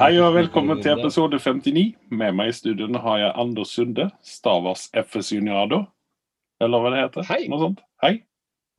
Hei 0.00 0.14
og 0.16 0.30
velkommen 0.32 0.78
til 0.80 0.94
episode 0.96 1.36
59. 1.36 1.90
Med 2.16 2.32
meg 2.32 2.48
i 2.48 2.54
studio 2.56 2.86
har 3.04 3.18
jeg 3.20 3.32
Anders 3.42 3.72
Sunde, 3.76 4.06
Stavers 4.24 4.86
FS 4.96 5.28
Juniado. 5.34 5.82
Eller 6.64 6.80
hva 6.80 6.92
det 6.94 7.02
heter. 7.02 7.26
Hei. 7.28 7.42
Noe 7.52 7.60
sånt. 7.60 7.82
Hei. 8.00 8.14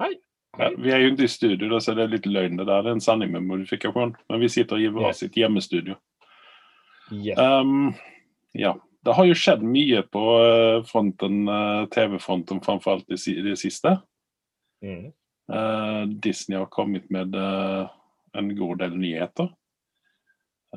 Hei. 0.02 0.16
Ja, 0.58 0.72
vi 0.82 0.90
er 0.90 1.04
jo 1.04 1.12
ikke 1.12 1.28
i 1.28 1.30
studio, 1.30 1.78
så 1.78 1.94
det 1.94 2.08
er 2.08 2.16
litt 2.16 2.26
løgn. 2.26 2.58
Det 2.58 2.66
der 2.66 2.82
det 2.82 2.90
er 2.90 2.98
en 2.98 3.06
sanning 3.06 3.36
med 3.36 3.46
modifikasjon. 3.52 4.16
Men 4.34 4.42
vi 4.42 4.50
sitter 4.50 4.82
i 4.82 4.90
hver 4.90 5.12
Yes. 5.12 5.22
sitt 5.22 5.38
hjemmestudio. 5.38 6.00
Yeah. 7.12 7.38
Um, 7.38 7.94
ja. 8.58 8.74
Det 9.06 9.14
har 9.14 9.30
jo 9.30 9.38
skjedd 9.38 9.62
mye 9.62 10.02
på 10.02 10.26
eh, 10.42 10.82
fronten, 10.90 11.48
eh, 11.48 11.86
TV-fronten, 11.94 12.66
framfor 12.66 12.98
alt 12.98 13.08
det, 13.14 13.22
det 13.46 13.60
siste. 13.62 14.00
Mm. 14.82 15.12
Uh, 15.54 16.04
Disney 16.18 16.58
har 16.58 16.66
kommet 16.74 17.12
med 17.14 17.36
uh, 17.36 17.86
en 18.34 18.56
god 18.58 18.80
del 18.82 18.98
nyheter. 18.98 19.54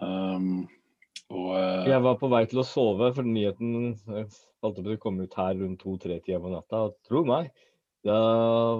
Um, 0.00 0.64
og 1.30 1.50
uh, 1.54 1.84
Jeg 1.88 2.02
var 2.04 2.16
på 2.20 2.30
vei 2.32 2.42
til 2.50 2.62
å 2.62 2.66
sove, 2.66 3.12
for 3.16 3.26
nyheten 3.26 3.94
falt 4.04 4.78
opp 4.78 4.82
til 4.82 4.96
å 4.96 5.02
komme 5.02 5.26
ut 5.28 5.36
her 5.38 5.54
rundt 5.60 5.82
to-tre-tida 5.84 6.40
på 6.42 6.52
natta. 6.52 6.86
Og 6.88 6.98
tro 7.06 7.22
meg, 7.28 7.52
da 8.04 8.18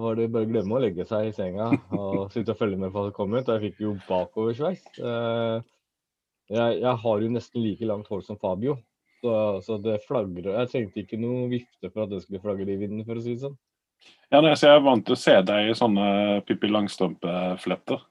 var 0.01 0.19
det 0.19 0.31
bare 0.35 0.49
å 0.49 0.51
glemme 0.51 0.77
å 0.77 0.83
legge 0.83 1.07
seg 1.09 1.31
i 1.31 1.37
senga 1.37 1.71
og 1.97 2.27
sitte 2.35 2.53
og 2.53 2.61
følge 2.61 2.81
med 2.81 2.93
på 2.93 2.99
hva 2.99 3.09
som 3.09 3.17
kom 3.17 3.37
ut. 3.37 3.47
Og 3.47 3.55
jeg 3.57 3.71
fikk 3.71 3.87
jo 3.87 3.95
bakoversveis. 4.09 4.85
Uh, 4.99 5.63
Jeg, 6.53 6.81
jeg 6.83 6.97
har 7.01 7.23
jo 7.23 7.29
nesten 7.33 7.63
like 7.65 7.87
langt 7.89 8.09
hår 8.13 8.21
som 8.27 8.37
Fabio, 8.37 8.75
så, 9.25 9.61
så 9.65 9.79
det 9.81 10.03
flagrer. 10.05 10.51
Jeg 10.59 10.69
trengte 10.73 11.01
ikke 11.01 11.17
noe 11.17 11.47
vifte 11.49 11.89
for 11.89 12.05
at 12.05 12.11
det 12.13 12.21
skulle 12.21 12.43
flagre 12.43 12.69
i 12.69 12.77
vinden, 12.77 13.01
for 13.07 13.17
å 13.17 13.23
si 13.25 13.33
det 13.33 13.47
sånn. 13.47 13.55
Ja, 14.29 14.43
nei, 14.43 14.53
så 14.53 14.69
Jeg 14.69 14.77
er 14.77 14.85
vant 14.85 15.07
til 15.07 15.17
å 15.17 15.21
se 15.23 15.39
deg 15.49 15.71
i 15.71 15.77
sånne 15.79 16.09
Pippi 16.45 16.69
Langstrømpe-fletter. 16.69 18.05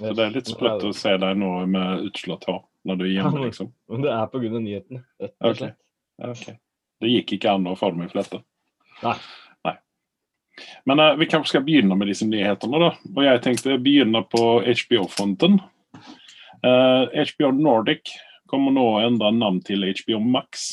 Så 0.00 0.10
det 0.16 0.24
er 0.24 0.34
litt 0.34 0.50
sprøtt 0.50 0.84
å 0.86 0.90
se 0.96 1.12
deg 1.22 1.38
nå 1.38 1.50
med 1.70 2.08
utslått 2.08 2.48
hår 2.50 2.62
når 2.84 2.98
du 3.00 3.04
er 3.06 3.12
hjemme, 3.14 3.44
liksom. 3.46 3.70
Men 3.92 4.04
det 4.04 4.10
er 4.12 4.26
pga. 4.32 4.50
nyhetene. 4.58 5.04
rett 5.22 5.34
og 5.38 5.56
slett. 5.58 5.78
Ja, 6.20 6.30
ok. 6.30 6.58
Det 7.02 7.10
gikk 7.10 7.34
ikke 7.36 7.54
an 7.56 7.68
å 7.70 7.76
få 7.78 7.90
dem 7.94 8.04
i 8.04 8.10
flette. 8.10 8.40
Nei. 9.02 9.14
Nei. 9.66 9.74
Men 10.90 11.02
uh, 11.02 11.12
vi 11.20 11.28
kanskje 11.30 11.54
skal 11.54 11.64
begynne 11.66 11.96
med 11.98 12.10
disse 12.10 12.26
nyhetene, 12.28 12.80
da. 12.82 12.90
Og 13.14 13.22
jeg 13.26 13.42
tenkte 13.44 13.78
begynne 13.82 14.24
på 14.30 14.44
HBO-fronten. 14.66 15.58
Uh, 16.64 17.08
HBO 17.12 17.52
Nordic 17.56 18.14
kommer 18.50 18.74
nå 18.74 18.84
å 18.94 19.02
endre 19.04 19.32
navn 19.34 19.62
til 19.64 19.86
HBO 19.88 20.20
Max. 20.22 20.68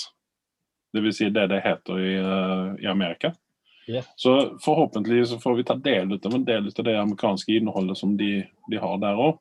Det 0.92 1.04
vil 1.06 1.16
si 1.16 1.30
det 1.32 1.48
det 1.52 1.62
heter 1.64 2.02
i, 2.04 2.14
uh, 2.20 2.74
i 2.82 2.90
Amerika. 2.92 3.34
Så 4.16 4.34
forhåpentlig 4.64 5.24
så 5.28 5.40
får 5.42 5.56
vi 5.60 5.66
ta 5.68 5.76
del 5.76 6.14
av 6.18 6.36
en 6.36 6.46
del 6.48 6.68
av 6.72 6.86
det 6.88 6.98
amerikanske 7.00 7.56
innholdet 7.58 7.98
som 8.00 8.18
de, 8.18 8.44
de 8.72 8.82
har 8.82 9.00
der 9.04 9.20
òg. 9.20 9.40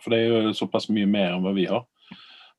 For 0.00 0.12
det 0.12 0.20
er 0.20 0.28
jo 0.46 0.52
såpass 0.54 0.88
mye 0.92 1.08
mer 1.10 1.34
enn 1.34 1.44
hva 1.44 1.54
vi 1.56 1.66
har. 1.70 1.86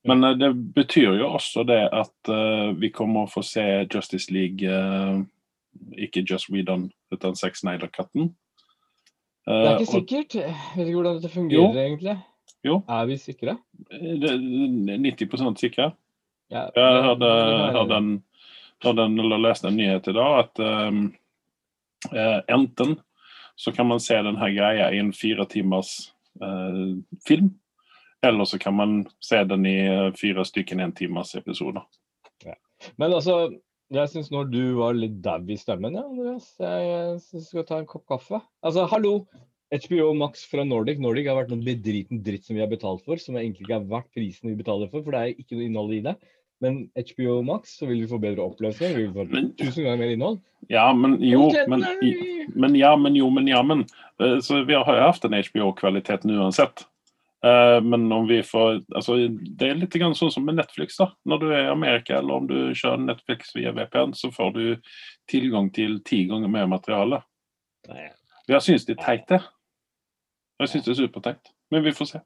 Men 0.08 0.24
eh, 0.24 0.36
det 0.38 0.50
betyr 0.76 1.20
jo 1.20 1.30
også 1.36 1.64
det 1.68 1.82
at 1.94 2.32
uh, 2.32 2.72
vi 2.78 2.90
kommer 2.94 3.24
å 3.26 3.30
få 3.30 3.44
se 3.46 3.64
Justice 3.86 4.32
League 4.34 4.66
uh, 4.66 5.22
Ikke 5.94 6.24
Just 6.26 6.50
Whedon, 6.50 6.90
utan 7.14 7.38
Sex 7.38 7.62
Snyder-katten. 7.62 8.32
Det 9.46 9.54
er 9.54 9.80
ikke 9.80 9.88
og 9.88 9.94
sikkert. 9.96 10.34
Jeg 10.38 10.52
vet 10.76 10.86
ikke 10.86 10.98
hvordan 11.00 11.16
dette 11.18 11.32
fungerer, 11.32 11.78
egentlig. 11.82 12.18
Jo. 12.62 12.76
Er 12.86 13.08
vi 13.10 13.16
sikre? 13.18 13.56
det 13.90 14.28
er 14.30 15.00
90 15.02 15.56
sikre. 15.58 15.88
Ja, 16.52 16.68
Jeg 16.76 17.02
hadde, 17.08 17.30
er- 17.32 17.96
en, 17.96 18.12
hørte 18.82 19.06
en, 19.06 19.18
eller 19.20 19.42
leste 19.42 19.70
en 19.70 19.78
nyhet 19.78 20.08
i 20.10 20.14
dag 20.16 20.38
at 20.42 20.62
um, 20.62 21.02
eh, 22.10 22.38
enten 22.52 22.96
så 23.56 23.72
kan 23.72 23.86
man 23.86 24.00
se 24.00 24.16
den 24.24 24.38
her 24.40 24.54
greia 24.56 24.90
i 24.92 25.00
en 25.00 25.12
fire 25.14 25.46
timers 25.46 26.12
eh, 26.42 26.94
film, 27.26 27.52
eller 28.26 28.48
så 28.48 28.58
kan 28.58 28.74
man 28.74 29.02
se 29.22 29.42
den 29.44 29.66
i 29.68 29.76
eh, 29.86 30.08
fire 30.18 30.44
stykken 30.48 30.80
en 30.80 30.94
timers 30.96 31.34
episoder. 31.38 31.84
Men 32.98 33.14
altså, 33.14 33.52
jeg 33.92 34.10
syns 34.10 34.32
når 34.32 34.50
du 34.50 34.62
var 34.80 34.96
litt 34.98 35.20
dau 35.22 35.46
i 35.46 35.58
stemmen, 35.60 35.94
ja, 35.94 36.02
Andreas. 36.02 36.48
Jeg, 36.58 37.20
synes 37.28 37.46
du 37.46 37.52
skal 37.52 37.66
ta 37.68 37.78
en 37.78 37.88
kopp 37.88 38.06
kaffe. 38.10 38.40
Altså, 38.64 38.88
hallo! 38.90 39.20
HBO 39.72 40.10
Max 40.18 40.42
fra 40.50 40.66
Nordic. 40.68 40.98
Nordic 41.00 41.30
har 41.30 41.38
vært 41.38 41.52
noen 41.52 41.64
bedriten 41.64 42.20
dritt 42.24 42.44
som 42.44 42.58
vi 42.58 42.60
har 42.60 42.68
betalt 42.68 43.06
for, 43.06 43.20
som 43.20 43.38
egentlig 43.40 43.64
ikke 43.64 43.78
er 43.78 43.86
verdt 43.88 44.10
prisen 44.12 44.50
vi 44.50 44.58
betaler 44.58 44.90
for, 44.90 45.04
for 45.04 45.14
det 45.14 45.22
er 45.22 45.38
ikke 45.40 45.56
noe 45.56 45.68
innhold 45.68 45.94
i 45.96 46.02
det. 46.04 46.12
Men 46.62 46.76
HBO 46.94 47.40
Max, 47.42 47.76
så 47.80 47.88
vil 47.90 48.04
vi 48.04 48.08
få 48.10 48.20
bedre 48.22 48.44
oppløsning, 48.46 48.94
vi 48.96 49.06
vil 49.08 49.14
få 49.16 49.24
Men- 49.32 49.50
tusen 49.58 49.82
ganger 49.84 49.98
mer 49.98 50.12
innhold. 50.14 50.40
Ja, 50.70 50.92
men 50.94 51.16
jo, 51.20 51.48
men, 51.68 51.82
men 52.54 52.76
ja, 52.78 52.94
men 52.96 53.16
jo, 53.18 53.28
men 53.34 53.48
ja, 53.50 53.62
men. 53.66 53.84
Eh, 54.22 54.38
Så 54.40 54.62
vi 54.64 54.74
har 54.78 54.84
hatt 54.86 55.24
en 55.24 55.34
HBO-kvalitet 55.34 56.24
uansett. 56.24 56.84
Eh, 57.44 57.80
Men 57.82 58.12
om 58.12 58.26
vi 58.28 58.42
får 58.42 58.84
altså, 58.94 59.16
Det 59.58 59.68
er 59.70 59.74
litt 59.74 59.92
sånn 59.92 60.30
som 60.30 60.44
med 60.44 60.54
Netflix. 60.54 60.96
da. 60.96 61.10
Når 61.26 61.40
du 61.40 61.46
er 61.50 61.64
i 61.64 61.72
Amerika 61.72 62.18
eller 62.18 62.34
om 62.34 62.46
du 62.46 62.72
kjører 62.74 63.04
Netflix 63.04 63.54
via 63.56 63.72
VPN, 63.72 64.14
så 64.14 64.30
får 64.30 64.52
du 64.54 64.76
tilgang 65.28 65.72
til 65.74 65.98
ti 66.00 66.26
ganger 66.28 66.48
mer 66.48 66.66
materiale. 66.66 67.22
Jeg 68.48 68.60
syns 68.62 68.86
det 68.86 68.98
er 68.98 69.02
teit, 69.04 69.26
det. 69.28 69.42
Jeg 70.60 70.68
syns 70.68 70.84
det 70.84 70.92
er 70.92 71.06
superteit. 71.06 71.50
Men 71.70 71.82
vi 71.82 71.90
får 71.90 72.06
se. 72.06 72.20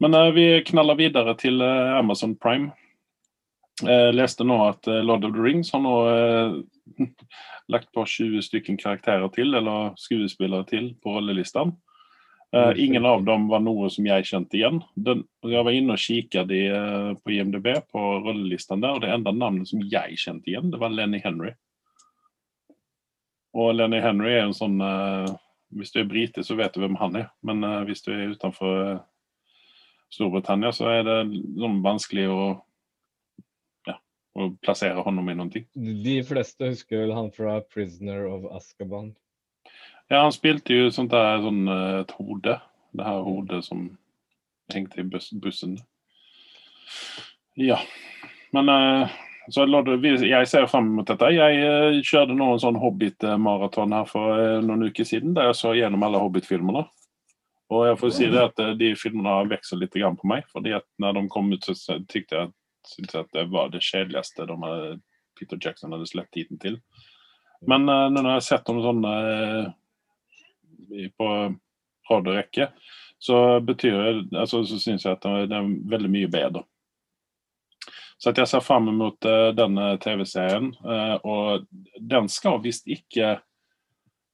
Men 0.00 0.14
uh, 0.14 0.30
vi 0.32 0.62
knaller 0.64 0.96
videre 0.96 1.36
til 1.38 1.60
uh, 1.60 1.98
Amazon 1.98 2.34
Prime. 2.36 2.72
Jeg 3.80 4.14
leste 4.14 4.44
nå 4.44 4.58
at 4.66 4.86
eh, 4.90 5.00
Lord 5.04 5.24
of 5.24 5.32
the 5.32 5.42
Rings 5.42 5.72
har 5.72 5.80
nå 5.82 5.94
eh, 6.10 7.06
lagt 7.72 7.88
på 7.96 8.04
20 8.04 8.44
stykken 8.44 8.76
karakterer 8.78 9.30
til, 9.32 9.54
eller 9.56 9.94
skuespillere 9.98 10.68
til, 10.68 10.92
på 11.02 11.16
rollelistene. 11.16 11.72
Eh, 12.52 12.84
ingen 12.84 13.06
av 13.08 13.24
dem 13.24 13.46
var 13.48 13.62
noe 13.64 13.88
som 13.90 14.04
jeg 14.04 14.26
kjente 14.28 14.58
igjen. 14.58 14.82
Den, 14.92 15.24
jeg 15.48 15.64
var 15.64 15.72
inne 15.72 15.96
og 15.96 16.02
kikket 16.02 16.52
i, 16.52 16.66
eh, 16.68 17.12
på 17.16 17.32
IMDb 17.32 17.70
på 17.88 18.02
rollelistene 18.26 18.84
der, 18.84 18.98
og 18.98 19.04
det 19.04 19.12
enda 19.14 19.32
navnet 19.32 19.70
som 19.70 19.80
jeg 19.80 20.18
kjente 20.20 20.52
igjen, 20.52 20.68
det 20.72 20.80
var 20.82 20.92
Lenny 20.92 21.22
Henry. 21.24 21.54
Og 23.56 23.72
Lenny 23.76 24.02
Henry 24.04 24.34
er 24.34 24.46
en 24.46 24.56
sånn 24.56 24.78
eh, 24.80 25.32
Hvis 25.72 25.92
du 25.92 26.02
er 26.02 26.08
brite, 26.08 26.44
så 26.44 26.56
vet 26.58 26.74
du 26.74 26.82
hvem 26.82 26.98
han 27.00 27.16
er. 27.22 27.30
Men 27.40 27.64
eh, 27.64 27.80
hvis 27.88 28.04
du 28.04 28.12
er 28.12 28.34
utenfor 28.34 28.82
eh, 28.82 29.00
Storbritannia, 30.12 30.74
så 30.76 30.90
er 30.92 31.06
det 31.08 31.18
sånn 31.56 31.80
vanskelig 31.84 32.28
å 32.28 32.42
å 34.38 34.48
plassere 34.64 35.02
honom 35.04 35.28
i 35.28 35.34
noen 35.36 35.50
ting. 35.52 35.66
De 35.74 36.20
fleste 36.24 36.70
husker 36.72 37.04
vel 37.04 37.14
han 37.16 37.30
fra 37.34 37.60
'Prisoner 37.60 38.26
of 38.28 38.46
Azkaban'. 38.56 39.12
Ja, 40.08 40.22
han 40.22 40.32
spilte 40.32 40.76
jo 40.76 40.90
sånt 40.92 41.12
der 41.12 41.40
sånn 41.44 41.66
eh, 41.68 42.00
et 42.02 42.14
hode. 42.18 42.58
Det 42.92 43.04
her 43.06 43.24
hodet 43.24 43.62
som 43.64 43.86
hengte 44.72 45.00
i 45.00 45.08
bus 45.08 45.30
bussen. 45.40 45.78
Ja. 47.56 47.78
Men 48.52 48.68
eh, 48.68 49.14
så 49.50 49.64
jeg 49.66 50.48
ser 50.48 50.68
frem 50.70 50.92
mot 50.96 51.08
dette. 51.08 51.30
Jeg 51.32 51.62
eh, 51.64 52.00
kjørte 52.04 52.36
nå 52.36 52.52
en 52.52 52.60
sånn 52.62 52.80
Hobbit-maraton 52.80 53.96
her 53.96 54.04
for 54.10 54.60
noen 54.64 54.88
uker 54.88 55.08
siden, 55.08 55.32
der 55.34 55.50
jeg 55.50 55.60
så 55.60 55.72
gjennom 55.76 56.04
alle 56.04 56.20
Hobbit-filmene. 56.20 56.84
Og 57.72 57.86
jeg 57.88 57.98
får 57.98 58.10
si 58.12 58.28
det 58.28 58.42
at 58.42 58.58
de 58.76 58.90
filmene 59.00 59.32
har 59.32 59.48
vekst 59.48 59.72
litt 59.80 59.96
på 59.96 60.28
meg. 60.28 60.44
fordi 60.52 60.74
at 60.76 60.84
når 61.00 61.12
de 61.16 61.28
kom 61.32 61.52
ut, 61.52 61.64
så 61.64 61.96
tykte 62.04 62.36
jeg, 62.36 62.52
syntes 62.88 63.14
jeg 63.14 63.26
at 63.26 63.34
det 63.36 63.46
var 63.52 63.72
det 63.72 63.82
kjedeligste 63.84 64.46
de 64.48 64.58
hadde, 64.64 64.96
Peter 65.38 65.60
Jackson 65.60 65.94
hadde 65.94 66.08
sluppet 66.10 66.34
tiden 66.36 66.60
til. 66.62 66.80
Men 67.68 67.86
uh, 67.88 68.08
når 68.10 68.26
jeg 68.26 68.38
har 68.38 68.46
sett 68.46 68.66
dem 68.66 68.82
sånne 68.82 69.12
eh, 69.30 71.08
på 71.18 71.28
radiorekke, 72.10 72.72
så 73.22 73.38
betyr 73.62 74.24
altså, 74.34 74.64
så 74.66 74.80
syns 74.82 75.06
jeg 75.06 75.14
at 75.14 75.26
det 75.48 75.54
er 75.54 75.68
veldig 75.92 76.10
mye 76.10 76.30
bedre. 76.30 76.64
Så 78.22 78.30
jeg 78.34 78.46
ser 78.46 78.62
fram 78.62 78.86
mot 78.94 79.26
uh, 79.26 79.50
denne 79.54 79.96
TV-serien. 80.02 80.70
Uh, 80.86 81.16
og 81.26 81.64
den 81.98 82.28
skal 82.30 82.60
visst 82.62 82.86
ikke 82.90 83.36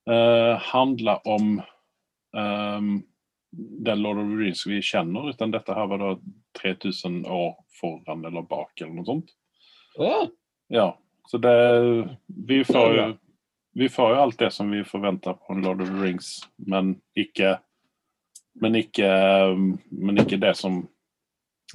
uh, 0.08 0.54
handle 0.72 1.14
om 1.28 1.54
ehm, 2.36 2.98
den 3.50 4.02
Lord 4.02 4.18
of 4.18 4.28
the 4.30 4.36
Rings 4.36 4.66
vi 4.66 4.80
kjenner, 4.84 5.30
utan 5.30 5.50
dette 5.54 5.74
her 5.74 5.86
var 5.88 6.02
da 6.02 6.10
3000 6.60 7.22
år 7.26 7.54
foran 7.80 8.24
eller 8.28 8.42
bak, 8.42 8.74
eller 8.80 8.94
noe 8.98 9.08
sånt. 9.08 9.32
Ja, 9.98 10.26
Ja, 10.68 10.98
så 11.30 11.38
det 11.40 11.54
Vi 12.26 12.64
får 12.64 12.96
jo 12.96 13.06
vi 13.78 13.88
får 13.88 14.10
jo 14.10 14.20
alt 14.20 14.38
det 14.38 14.50
som 14.50 14.70
vi 14.70 14.82
forventer 14.84 15.32
på 15.38 15.54
en 15.54 15.62
Lord 15.62 15.82
of 15.82 15.88
the 15.88 16.02
Rings, 16.02 16.40
men 16.56 17.00
ikke 17.16 17.58
Men 18.58 18.74
ikke, 18.74 19.08
men 19.90 20.18
ikke 20.18 20.36
det 20.42 20.56
som 20.58 20.80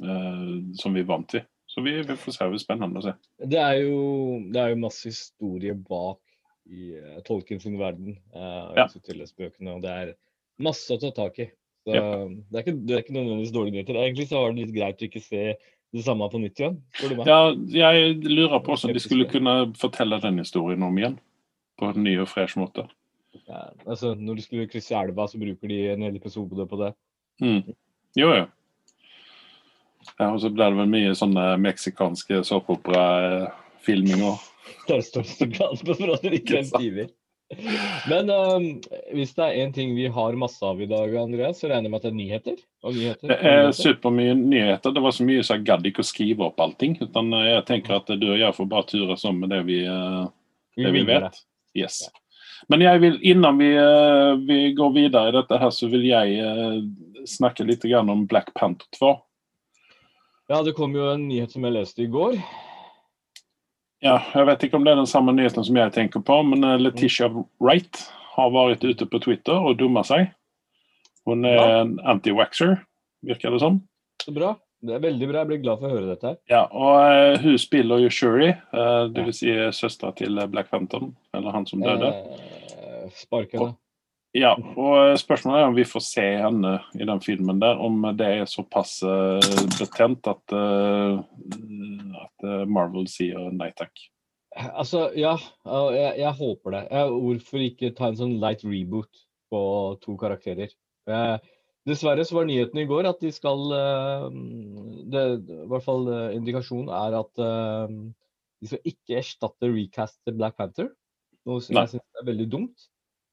uh, 0.03 0.55
som 0.75 0.93
vi 0.93 0.99
er 0.99 1.07
vant 1.07 1.29
til. 1.31 1.45
Så 1.65 1.81
vi, 1.81 1.93
vi 2.01 2.15
får 2.19 2.35
se. 2.35 2.43
Det 2.43 2.51
blir 2.53 2.61
spennende 2.61 2.99
å 2.99 3.05
se. 3.05 3.13
Det 3.39 3.59
er 3.61 3.77
jo, 3.85 4.01
det 4.51 4.59
er 4.59 4.73
jo 4.73 4.81
masse 4.81 5.07
historie 5.07 5.73
bak 5.73 6.19
i 6.67 6.91
uh, 6.99 7.21
Tolkien 7.23 7.61
sin 7.63 7.79
verden. 7.79 8.17
Uh, 8.35 8.75
Ja. 8.75 8.87
og 8.91 9.81
det 9.81 9.93
er 9.93 10.13
masse 10.59 10.91
å 10.93 10.99
ta 10.99 11.13
tak 11.15 11.39
i. 11.39 11.47
Så 11.83 11.93
Ja. 11.95 12.01
det, 12.27 12.55
er 12.55 12.63
ikke, 12.63 12.77
det 12.87 12.95
er 12.95 13.01
ikke 13.03 13.13
nødvendigvis 13.17 13.53
dårlige 13.53 13.73
nyheter. 13.75 13.99
Egentlig 13.99 14.27
så 14.29 14.39
var 14.39 14.53
det 14.53 14.63
litt 14.63 14.75
greit 14.75 15.01
å 15.01 15.07
ikke 15.09 15.21
se 15.23 15.43
det 15.93 16.03
samme 16.05 16.29
på 16.31 16.39
nytt 16.41 16.59
igjen. 16.59 16.77
Ja, 17.27 17.39
jeg 17.53 18.15
lurer 18.23 18.59
på 18.63 18.73
om 18.77 18.93
de 18.93 18.99
skulle 19.03 19.27
kunne 19.29 19.73
fortelle 19.77 20.19
den 20.23 20.39
historien 20.41 20.83
om 20.83 20.97
igjen. 20.97 21.19
På 21.77 21.89
en 21.89 22.03
ny 22.05 22.15
og 22.21 22.29
fresh 22.29 22.57
måte. 22.57 22.87
Ja, 23.47 23.69
altså, 23.85 24.13
når 24.15 24.35
de 24.37 24.45
skulle 24.45 24.69
krysse 24.69 24.95
elva, 24.95 25.25
så 25.27 25.39
bruker 25.41 25.67
de 25.67 25.79
en 25.91 26.05
hel 26.05 26.15
episode 26.15 26.67
på 26.69 26.79
det. 26.79 26.93
Mm. 27.41 27.73
Jo, 28.15 28.29
jo. 28.37 28.45
Ja, 30.19 30.27
og 30.29 30.39
så 30.43 30.49
blir 30.53 30.69
det 30.69 30.77
vel 30.77 30.91
mye 30.91 31.13
sånne 31.17 31.45
meksikanske 31.63 32.43
såpeoperafilminger. 32.47 34.39
Det 34.87 34.95
er 34.95 35.01
det 35.01 35.07
største 35.07 35.47
galt 35.51 35.83
på 35.85 35.95
at 36.13 36.23
det 36.23 36.39
ikke 36.41 36.59
er 36.61 36.69
timer. 36.77 37.11
Men 38.09 38.29
um, 38.29 38.65
hvis 39.13 39.33
det 39.37 39.45
er 39.45 39.59
én 39.63 39.73
ting 39.73 39.93
vi 39.95 40.07
har 40.11 40.37
masse 40.39 40.63
av 40.65 40.81
i 40.81 40.87
dag, 40.89 41.13
Andreas, 41.19 41.59
så 41.61 41.69
regner 41.69 41.87
jeg 41.87 41.93
med 41.93 41.99
at 41.99 42.05
det 42.05 42.11
er 42.11 42.17
nyheter? 42.17 42.57
Nyheter, 42.83 43.29
Det 43.29 43.37
er 43.51 43.71
supermye 43.77 44.35
nyheter. 44.39 44.95
Det 44.95 45.03
var 45.03 45.15
så 45.15 45.27
mye 45.27 45.43
så 45.45 45.57
jeg 45.57 45.67
gadd 45.69 45.87
ikke 45.87 46.03
å 46.03 46.07
skrive 46.07 46.47
opp 46.47 46.63
allting. 46.63 46.97
Utan 47.03 47.33
eh, 47.37 47.49
jeg 47.51 47.67
tenker 47.69 47.97
at 47.99 48.09
du 48.09 48.27
og 48.31 48.41
jeg 48.41 48.57
får 48.57 48.69
bare 48.71 48.89
ture 48.89 49.19
sånn 49.19 49.39
med 49.43 49.53
det 49.53 49.61
vi, 49.69 49.83
eh, 49.85 50.23
det 50.79 50.89
vi 50.89 51.03
vi 51.03 51.05
vet. 51.11 51.39
Yes. 51.77 52.01
Men 52.71 52.83
jeg 52.85 53.03
vil, 53.03 53.19
innan 53.33 53.59
vi, 53.59 53.71
eh, 53.75 54.33
vi 54.47 54.59
går 54.77 54.97
videre 54.97 55.31
i 55.31 55.37
dette 55.37 55.61
her, 55.61 55.71
så 55.75 55.91
vil 55.91 56.07
jeg 56.09 57.29
snakke 57.29 57.67
litt 57.67 57.85
om 57.99 58.27
Black 58.27 58.53
Panther 58.57 58.87
2. 58.99 59.15
Ja, 60.51 60.61
det 60.63 60.75
kom 60.75 60.95
jo 60.95 61.07
en 61.13 61.27
nyhet 61.29 61.53
som 61.53 61.63
jeg 61.63 61.75
leste 61.77 62.03
i 62.03 62.11
går. 62.11 62.35
Ja, 64.03 64.17
jeg 64.35 64.47
vet 64.49 64.63
ikke 64.67 64.75
om 64.79 64.83
det 64.83 64.91
er 64.93 64.99
den 64.99 65.07
samme 65.09 65.31
nyheten 65.35 65.63
som 65.63 65.77
jeg 65.79 65.93
tenker 65.95 66.23
på, 66.27 66.41
men 66.43 66.63
eh, 66.67 66.79
Letitia 66.81 67.29
Wright 67.63 68.01
har 68.33 68.49
vært 68.51 68.83
ute 68.83 69.07
på 69.07 69.21
Twitter 69.23 69.55
og 69.55 69.77
dumma 69.79 70.03
seg. 70.07 70.27
Hun 71.29 71.45
er 71.47 71.55
Ja. 71.55 71.81
en 71.81 71.93
anti-waxer, 72.03 72.81
virker 73.23 73.51
det 73.55 73.61
som. 73.63 73.81
Så 74.25 74.33
bra. 74.35 74.55
Det 74.83 74.97
er 74.97 74.99
veldig 74.99 75.27
bra. 75.29 75.39
Jeg 75.45 75.47
blir 75.47 75.61
glad 75.63 75.79
for 75.79 75.87
å 75.87 75.95
høre 75.95 76.09
dette 76.11 76.27
her. 76.27 76.37
Ja, 76.51 76.65
og 76.67 76.97
eh, 77.07 77.37
hun 77.39 77.55
spiller 77.61 78.01
jo 78.03 78.09
Shuri, 78.11 78.49
uh, 78.75 79.07
dvs. 79.07 79.37
Si 79.39 79.53
søstera 79.71 80.11
til 80.19 80.35
Black 80.51 80.67
Phantom, 80.73 81.13
eller 81.33 81.55
han 81.55 81.65
som 81.69 81.79
døde. 81.79 82.09
Eh, 82.75 83.05
spark 83.15 83.55
henne. 83.55 83.77
Ja, 84.33 84.55
og 84.57 85.13
spørsmålet 85.21 85.61
er 85.61 85.67
om 85.69 85.75
vi 85.77 85.85
får 85.85 86.01
se 86.07 86.23
henne 86.41 86.71
i 86.97 87.05
den 87.05 87.19
filmen 87.21 87.59
der, 87.61 87.77
om 87.77 87.99
det 88.17 88.29
er 88.39 88.47
såpass 88.49 88.95
eh, 89.05 89.49
betent 89.77 90.25
at, 90.29 90.55
eh, 90.57 91.19
at 92.17 92.45
eh, 92.49 92.63
Marvel 92.65 93.05
sier 93.11 93.51
nei 93.53 93.69
takk. 93.77 93.91
Altså, 94.73 95.11
ja. 95.17 95.35
Jeg, 95.93 96.15
jeg 96.23 96.33
håper 96.39 96.73
det. 96.73 96.81
Jeg, 96.89 97.11
hvorfor 97.25 97.65
ikke 97.65 97.91
ta 97.97 98.09
en 98.09 98.17
sånn 98.17 98.33
light 98.41 98.65
reboot 98.65 99.21
på 99.53 99.61
to 100.01 100.15
karakterer? 100.17 100.73
Jeg, 101.09 101.53
dessverre 101.85 102.25
så 102.25 102.39
var 102.39 102.49
nyheten 102.49 102.81
i 102.81 102.87
går 102.89 103.09
at 103.11 103.21
de 103.21 103.29
skal 103.33 103.61
det, 105.13 105.23
I 105.45 105.67
hvert 105.69 105.85
fall 105.85 106.07
indikasjonen 106.31 106.89
er 106.95 107.17
at 107.19 107.41
de 107.43 108.71
skal 108.71 108.93
ikke 108.93 109.17
erstatte 109.19 109.69
recast 109.73 110.17
til 110.25 110.37
Black 110.39 110.57
Panther. 110.57 110.89
Noe 111.49 111.61
som 111.61 111.81
jeg 111.81 111.93
syns 111.95 112.21
er 112.21 112.29
veldig 112.29 112.49
dumt. 112.49 112.89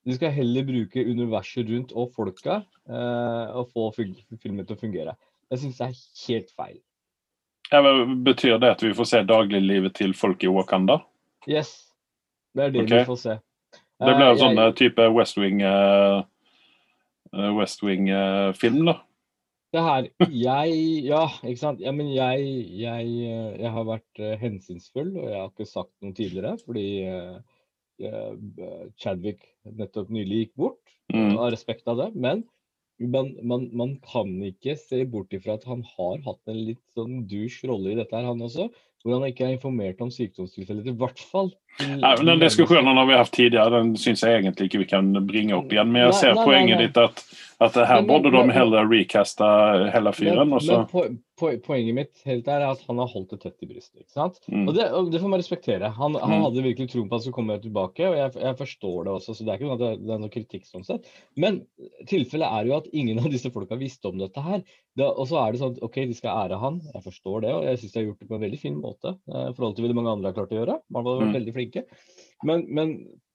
De 0.07 0.15
skal 0.17 0.33
heller 0.33 0.65
bruke 0.65 1.03
universet 1.05 1.69
rundt 1.69 1.91
og 1.93 2.13
folka 2.17 2.61
eh, 2.89 3.51
og 3.61 3.69
få 3.75 3.91
fil- 3.99 4.17
filmen 4.41 4.65
til 4.67 4.77
å 4.79 4.81
fungere. 4.81 5.17
Jeg 5.51 5.61
syns 5.65 5.79
det 5.81 5.87
er 5.91 6.01
helt 6.29 6.55
feil. 6.57 6.79
Ja, 7.71 7.83
men 7.85 8.23
betyr 8.27 8.57
det 8.59 8.71
at 8.77 8.83
vi 8.83 8.95
får 8.97 9.07
se 9.13 9.21
dagliglivet 9.29 9.95
til 9.99 10.15
folk 10.17 10.43
i 10.43 10.51
Wakanda? 10.51 11.01
Yes. 11.47 11.75
Det 12.57 12.65
er 12.65 12.73
det 12.75 12.83
okay. 12.87 13.03
vi 13.05 13.11
får 13.13 13.21
se. 13.27 13.37
Det 14.01 14.09
Eh, 14.09 14.17
blir 14.17 14.31
en 14.33 14.39
sånn 14.41 14.59
eh, 14.59 14.73
type 14.79 15.05
West 15.13 15.37
Wing 15.37 15.61
eh, 15.61 16.23
eh, 17.37 17.51
West 17.59 17.83
Wing-film, 17.85 18.81
da. 18.89 18.97
Det 19.71 19.83
her 19.87 20.09
Jeg 20.33 21.05
Ja, 21.07 21.27
ikke 21.45 21.61
sant. 21.61 21.81
Ja, 21.85 21.93
men 21.93 22.09
jeg, 22.15 22.47
jeg, 22.81 23.07
eh, 23.29 23.61
jeg 23.61 23.71
har 23.77 23.85
vært 23.87 24.19
eh, 24.25 24.39
hensynsfull, 24.41 25.13
og 25.21 25.29
jeg 25.29 25.37
har 25.39 25.51
ikke 25.53 25.69
sagt 25.69 25.93
noe 26.03 26.17
tidligere, 26.17 26.57
fordi 26.65 26.87
eh, 27.05 27.37
eh, 27.37 27.60
Chadwick 29.01 29.45
nettopp 29.65 30.11
nylig 30.13 30.47
gikk 30.47 30.57
bort, 30.57 30.81
Mm. 31.13 31.37
av 31.43 31.51
respekt 31.51 31.89
av 31.91 31.97
det. 31.99 32.13
Men 32.15 32.45
man, 33.01 33.33
man, 33.43 33.65
man 33.75 33.97
kan 34.05 34.29
ikke 34.47 34.77
se 34.79 35.05
bort 35.05 35.33
ifra 35.35 35.57
at 35.57 35.65
han 35.67 35.83
har 35.97 36.21
hatt 36.23 36.53
en 36.53 36.61
litt 36.69 36.83
sånn 36.95 37.25
douche 37.27 37.67
rolle 37.67 37.93
i 37.93 37.99
dette 37.99 38.15
her, 38.15 38.29
han 38.29 38.45
også. 38.47 38.69
Hvor 39.03 39.17
han 39.17 39.31
ikke 39.31 39.47
er 39.49 39.57
informert 39.57 40.01
om 40.05 40.11
sykdomstilfellet, 40.13 40.87
i 40.93 40.97
hvert 41.01 41.19
fall. 41.19 41.51
Nei, 41.79 42.15
men 42.17 42.27
Den 42.27 42.41
diskusjonen 42.43 42.97
har 42.99 43.07
vi 43.07 43.15
hatt 43.17 43.31
tidligere, 43.33 43.71
den 43.71 43.95
syns 43.97 44.21
jeg 44.27 44.43
egentlig 44.43 44.69
ikke 44.69 44.83
vi 44.83 44.91
kan 44.91 45.13
bringe 45.27 45.57
opp 45.57 45.71
igjen. 45.73 45.89
Men 45.93 46.09
jeg 46.11 46.15
ser 46.15 46.35
nei, 46.35 46.45
poenget 46.45 46.77
nei, 46.77 46.85
nei. 46.85 46.87
ditt 46.89 46.99
at, 46.99 47.25
at 47.61 47.73
det 47.79 47.89
men- 47.89 48.07
burde 48.11 48.31
de 48.35 48.53
heller 48.53 48.85
recaste 48.91 49.49
hele 49.95 50.13
fyren. 50.13 50.49
Men, 50.51 50.61
men 50.67 50.87
po 50.91 51.07
po 51.41 51.49
poenget 51.65 51.95
mitt 51.97 52.19
helt 52.29 52.47
er 52.53 52.61
at 52.69 52.83
han 52.87 52.99
har 53.01 53.09
holdt 53.09 53.31
det 53.33 53.39
tett 53.41 53.63
i 53.65 53.67
brystet. 53.71 54.03
ikke 54.03 54.13
sant? 54.13 54.37
Mm. 54.53 54.67
Og, 54.69 54.75
det, 54.77 54.85
og 54.93 55.07
det 55.11 55.23
får 55.23 55.31
man 55.33 55.41
respektere. 55.41 55.89
Han, 55.97 56.13
han 56.21 56.31
Mm. 56.37 56.43
hadde 56.45 56.63
virkelig 56.67 56.91
troen 56.93 57.09
på 57.09 57.15
at 57.17 57.23
han 57.23 57.25
skulle 57.25 57.39
komme 57.39 57.57
tilbake, 57.63 58.05
og 58.11 58.17
jeg, 58.19 58.35
jeg 58.45 58.59
forstår 58.59 59.05
det 59.07 59.13
også. 59.15 59.33
så 59.39 59.45
Det 59.47 59.49
er 59.55 59.57
ikke 59.57 59.73
at 59.73 59.79
det, 59.81 59.91
det 60.05 60.13
er 60.13 60.21
noe 60.21 60.29
kritikk 60.35 60.67
sånn 60.69 60.85
sett. 60.85 61.09
Men 61.41 61.63
tilfellet 62.11 62.45
er 62.45 62.69
jo 62.69 62.77
at 62.77 62.91
ingen 62.93 63.19
av 63.25 63.31
disse 63.33 63.49
folka 63.55 63.79
visste 63.81 64.11
om 64.13 64.19
dette 64.21 64.37
her. 64.45 64.61
Det, 64.99 65.07
og 65.07 65.25
så 65.31 65.39
er 65.41 65.53
det 65.55 65.61
sånn 65.63 65.73
at 65.79 65.83
OK, 65.87 65.97
de 66.11 66.15
skal 66.19 66.37
ære 66.45 66.59
han, 66.61 66.81
jeg 66.93 67.03
forstår 67.09 67.41
det, 67.47 67.53
og 67.57 67.65
jeg 67.65 67.79
syns 67.81 67.93
de 67.95 68.01
har 68.03 68.07
gjort 68.11 68.21
det 68.21 68.29
på 68.29 68.37
en 68.37 68.45
veldig 68.45 68.61
fin 68.61 68.77
måte. 68.77 69.15
eh, 69.33 69.49
I 69.49 69.55
forhold 69.57 69.77
til 69.79 69.89
det 69.89 69.97
mange 69.97 70.13
andre 70.13 70.29
har 70.29 70.37
klart 70.37 70.53
å 70.53 70.59
gjøre. 70.61 70.77
Man 70.91 71.07
har 71.07 71.21
vært 71.23 71.31
Mm. 71.31 71.37
veldig 71.41 71.55
flinke. 71.61 71.85
Men, 72.47 72.65
men 72.73 72.95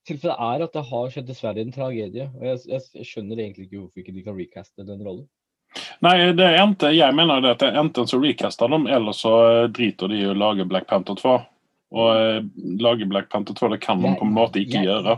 tilfellet 0.09 0.41
er 0.41 0.65
at 0.65 0.75
det 0.75 0.85
har 0.89 1.09
skjedd 1.13 1.29
dessverre 1.29 1.63
en 1.63 1.73
tragedie. 1.73 2.27
Og 2.37 2.45
jeg, 2.49 2.61
jeg, 2.73 3.07
skjønner 3.07 3.41
egentlig 3.41 3.67
ikke 3.67 3.81
hvorfor 3.81 4.03
ikke 4.03 4.15
de 4.15 4.25
kan 4.25 4.37
recaste 4.39 4.87
den 4.87 5.03
rollen. 5.05 5.25
Nei, 6.05 6.15
det 6.37 6.45
er 6.45 6.61
enten, 6.61 6.93
jeg 6.95 7.15
mener 7.17 7.41
det 7.43 7.55
at 7.55 7.63
det 7.63 7.71
er 7.71 7.81
enten 7.81 8.07
så 8.07 8.19
recaster 8.21 8.71
de, 8.71 8.79
eller 8.95 9.15
så 9.15 9.33
eh, 9.49 9.65
driter 9.75 10.11
de 10.11 10.21
i 10.21 10.29
å 10.29 10.37
lage 10.37 10.67
Black 10.69 10.87
Panther 10.91 11.17
2. 11.19 11.33
Og 11.95 12.11
eh, 12.11 12.45
lage 12.83 13.07
Black 13.09 13.31
Panther 13.31 13.57
2, 13.57 13.73
det 13.73 13.81
kan 13.83 14.03
de 14.03 14.13
på 14.19 14.27
en 14.27 14.35
måte 14.35 14.61
ikke 14.61 14.79
jeg, 14.79 14.91
gjøre. 14.91 15.17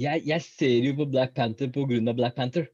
Jeg, 0.00 0.24
jeg 0.26 0.46
ser 0.46 0.88
jo 0.88 0.96
på 0.98 1.08
Black 1.12 1.36
Panther 1.36 1.70
pga. 1.74 2.00
Black 2.16 2.34
Panther. 2.38 2.66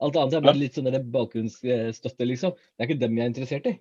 Alt 0.00 0.16
annet 0.16 0.38
er 0.38 0.44
bare 0.44 0.56
litt 0.56 0.76
sånn 0.76 0.88
bakgrunnsstøtte, 1.12 2.28
liksom. 2.28 2.54
Det 2.56 2.84
er 2.84 2.88
ikke 2.88 3.02
dem 3.02 3.18
jeg 3.18 3.24
er 3.24 3.32
interessert 3.32 3.66
i. 3.68 3.74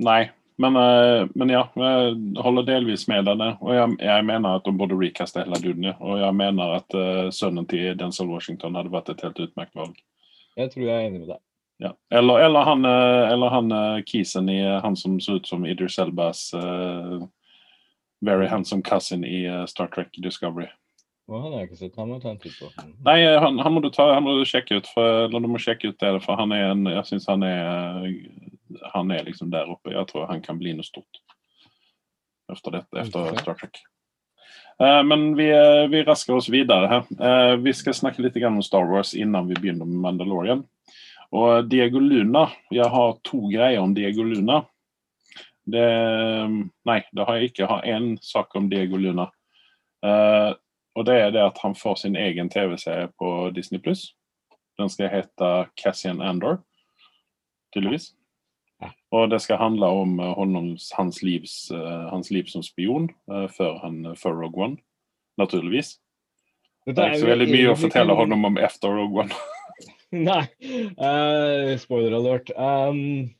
Nei, 0.00 0.22
men, 0.62 0.76
eh, 0.76 1.28
men 1.34 1.50
ja, 1.50 1.62
jeg 1.74 2.16
holder 2.44 2.66
delvis 2.68 3.08
med 3.10 3.26
deg. 3.26 3.42
Og 3.58 3.74
jeg, 3.74 3.96
jeg 3.98 4.26
mener 4.28 4.58
at 4.58 4.66
de 4.68 4.74
burde 4.78 4.98
recaste 4.98 5.42
hele 5.42 5.58
duden. 5.62 5.88
Og 5.98 6.20
jeg 6.20 6.38
mener 6.38 6.76
at 6.78 6.98
uh, 6.98 7.30
sønnen 7.34 7.66
til 7.70 7.96
Denzel 7.98 8.30
Washington 8.30 8.78
hadde 8.78 8.92
vært 8.92 9.10
et 9.10 9.24
helt 9.26 9.40
utmerket 9.42 9.80
valg. 9.80 9.96
Jeg 10.60 10.70
tror 10.70 10.86
jeg 10.86 10.94
er 10.94 11.08
enig 11.08 11.24
med 11.24 11.32
deg. 11.32 11.40
Ja. 11.82 11.90
Eller, 12.14 12.44
eller 12.46 12.68
han, 12.68 12.84
eh, 12.86 13.32
eller 13.32 13.50
han 13.50 13.72
kisen 14.06 14.50
i 14.52 14.60
han 14.62 14.94
som 14.94 15.16
så 15.20 15.40
ut 15.40 15.48
som 15.48 15.64
Idris 15.66 15.98
Elbas 15.98 16.52
uh, 16.54 17.24
very 18.22 18.46
handsome 18.46 18.84
cousin 18.86 19.24
i 19.26 19.42
uh, 19.50 19.64
Star 19.66 19.90
Trek 19.90 20.14
Discovery. 20.22 20.68
Oh, 21.26 21.40
han 21.40 21.56
har 21.56 21.64
jeg 21.64 21.72
ikke 21.72 21.80
sett. 21.80 21.98
Han 21.98 22.12
må 22.12 22.20
ta 22.22 22.30
en 22.30 22.38
titt 22.38 22.54
på. 22.60 22.70
Nei, 23.06 23.18
han, 23.40 23.58
han 23.58 23.74
må 23.74 23.82
du 23.82 24.46
sjekke 24.46 24.78
ut, 24.78 24.90
for, 24.94 25.26
eller 25.26 25.42
du 25.42 25.50
må 25.50 25.58
sjekke 25.62 25.90
ut 25.90 25.98
det, 25.98 26.12
for 26.22 26.38
han 26.38 26.54
er 26.54 26.70
en, 26.70 26.86
jeg 26.92 27.08
synes 27.08 27.26
han 27.30 27.46
er 27.46 28.06
han 28.94 29.10
er 29.10 29.24
liksom 29.24 29.50
der 29.50 29.70
oppe. 29.70 29.92
Jeg 29.94 30.08
tror 30.10 30.28
han 30.30 30.42
kan 30.44 30.58
bli 30.60 30.74
noe 30.76 30.86
stort 30.86 31.22
efter 32.52 32.70
dette, 32.70 33.00
efter 33.00 33.20
okay. 33.20 33.42
Star 33.42 33.54
Trek. 33.54 33.82
Eh, 34.78 35.02
men 35.04 35.36
vi, 35.36 35.50
eh, 35.50 35.88
vi 35.88 36.02
rasker 36.02 36.36
oss 36.36 36.48
videre 36.48 36.86
her. 36.86 37.04
Eh, 37.28 37.56
vi 37.56 37.72
skal 37.72 37.94
snakke 37.94 38.22
litt 38.22 38.34
grann 38.34 38.56
om 38.58 38.62
Star 38.62 38.84
Wars 38.84 39.14
innan 39.14 39.48
vi 39.48 39.54
begynner 39.54 39.88
med 39.88 40.00
Mandalorian. 40.00 40.64
Og 41.32 41.68
Diego 41.68 41.98
Luna, 41.98 42.48
jeg 42.70 42.88
har 42.92 43.16
to 43.24 43.46
greier 43.48 43.80
om 43.80 43.94
Diego 43.94 44.22
Luna. 44.22 44.62
Det, 45.64 45.86
nei, 46.84 46.98
det 47.12 47.24
har 47.24 47.38
jeg 47.38 47.52
ikke. 47.52 47.62
Jeg 47.62 47.70
har 47.70 47.86
én 47.88 48.16
sak 48.20 48.56
om 48.58 48.68
Diego 48.68 48.98
Luna. 49.00 49.30
Og 50.92 51.06
det 51.08 51.14
er 51.16 51.30
det 51.32 51.40
at 51.40 51.60
han 51.62 51.76
får 51.78 52.02
sin 52.02 52.18
egen 52.20 52.50
TV-serie 52.52 53.08
på 53.16 53.48
Disney 53.56 53.80
Pluss. 53.80 54.10
Den 54.76 54.90
skal 54.92 55.08
hete 55.08 55.52
Cassian 55.80 56.20
Andor, 56.20 56.58
tydeligvis. 57.72 58.10
Og 59.12 59.28
det 59.30 59.42
skal 59.44 59.60
handle 59.60 59.88
om 60.02 60.16
eh, 60.20 60.38
hans, 60.96 61.20
livs, 61.22 61.56
eh, 61.74 62.06
hans 62.08 62.30
liv 62.32 62.48
som 62.50 62.64
spion 62.64 63.10
eh, 63.30 63.48
før, 63.52 63.76
han, 63.84 64.00
før 64.18 64.38
Rogue 64.40 64.64
One, 64.64 64.80
naturligvis. 65.40 65.98
Det 66.86 66.96
er 66.98 67.12
ikke 67.12 67.22
så 67.22 67.30
veldig 67.30 67.50
mye 67.50 67.74
å 67.74 67.78
fortelle 67.78 68.16
honom 68.18 68.48
om 68.48 68.58
efter 68.58 68.96
Rogue 68.96 69.26
One. 69.26 69.36
Nei. 70.30 70.42
Uh, 70.98 71.72
spoiler 71.80 72.16
alert. 72.18 72.50
Um, 72.56 73.30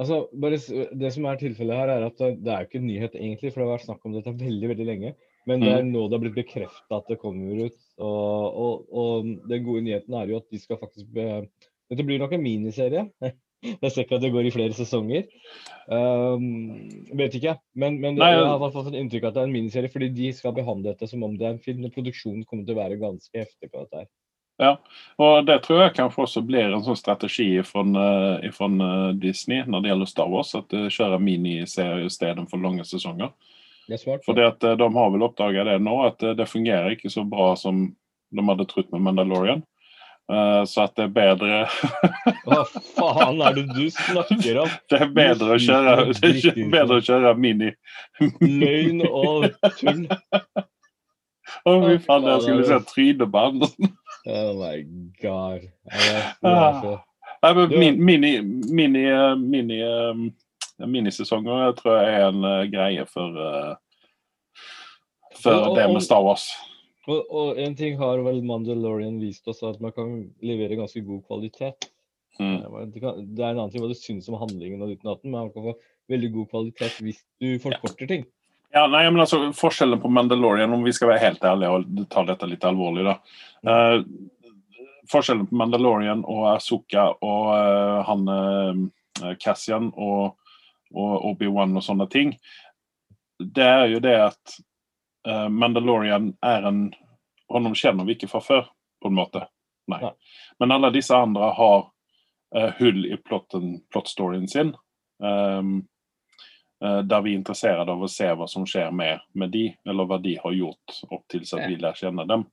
altså, 0.00 0.22
bare, 0.32 0.60
det 0.96 1.10
som 1.16 1.26
er 1.28 1.40
tilfellet 1.40 1.80
her, 1.80 1.92
er 1.96 2.06
at 2.06 2.22
det, 2.22 2.30
det 2.44 2.54
er 2.54 2.62
jo 2.62 2.70
ikke 2.70 2.80
en 2.80 2.88
nyhet 2.88 3.18
egentlig, 3.18 3.50
for 3.50 3.60
det 3.60 3.66
har 3.66 3.74
vært 3.74 3.88
snakk 3.88 4.06
om 4.06 4.14
dette 4.16 4.38
veldig 4.38 4.70
veldig 4.74 4.86
lenge. 4.88 5.12
Men 5.48 5.64
det 5.64 5.72
er 5.72 5.84
nå 5.88 6.04
det 6.06 6.18
har 6.18 6.22
blitt 6.22 6.36
bekrefta 6.36 7.00
at 7.00 7.08
det 7.10 7.18
kommer 7.20 7.66
ut. 7.66 7.76
Og, 7.98 8.58
og, 8.64 8.88
og 8.92 9.30
den 9.50 9.64
gode 9.66 9.84
nyheten 9.86 10.16
er 10.16 10.30
jo 10.30 10.40
at 10.40 10.48
de 10.52 10.60
skal 10.60 10.78
faktisk 10.80 11.08
be, 11.16 11.46
Dette 11.90 12.04
blir 12.06 12.20
nok 12.22 12.36
en 12.36 12.44
miniserie. 12.44 13.08
Jeg 13.82 13.92
ser 13.92 14.06
ikke 14.06 14.18
at 14.18 14.24
det 14.24 14.32
går 14.34 14.48
i 14.48 14.54
flere 14.54 14.76
sesonger. 14.76 15.26
Um, 15.90 16.46
vet 17.18 17.34
ikke. 17.36 17.56
Men, 17.74 17.98
men 18.00 18.16
Nei, 18.20 18.30
jeg 18.32 18.46
har 18.46 18.60
fått 18.62 18.88
fått 18.88 18.96
inntrykk 18.96 19.26
av 19.26 19.32
at 19.32 19.36
det 19.36 19.42
er 19.42 19.50
en 19.50 19.56
miniserie, 19.56 19.92
fordi 19.92 20.08
de 20.16 20.30
skal 20.36 20.54
behandle 20.56 20.94
dette 20.94 21.08
som 21.10 21.26
om 21.26 21.36
det 21.36 21.48
er 21.48 21.56
en 21.56 21.62
film. 21.62 21.84
Produksjonen 21.92 22.46
kommer 22.48 22.64
til 22.64 22.76
å 22.76 22.80
være 22.80 23.00
ganske 23.00 23.42
heftig 23.42 23.68
på 23.68 23.84
dette. 23.84 24.04
her. 24.04 24.10
Ja, 24.60 24.74
og 25.16 25.46
det 25.48 25.62
tror 25.64 25.78
jeg 25.80 25.94
kanskje 25.96 26.24
også 26.26 26.42
blir 26.44 26.68
en 26.68 26.82
sånn 26.84 26.98
strategi 26.98 27.48
fra 27.64 27.84
Disney 29.16 29.64
når 29.64 29.80
det 29.80 29.90
gjelder 29.92 30.10
Star 30.10 30.28
Wars, 30.28 30.52
at 30.58 30.68
de 30.68 30.90
kjører 30.92 31.22
miniserie 31.24 32.10
istedenfor 32.10 32.60
lange 32.60 32.84
sesonger. 32.84 33.32
Det 33.88 33.96
er 33.96 34.02
smart. 34.02 34.26
Fordi 34.26 34.44
at 34.44 34.64
eh, 34.64 34.76
de 34.78 34.88
har 34.94 35.08
vel 35.14 35.24
oppdaget 35.26 35.66
det 35.66 35.78
nå, 35.82 35.96
at 36.06 36.22
eh, 36.22 36.36
det 36.36 36.46
fungerer 36.50 36.92
ikke 36.94 37.10
så 37.10 37.24
bra 37.26 37.54
som 37.58 37.88
de 38.30 38.44
hadde 38.46 38.68
trodd 38.70 38.92
med 38.92 39.02
Mandalorian. 39.08 39.64
Eh, 40.30 40.64
så 40.64 40.84
at 40.86 40.92
det 40.94 41.08
er 41.08 41.14
bedre 41.14 41.56
Hva 42.46 42.60
faen 42.94 43.40
er 43.42 43.56
det 43.56 43.64
du 43.74 43.86
snakker 43.90 44.60
om? 44.62 44.74
Det 44.90 45.00
er 45.02 45.08
bedre 45.14 45.56
å 45.56 45.58
kjøre, 45.58 45.94
det 46.20 46.30
er 46.52 46.68
bedre 46.70 46.98
å 47.00 47.02
kjøre 47.02 47.32
mini. 47.40 47.70
Løgn 48.38 49.02
og 49.08 49.48
tull. 49.80 50.04
Å, 51.66 51.74
fy 51.82 51.96
faen, 52.04 52.28
jeg 52.30 52.44
skulle 52.44 52.68
se 52.68 52.78
Tryneband. 52.92 53.66
Oh 54.28 54.52
my 54.60 54.84
god. 55.18 55.66
Nei, 57.40 57.52
men 57.56 57.98
mini, 58.04 58.32
mini, 58.70 59.04
eh, 59.08 59.34
mini, 59.40 59.80
eh, 59.82 60.86
minisesonger 60.86 61.64
jeg 61.64 61.78
tror 61.80 61.96
jeg 61.98 62.18
er 62.20 62.26
en 62.28 62.50
greie 62.70 63.06
for 63.08 63.44
For 65.40 65.72
det 65.74 65.88
med 65.90 66.04
Star 66.04 66.22
Wars. 66.22 66.50
Og, 67.10 67.30
og 67.34 67.58
en 67.58 67.76
ting 67.78 67.96
har 67.98 68.20
vel 68.22 68.42
Mandalorian 68.46 69.18
vist 69.22 69.48
oss, 69.50 69.64
at 69.66 69.80
man 69.82 69.94
kan 69.96 70.12
levere 70.46 70.78
ganske 70.78 71.02
god 71.06 71.24
kvalitet. 71.26 71.88
Mm. 72.38 72.60
Det, 72.92 73.00
kan, 73.02 73.24
det 73.26 73.42
er 73.42 73.50
en 73.50 73.58
annen 73.58 73.72
ting 73.72 73.82
hva 73.82 73.90
du 73.90 73.98
syns 73.98 74.28
om 74.30 74.38
handlingen, 74.40 74.82
og 74.84 74.94
uten 74.94 75.10
atten, 75.12 75.32
men 75.32 75.48
man 75.48 75.54
kan 75.54 75.66
få 75.70 75.74
veldig 76.10 76.30
god 76.36 76.52
kvalitet 76.52 77.00
hvis 77.04 77.24
du 77.42 77.48
forkorter 77.62 78.10
ting. 78.10 78.28
Ja, 78.70 78.84
nei, 78.86 79.02
men 79.10 79.24
altså, 79.24 79.48
Forskjellen 79.56 79.98
på 80.02 80.12
Mandalorian, 80.14 80.72
om 80.72 80.86
vi 80.86 80.94
skal 80.94 81.10
være 81.10 81.24
helt 81.24 81.44
ærlige 81.44 81.72
og 81.74 82.04
ta 82.12 82.22
dette 82.28 82.46
litt 82.46 82.66
alvorlig 82.66 83.08
da. 83.08 83.16
Uh, 83.66 83.98
forskjellen 85.10 85.48
på 85.50 85.58
Mandalorian 85.58 86.22
og 86.22 86.44
Azuka 86.52 87.08
og 87.18 87.50
uh, 87.50 87.98
han 88.06 88.30
uh, 88.30 89.34
Cassian 89.42 89.90
og, 89.98 90.36
og 90.94 91.30
Obi-Wan 91.32 91.74
og 91.76 91.84
sånne 91.84 92.06
ting, 92.12 92.36
det 93.40 93.66
er 93.66 93.86
jo 93.88 94.00
det 94.04 94.16
at 94.20 94.56
eh, 95.28 95.48
Mandalorian 95.48 96.34
er 96.44 96.66
en 96.68 96.80
Honom 97.50 97.74
kjenner 97.74 98.06
vi 98.06 98.16
ikke 98.16 98.30
fra 98.30 98.42
før, 98.44 98.68
på 99.02 99.10
en 99.10 99.16
måte. 99.16 99.46
Nei. 99.90 100.00
Nei. 100.02 100.12
Men 100.62 100.74
alle 100.76 100.92
disse 100.94 101.16
andre 101.16 101.50
har 101.56 101.80
uh, 102.56 102.70
hull 102.78 103.06
i 103.08 103.16
plotten, 103.16 103.80
plottstoryen 103.92 104.48
sin. 104.48 104.74
Um, 105.22 105.80
uh, 106.84 107.00
Der 107.02 107.24
vi 107.24 107.34
er 107.34 107.40
interessert 107.40 107.88
av 107.88 108.02
å 108.02 108.10
se 108.10 108.28
hva 108.30 108.48
som 108.50 108.66
skjer 108.68 108.92
med, 108.94 109.24
med 109.34 109.52
de, 109.54 109.66
eller 109.88 110.08
hva 110.08 110.20
de 110.22 110.36
har 110.42 110.56
gjort 110.56 111.02
opp 111.10 111.26
til 111.32 111.44
så 111.46 111.58
at 111.60 111.72
vi 111.72 111.80
lærer 111.80 111.98
kjenne 111.98 112.26
dem. 112.28 112.46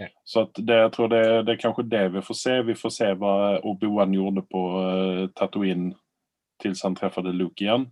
Ja. 0.00 0.08
Så 0.24 0.46
det, 0.56 0.76
jeg 0.84 0.92
tror 0.94 1.10
det, 1.12 1.24
det 1.46 1.54
er 1.54 1.62
kanskje 1.62 1.88
det 1.88 2.04
vi 2.14 2.22
får 2.24 2.38
se. 2.38 2.58
Vi 2.66 2.76
får 2.78 2.92
se 2.94 3.10
hva 3.20 3.34
Obi-Wan 3.68 4.14
gjorde 4.16 4.44
på 4.48 4.66
uh, 4.76 5.24
Tatooine 5.36 5.94
til 6.62 6.76
han 6.84 6.94
traff 6.94 7.18
Luke 7.24 7.64
igjen. 7.64 7.88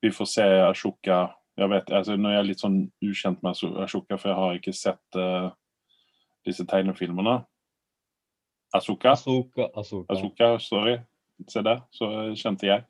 Vi 0.00 0.10
får 0.12 0.28
se 0.30 0.46
Ashoka 0.70 1.26
jeg 1.56 1.72
vet, 1.72 1.92
altså 1.92 2.16
Nå 2.20 2.30
er 2.30 2.40
jeg 2.40 2.48
litt 2.50 2.62
sånn 2.62 2.80
ukjent 3.04 3.44
med 3.44 3.56
Ashoka, 3.80 4.18
for 4.18 4.28
jeg 4.28 4.36
har 4.38 4.58
ikke 4.58 4.74
sett 4.76 5.18
eh, 5.20 5.46
disse 6.46 6.66
tegnefilmene. 6.66 7.40
Asoka. 8.74 9.12
Asoka, 9.12 9.68
Asoka. 9.74 10.14
Asoka 10.14 10.58
sorry. 10.60 10.98
Se 11.48 11.60
der, 11.62 11.82
så 11.92 12.08
kjente 12.36 12.66
jeg. 12.66 12.84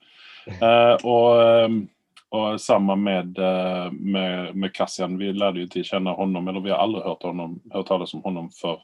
Eh, 0.47 0.97
og, 1.03 1.41
eh, 1.43 1.73
og 2.37 2.61
sammen 2.63 3.03
med, 3.03 3.39
eh, 3.43 3.89
med, 3.91 4.53
med 4.55 4.73
Cassian, 4.77 5.17
vi 5.19 5.33
lærte 5.35 5.65
jo 5.65 5.71
til 5.73 5.83
å 5.83 5.89
kjenne 5.89 6.15
honom, 6.15 6.47
eller 6.49 6.63
vi 6.63 6.71
har 6.71 6.85
aldri 6.85 7.03
hørt, 7.03 7.27
honom, 7.27 7.57
hørt 7.75 7.89
tales 7.91 8.15
om 8.15 8.23
honom 8.23 8.53
før 8.55 8.79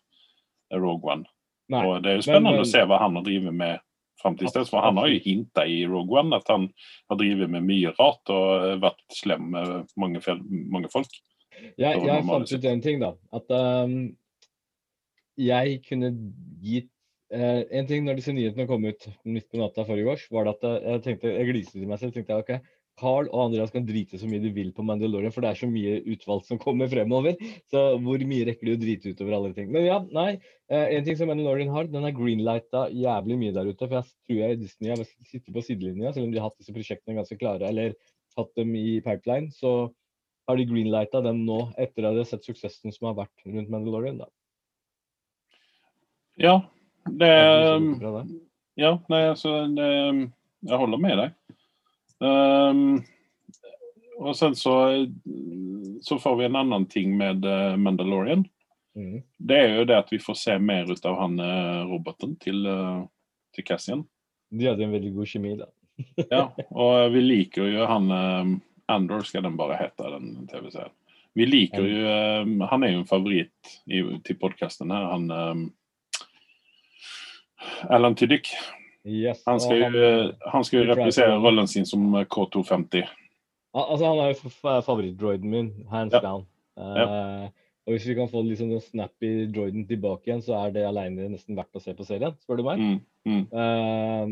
Rogue 0.75 1.13
One. 1.13 1.29
Nei. 1.71 1.85
Og 1.87 2.03
det 2.03 2.11
er 2.11 2.19
jo 2.19 2.27
spennende 2.27 2.57
men- 2.59 2.65
å 2.67 2.71
se 2.73 2.83
hva 2.83 2.99
han 2.99 3.15
har 3.17 3.23
drevet 3.29 3.55
med 3.55 3.79
fram 4.23 4.37
til 4.39 4.51
dess, 4.55 4.71
for 4.71 4.83
han 4.83 4.99
har 4.99 5.09
jo 5.11 5.21
hinta 5.23 5.65
i 5.67 5.85
Rogue 5.87 6.19
One 6.19 6.37
at 6.37 6.49
han 6.51 6.69
har 7.11 7.19
drevet 7.19 7.51
med 7.51 7.65
mye 7.67 7.93
rart 7.99 8.31
og 8.35 8.67
eh, 8.67 8.81
vært 8.83 9.03
slem 9.15 9.51
med 9.55 9.87
mange, 9.97 10.23
mange 10.71 10.91
folk. 10.93 11.15
Jeg, 11.79 12.03
jeg 12.03 12.27
fant 12.27 12.53
ut 12.53 12.65
en 12.65 12.83
ting, 12.83 13.01
da. 13.03 13.13
At 13.37 13.51
ehm, 13.55 14.17
jeg 15.47 15.81
kunne 15.87 16.13
gitt 16.63 16.91
eh, 17.33 17.63
En 17.79 17.89
ting 17.89 18.07
når 18.07 18.21
disse 18.21 18.35
nyhetene 18.35 18.69
kom 18.71 18.85
ut 18.87 19.09
midt 19.25 19.49
på 19.51 19.61
natta 19.61 19.87
forrige 19.89 20.15
års, 20.15 20.29
var 20.33 20.47
det 20.47 20.55
at 20.59 20.87
jeg 20.87 21.03
tenkte, 21.09 21.35
jeg 21.35 21.51
gliste 21.51 21.79
til 21.79 21.91
meg 21.91 22.01
selv 22.03 22.15
tenkte 22.17 22.37
jeg, 22.37 22.45
ok, 22.45 22.73
Carl 23.01 23.29
og 23.33 23.47
Andreas 23.47 23.73
kan 23.73 23.87
drite 23.89 24.19
så 24.21 24.29
mye 24.29 24.43
de 24.43 24.51
vil 24.53 24.73
på 24.77 24.85
Mandalorian, 24.85 25.33
for 25.33 25.45
det 25.45 25.53
er 25.53 25.61
så 25.63 25.69
mye 25.71 26.03
utvalgt 26.13 26.51
som 26.51 26.61
kommer 26.61 26.91
fremover. 26.93 27.39
Så 27.73 27.81
hvor 28.05 28.25
mye 28.29 28.47
rekker 28.49 28.69
de 28.69 28.75
å 28.77 28.81
drite 28.83 29.15
utover 29.15 29.37
alle 29.39 29.53
ting? 29.57 29.71
Men 29.73 29.87
ja, 29.87 29.97
nei. 30.13 30.35
eh, 30.69 30.99
en 30.99 31.07
ting 31.07 31.17
som 31.19 31.31
Mandalorian 31.33 31.73
har, 31.73 31.89
den 31.91 32.05
er 32.05 32.15
greenlighta 32.17 32.85
jævlig 32.93 33.39
mye 33.41 33.57
der 33.57 33.73
ute. 33.73 33.89
For 33.89 33.97
jeg 33.99 34.11
tror 34.29 34.43
jeg 34.43 34.61
Disney 34.61 34.93
har 34.93 35.03
sittet 35.07 35.51
på 35.57 35.65
sidelinja, 35.65 36.13
selv 36.13 36.29
om 36.29 36.35
de 36.35 36.43
har 36.43 36.51
hatt 36.51 36.61
disse 36.61 36.77
prosjektene 36.77 37.17
ganske 37.19 37.41
klare, 37.41 37.73
eller 37.73 37.97
hatt 38.37 38.55
dem 38.61 38.77
i 38.77 39.01
pipeline. 39.05 39.51
så 39.57 39.91
har 40.51 40.59
de 40.59 40.67
greenlighta 40.69 41.23
dem 41.25 41.45
nå, 41.47 41.59
etter 41.81 42.07
at 42.07 42.17
de 42.17 42.25
har 42.25 42.29
sett 42.29 42.47
suksessen 42.47 42.93
som 42.95 43.09
har 43.09 43.19
vært 43.25 43.47
rundt 43.49 43.73
Mandalorian. 43.73 44.21
da. 44.21 44.29
Ja, 46.43 46.57
det 47.07 47.29
det 47.31 47.77
um? 47.77 48.41
Ja, 48.75 48.97
nei, 49.13 49.23
altså 49.29 49.67
det, 49.77 49.89
Jeg 50.67 50.79
holder 50.81 51.01
med 51.03 51.19
deg. 51.21 51.35
Um, 52.23 53.03
og 54.23 54.37
sen 54.37 54.57
så, 54.57 54.75
så 56.03 56.19
får 56.19 56.37
vi 56.37 56.45
en 56.47 56.57
annen 56.57 56.87
ting 56.87 57.17
med 57.19 57.45
eh, 57.45 57.77
Mandalorian. 57.77 58.45
Mm. 58.97 59.23
Det 59.39 59.59
er 59.59 59.77
jo 59.79 59.87
det 59.89 59.99
at 59.99 60.13
vi 60.13 60.21
får 60.23 60.39
se 60.39 60.57
mer 60.63 60.91
ut 60.91 61.07
av 61.09 61.19
han 61.19 61.39
eh, 61.43 61.83
roboten 61.91 62.37
til, 62.43 62.67
eh, 62.69 63.03
til 63.57 63.67
Cassian. 63.67 64.05
De 64.53 64.69
hadde 64.69 64.85
en 64.87 64.95
veldig 64.95 65.13
god 65.17 65.31
kjemi, 65.33 65.57
da. 65.59 65.71
Ja, 66.29 66.45
og 66.85 67.13
vi 67.15 67.23
liker 67.25 67.71
jo 67.71 67.87
han 67.89 68.11
Andor, 68.91 69.25
skal 69.27 69.47
den 69.47 69.59
bare 69.59 69.79
hete, 69.81 70.11
den 70.15 70.47
TV-serien. 70.51 70.95
Vi 71.33 71.47
liker 71.49 71.87
jo 71.87 72.67
Han 72.69 72.83
er 72.85 72.91
jo 72.93 72.99
en 73.01 73.09
favoritt 73.09 73.71
i, 73.87 74.03
til 74.27 74.37
podkasten 74.41 74.93
her, 74.93 75.07
han 75.15 75.71
Alan 77.91 78.15
Tiddick. 78.15 78.49
Yes, 79.05 79.43
Han 79.47 79.59
skal 79.61 79.81
jo, 79.83 79.89
han 80.53 80.65
skal 80.65 80.85
jo 80.85 80.93
replisere 80.95 81.39
rollen 81.43 81.67
sin 81.67 81.85
som 81.89 82.15
eh, 82.15 82.25
K250. 82.31 83.03
Al- 83.75 83.89
Altså, 83.89 84.05
han 84.07 84.19
er 84.23 84.29
jo 84.35 84.51
favorittdroiden 84.87 85.51
min, 85.51 85.73
hands 85.91 86.13
Ja. 86.15 86.21
down. 86.21 86.45
Eh, 86.79 87.49
og 87.87 87.93
hvis 87.97 88.07
vi 88.07 88.15
kan 88.15 88.29
få 88.31 88.43
liksom 88.47 88.69
den 88.71 88.81
snappy 88.81 89.47
droiden 89.51 89.87
tilbake 89.89 90.23
igjen, 90.29 90.43
så 90.45 90.55
er 90.61 90.71
det 90.71 90.85
alene 90.87 91.29
nesten 91.33 91.57
verdt 91.59 91.75
å 91.75 91.81
se 91.83 91.95
på 91.99 92.05
serien, 92.07 92.37
spør 92.45 92.57
du 92.61 92.65
meg. 92.69 92.79
Mm, 92.79 93.01
mm. 93.27 93.45
Uh, 93.51 94.29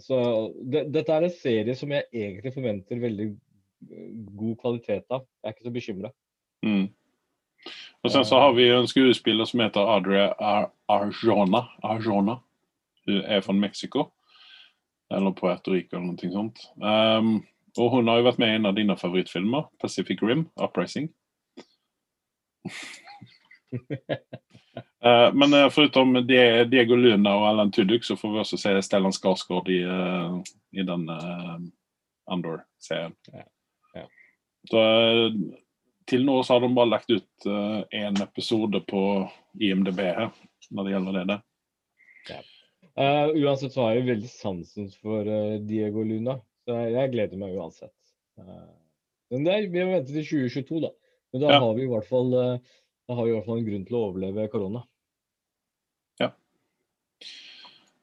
så 0.00 0.16
det, 0.64 0.86
dette 0.94 1.12
er 1.12 1.22
en 1.26 1.34
serie 1.36 1.74
som 1.76 1.90
jeg 1.92 2.06
egentlig 2.14 2.54
forventer 2.54 2.96
veldig 3.02 3.26
eh, 3.28 4.08
god 4.40 4.56
kvalitet 4.62 5.04
av. 5.12 5.26
Jeg 5.42 5.50
er 5.50 5.54
ikke 5.58 5.66
så 5.68 5.74
bekymra. 5.74 6.10
Mm. 6.64 6.86
Og 8.04 8.12
sen 8.12 8.24
så 8.24 8.38
har 8.38 8.52
vi 8.52 8.68
en 8.68 8.88
skuespiller 8.88 9.44
som 9.48 9.60
heter 9.64 9.88
Adria 9.96 10.34
Ar 10.38 10.68
Arjona. 10.92 11.64
Arjona. 11.82 12.38
Hun 13.06 13.22
er 13.24 13.40
fra 13.40 13.52
Mexico. 13.52 14.10
Eller 15.12 15.32
Puerto 15.32 15.72
Rico 15.72 15.96
eller 15.96 16.12
noe 16.12 16.32
sånt. 16.32 16.60
Um, 16.80 17.46
og 17.78 17.90
hun 17.90 18.08
har 18.08 18.20
jo 18.20 18.26
vært 18.28 18.40
med 18.40 18.52
i 18.52 18.56
en 18.58 18.68
av 18.68 18.76
dine 18.76 18.96
favorittfilmer, 18.96 19.66
Pacific 19.82 20.22
Rim, 20.22 20.46
Uprising. 20.60 21.08
uh, 25.04 25.28
men 25.34 25.54
uh, 25.54 25.70
foruten 25.74 26.14
Diego 26.26 26.96
Luna 26.96 27.34
og 27.36 27.48
Alan 27.50 27.72
Tudyk, 27.72 28.04
så 28.06 28.16
får 28.16 28.32
vi 28.32 28.42
også 28.44 28.60
se 28.60 28.76
Stellan 28.86 29.16
Skarsgård 29.16 29.68
i, 29.72 29.82
uh, 29.84 30.38
i 30.72 30.86
den 30.86 31.08
Andor-serien. 32.30 33.16
Ja. 33.32 33.44
Ja. 33.94 34.06
Så 34.70 34.78
eh, 34.78 35.32
til 36.10 36.24
nå 36.26 36.36
så 36.44 36.56
har 36.56 36.64
de 36.64 36.70
bare 36.76 36.90
lagt 36.92 37.10
ut 37.10 37.46
én 37.94 38.18
episode 38.22 38.80
på 38.90 39.02
IMDb 39.60 40.00
her, 40.04 40.30
når 40.70 40.84
det 40.88 40.92
gjelder 40.94 41.18
det. 41.18 41.24
der. 42.28 42.50
Uh, 42.94 43.32
uansett 43.42 43.72
så 43.74 43.86
har 43.88 43.96
jeg 43.96 44.06
veldig 44.06 44.28
sansen 44.30 44.90
for 45.02 45.26
uh, 45.26 45.56
Diego 45.66 46.04
Luna, 46.06 46.36
så 46.62 46.76
jeg, 46.78 46.92
jeg 46.94 47.12
gleder 47.16 47.40
meg 47.40 47.56
uansett. 47.58 47.94
Eh, 48.38 48.68
men 49.34 49.44
det 49.46 49.52
er, 49.54 49.66
vi 49.72 49.82
må 49.84 49.96
vente 49.96 50.12
til 50.14 50.24
2022, 50.26 50.80
da. 50.84 50.90
Men 51.34 51.42
da 51.42 51.50
Ja. 51.56 51.58
har 51.64 51.74
vi 51.74 51.82
i 51.84 51.90
hvert 51.90 52.06
fall 52.08 52.30
eh, 52.38 52.72
da 53.08 53.14
har 53.18 53.26
vi 53.26 53.32
i 53.32 53.34
hvert 53.34 53.46
fall 53.48 53.58
en 53.60 53.66
grunn 53.66 53.84
til 53.88 53.96
å 53.98 54.04
overleve 54.08 54.46
korona. 54.52 54.84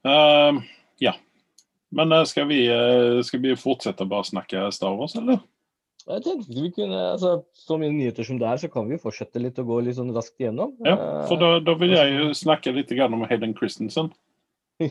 Eh, 0.04 0.60
ja. 0.98 1.14
Men 1.90 2.12
eh, 2.12 2.24
skal, 2.26 2.48
vi, 2.50 2.64
eh, 2.68 3.22
skal 3.22 3.40
vi 3.44 3.56
fortsette 3.60 4.06
bare 4.10 4.26
å 4.26 4.30
snakke 4.32 4.64
Star 4.74 4.96
Wars, 4.98 5.16
eller? 5.20 5.42
Jeg 6.02 6.24
tenkte 6.26 6.56
vi 6.56 6.72
kunne, 6.74 6.98
altså, 7.14 7.44
Så 7.54 7.78
mye 7.78 7.92
nyheter 7.94 8.26
som 8.26 8.40
det 8.42 8.48
er, 8.50 8.60
så 8.64 8.70
kan 8.74 8.90
vi 8.90 9.00
fortsette 9.02 9.42
litt 9.42 9.60
og 9.62 9.70
gå 9.70 9.80
litt 9.86 9.98
sånn 10.00 10.14
raskt 10.16 10.42
igjennom. 10.42 10.74
Ja, 10.88 10.96
for 11.30 11.42
da, 11.42 11.60
da 11.64 11.76
vil 11.78 11.94
jeg 11.94 12.16
jo 12.16 12.32
snakke 12.38 12.74
litt 12.76 12.94
om 13.06 13.26
Hayden 13.30 13.54
Christensen. 13.58 14.12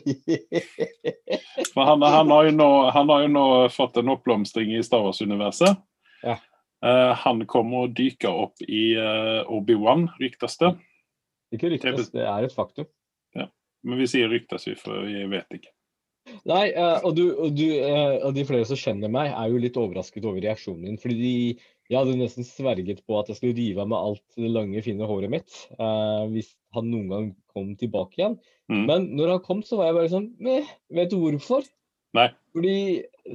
For 1.74 1.82
han, 1.82 2.02
han, 2.02 2.30
har 2.30 2.46
jo 2.46 2.52
nå, 2.54 2.68
han 2.94 3.10
har 3.10 3.24
jo 3.24 3.30
nå 3.32 3.46
fått 3.74 3.98
en 3.98 4.12
oppblomstring 4.14 4.70
i 4.76 4.84
Star 4.86 5.02
Wars-universet. 5.02 5.80
Ja. 6.22 6.36
Uh, 6.84 7.10
han 7.24 7.42
kommer 7.50 7.84
å 7.84 7.90
dyke 7.90 8.30
opp 8.30 8.62
i 8.62 8.94
uh, 8.94 9.42
Obi-Wan, 9.50 10.06
ryktes 10.22 10.54
det. 10.62 10.70
Ikke 11.50 11.72
ryktes, 11.72 12.12
det 12.14 12.22
er 12.22 12.46
et 12.46 12.54
faktum. 12.54 12.86
Men 13.86 14.00
vi 14.00 14.06
sier 14.10 14.28
ryktes, 14.28 14.66
vi, 14.68 14.76
for 14.78 15.06
vi 15.06 15.24
vet 15.30 15.56
ikke. 15.56 15.72
Nei, 16.50 16.64
eh, 16.70 16.98
og, 17.04 17.12
du, 17.16 17.24
og, 17.34 17.56
du, 17.56 17.66
eh, 17.76 18.16
og 18.26 18.34
de 18.36 18.46
flere 18.48 18.68
som 18.68 18.78
kjenner 18.78 19.12
meg, 19.12 19.32
er 19.32 19.50
jo 19.52 19.60
litt 19.62 19.78
overrasket 19.80 20.26
over 20.26 20.42
reaksjonen 20.44 20.86
min. 20.86 21.00
Fordi 21.00 21.18
de, 21.20 21.34
jeg 21.90 21.98
hadde 21.98 22.20
nesten 22.20 22.46
sverget 22.46 23.02
på 23.06 23.18
at 23.18 23.30
jeg 23.30 23.40
skulle 23.40 23.58
rive 23.58 23.82
av 23.82 23.90
meg 23.90 24.10
alt 24.10 24.38
det 24.38 24.52
lange, 24.54 24.84
fine 24.86 25.08
håret 25.10 25.32
mitt 25.32 25.56
uh, 25.80 26.22
hvis 26.30 26.52
han 26.76 26.86
noen 26.86 27.08
gang 27.10 27.28
kom 27.50 27.72
tilbake 27.80 28.20
igjen. 28.20 28.38
Mm. 28.70 28.84
Men 28.86 29.08
når 29.18 29.34
han 29.34 29.44
kom, 29.46 29.64
så 29.66 29.80
var 29.80 29.90
jeg 29.90 29.98
bare 29.98 30.12
sånn 30.12 30.28
Meh, 30.46 30.68
vet 30.94 31.10
du 31.10 31.18
hvorfor? 31.18 31.66
Nei. 32.14 32.28
Fordi 32.54 32.76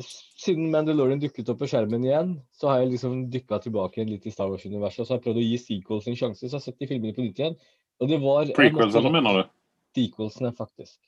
siden 0.04 0.72
Mandalorian 0.72 1.22
dukket 1.22 1.52
opp 1.52 1.62
på 1.62 1.70
skjermen 1.72 2.04
igjen, 2.08 2.34
så 2.56 2.72
har 2.72 2.82
jeg 2.82 2.96
liksom 2.96 3.26
dykka 3.32 3.62
tilbake 3.64 4.04
litt 4.08 4.28
i 4.28 4.34
Star 4.34 4.52
Wars-universet. 4.52 5.04
Og 5.04 5.08
så 5.08 5.16
har 5.16 5.22
jeg 5.22 5.26
prøvd 5.28 5.42
å 5.42 5.46
gi 5.46 5.60
sequels 5.62 6.10
en 6.12 6.20
sjanse, 6.20 6.42
så 6.44 6.50
jeg 6.50 6.58
har 6.58 6.66
sett 6.66 6.80
de 6.84 6.90
filmene 6.90 7.16
på 7.16 7.24
nytt 7.24 7.40
igjen. 7.40 7.60
Og 8.04 8.12
det 8.12 8.20
var 8.24 8.52
Prequelsene, 8.58 9.12
mener 9.16 9.40
du? 9.40 9.54
Sequelsene, 9.96 10.52
faktisk. 10.58 11.00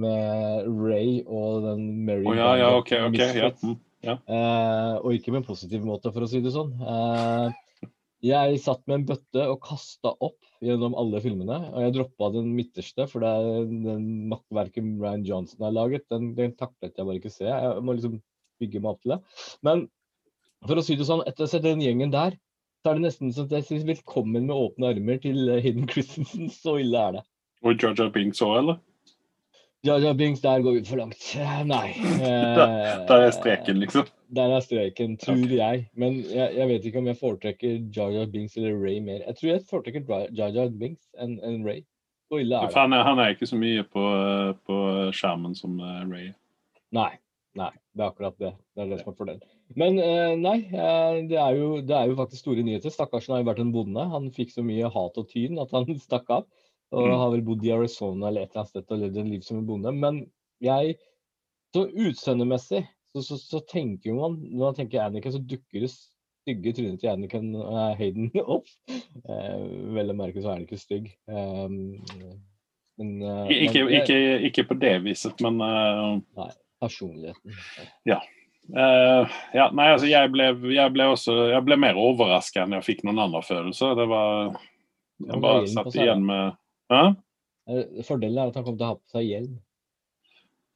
Med 0.00 0.68
Ray 0.80 1.18
og 1.26 1.66
den 1.66 1.82
Mary 2.06 2.24
oh, 2.24 2.36
ja, 2.36 2.52
ja, 2.56 2.68
okay, 2.78 3.02
ok, 3.04 3.18
ja. 3.36 3.50
Mm, 3.60 3.74
ja. 4.06 4.14
Eh, 4.24 4.94
og 5.02 5.12
ikke 5.12 5.34
med 5.34 5.42
en 5.42 5.50
positiv 5.50 5.84
måte, 5.84 6.12
for 6.14 6.24
å 6.24 6.30
si 6.30 6.40
det 6.44 6.54
sånn. 6.54 6.72
Eh, 6.80 7.90
jeg 8.22 8.60
satt 8.62 8.84
med 8.86 9.00
en 9.00 9.06
bøtte 9.10 9.44
og 9.50 9.58
kasta 9.66 10.12
opp 10.14 10.38
gjennom 10.62 10.94
alle 10.98 11.20
filmene. 11.24 11.58
Og 11.72 11.82
jeg 11.84 11.94
droppa 11.96 12.30
den 12.36 12.52
midterste, 12.54 13.08
for 13.10 13.24
det 13.24 13.32
er 13.32 13.66
den 13.88 14.04
maktverket 14.30 14.86
Ryan 15.02 15.26
Johnson 15.26 15.66
har 15.66 15.74
laget. 15.74 16.06
Den, 16.12 16.30
den 16.38 16.54
taklet 16.54 16.94
jeg 16.94 17.08
bare 17.08 17.18
ikke 17.18 17.34
se. 17.34 17.48
Jeg 17.50 17.82
må 17.82 17.96
liksom 17.98 18.20
bygge 18.62 18.82
meg 18.82 18.94
opp 18.94 19.02
til 19.02 19.16
det. 19.16 19.20
Men 19.66 19.84
for 20.68 20.78
å 20.78 20.86
si 20.86 20.96
det 20.98 21.08
sånn, 21.08 21.24
etter 21.26 21.44
å 21.44 21.48
ha 21.48 21.52
sett 21.56 21.66
den 21.66 21.82
gjengen 21.82 22.14
der, 22.14 22.38
så 22.82 22.92
er 22.92 22.98
det 22.98 23.08
nesten 23.08 23.34
sånn 23.34 23.50
at 23.50 23.56
jeg 23.58 23.66
sier 23.68 23.90
velkommen 23.90 24.46
med 24.46 24.54
åpne 24.54 24.94
armer 24.94 25.18
til 25.22 25.50
Hidden 25.62 25.90
Christensen. 25.90 26.48
Så 26.54 26.78
ille 26.82 27.02
er 27.02 27.18
det. 27.18 27.26
Og 27.66 27.74
Georgia 27.78 28.08
Binks 28.14 28.42
òg, 28.42 28.56
eller? 28.62 28.80
Georgia 29.82 30.14
Binks, 30.14 30.40
der 30.40 30.62
går 30.62 30.72
vi 30.72 30.84
for 30.86 30.96
langt. 30.96 31.24
Nei. 31.66 31.88
der, 32.58 33.06
der 33.08 33.24
er 33.26 33.30
streken, 33.34 33.80
liksom? 33.82 34.06
Der 34.30 34.54
er 34.54 34.60
streken, 34.62 35.16
tror 35.18 35.40
okay. 35.40 35.56
jeg. 35.56 35.88
Men 35.98 36.20
jeg, 36.22 36.52
jeg, 36.56 36.68
vet 36.68 36.84
ikke 36.86 37.00
om 37.02 37.08
jeg 37.10 37.18
foretrekker 37.18 37.80
Jaja 37.96 38.26
Binks 38.30 38.54
eller 38.56 38.78
Ray 38.78 39.00
mer. 39.02 39.24
Jeg 39.26 39.40
tror 39.40 39.50
jeg 39.50 39.64
foretrekker 39.70 40.28
Jaja 40.38 40.68
Binks 40.70 41.08
enn 41.18 41.34
en 41.42 41.66
Ray. 41.66 41.82
Så 42.30 42.38
ille 42.44 42.60
er 42.60 42.70
det. 42.70 42.78
Han 42.78 42.94
er, 42.94 43.02
han 43.10 43.24
er 43.24 43.34
ikke 43.34 43.50
så 43.50 43.58
mye 43.58 43.82
på, 43.82 44.06
på 44.70 44.78
skjermen 45.18 45.58
som 45.58 45.74
eh, 45.82 46.06
Ray. 46.14 46.30
Nei. 46.94 47.10
Nei, 47.58 47.72
det 47.92 48.00
er 48.00 48.08
akkurat 48.08 48.38
det. 48.40 48.54
Det 48.72 48.84
er 48.84 48.88
det 48.88 49.02
som 49.02 49.10
er 49.10 49.16
fordelen. 49.18 49.42
Men 49.76 49.98
uh, 50.00 50.32
nei, 50.40 50.58
det, 51.28 51.36
er 51.36 51.58
jo, 51.58 51.66
det, 51.84 51.92
er 51.92 52.08
jo, 52.08 52.16
faktisk 52.16 52.46
store 52.46 52.64
nyheter. 52.64 52.92
Stakkarsen 52.92 53.34
har 53.34 53.42
jo 53.42 53.50
vært 53.50 53.60
en 53.60 53.74
bonde. 53.74 54.04
Han 54.14 54.30
fikk 54.32 54.54
så 54.54 54.64
mye 54.64 54.88
hat 54.94 55.18
og 55.20 55.28
tyn 55.28 55.60
at 55.60 55.74
han 55.74 55.90
stakk 56.06 56.30
av. 56.32 56.46
Og 56.92 57.12
har 57.16 57.32
vel 57.34 57.44
bodd 57.46 57.66
i 57.66 57.72
Arizona 57.74 58.28
eller 58.28 58.44
et 58.44 58.52
eller 58.52 58.62
annet 58.62 58.72
sted 58.72 58.94
og 58.94 59.02
levd 59.02 59.20
en 59.22 59.32
liv 59.32 59.44
som 59.46 59.60
en 59.60 59.68
bonde. 59.68 59.92
Men 59.96 60.22
jeg, 60.62 60.96
så 61.74 61.86
utseendemessig, 61.88 62.82
så, 63.12 63.24
så, 63.26 63.36
så, 63.40 63.60
tenker 63.68 64.14
man 64.16 64.38
Når 64.40 64.62
man 64.62 64.76
tenker 64.76 65.02
Anniken, 65.04 65.34
så 65.34 65.40
dukker 65.44 65.84
det 65.84 65.90
stygge 65.92 66.72
trynet 66.76 67.02
til 67.02 67.10
Anniken 67.12 67.50
uh, 67.56 67.92
Hayden 67.98 68.30
opp. 68.56 68.68
vel 69.96 70.12
å 70.12 70.16
merke 70.16 70.40
så 70.40 70.52
er 70.52 70.58
han 70.60 70.66
ikke 70.66 70.80
stygg. 70.80 71.12
Um, 71.28 71.92
men, 73.00 73.12
ikke, 73.48 73.86
men, 73.86 73.94
ikke, 74.00 74.18
ikke, 74.48 74.66
på 74.68 74.76
det 74.80 74.98
viset, 75.04 75.40
men 75.44 75.60
Nei 75.60 76.50
personligheten. 76.82 77.52
Ja. 78.02 78.22
Uh, 78.76 79.28
ja, 79.52 79.70
nei, 79.74 79.88
altså 79.90 80.06
jeg 80.06 80.30
ble, 80.30 80.52
jeg 80.70 80.92
ble, 80.94 81.08
også 81.10 81.34
Jeg 81.50 81.64
ble 81.66 81.76
mer 81.82 81.96
overraska 81.98 82.62
enn 82.62 82.76
jeg 82.76 82.86
fikk 82.86 83.02
noen 83.06 83.24
andre 83.24 83.42
følelser. 83.46 83.96
Det 83.98 84.06
var 84.10 84.52
Jeg 85.22 85.42
bare 85.42 85.70
satt 85.70 85.96
igjen 85.98 86.26
med 86.28 86.58
Hæ? 86.92 87.02
Fordelen 88.06 88.38
er 88.38 88.46
at 88.50 88.56
han 88.58 88.64
kommer 88.66 88.78
til 88.78 88.86
å 88.86 88.92
ha 88.92 88.96
på 88.98 89.10
seg 89.14 89.22
hjelm. 89.28 89.54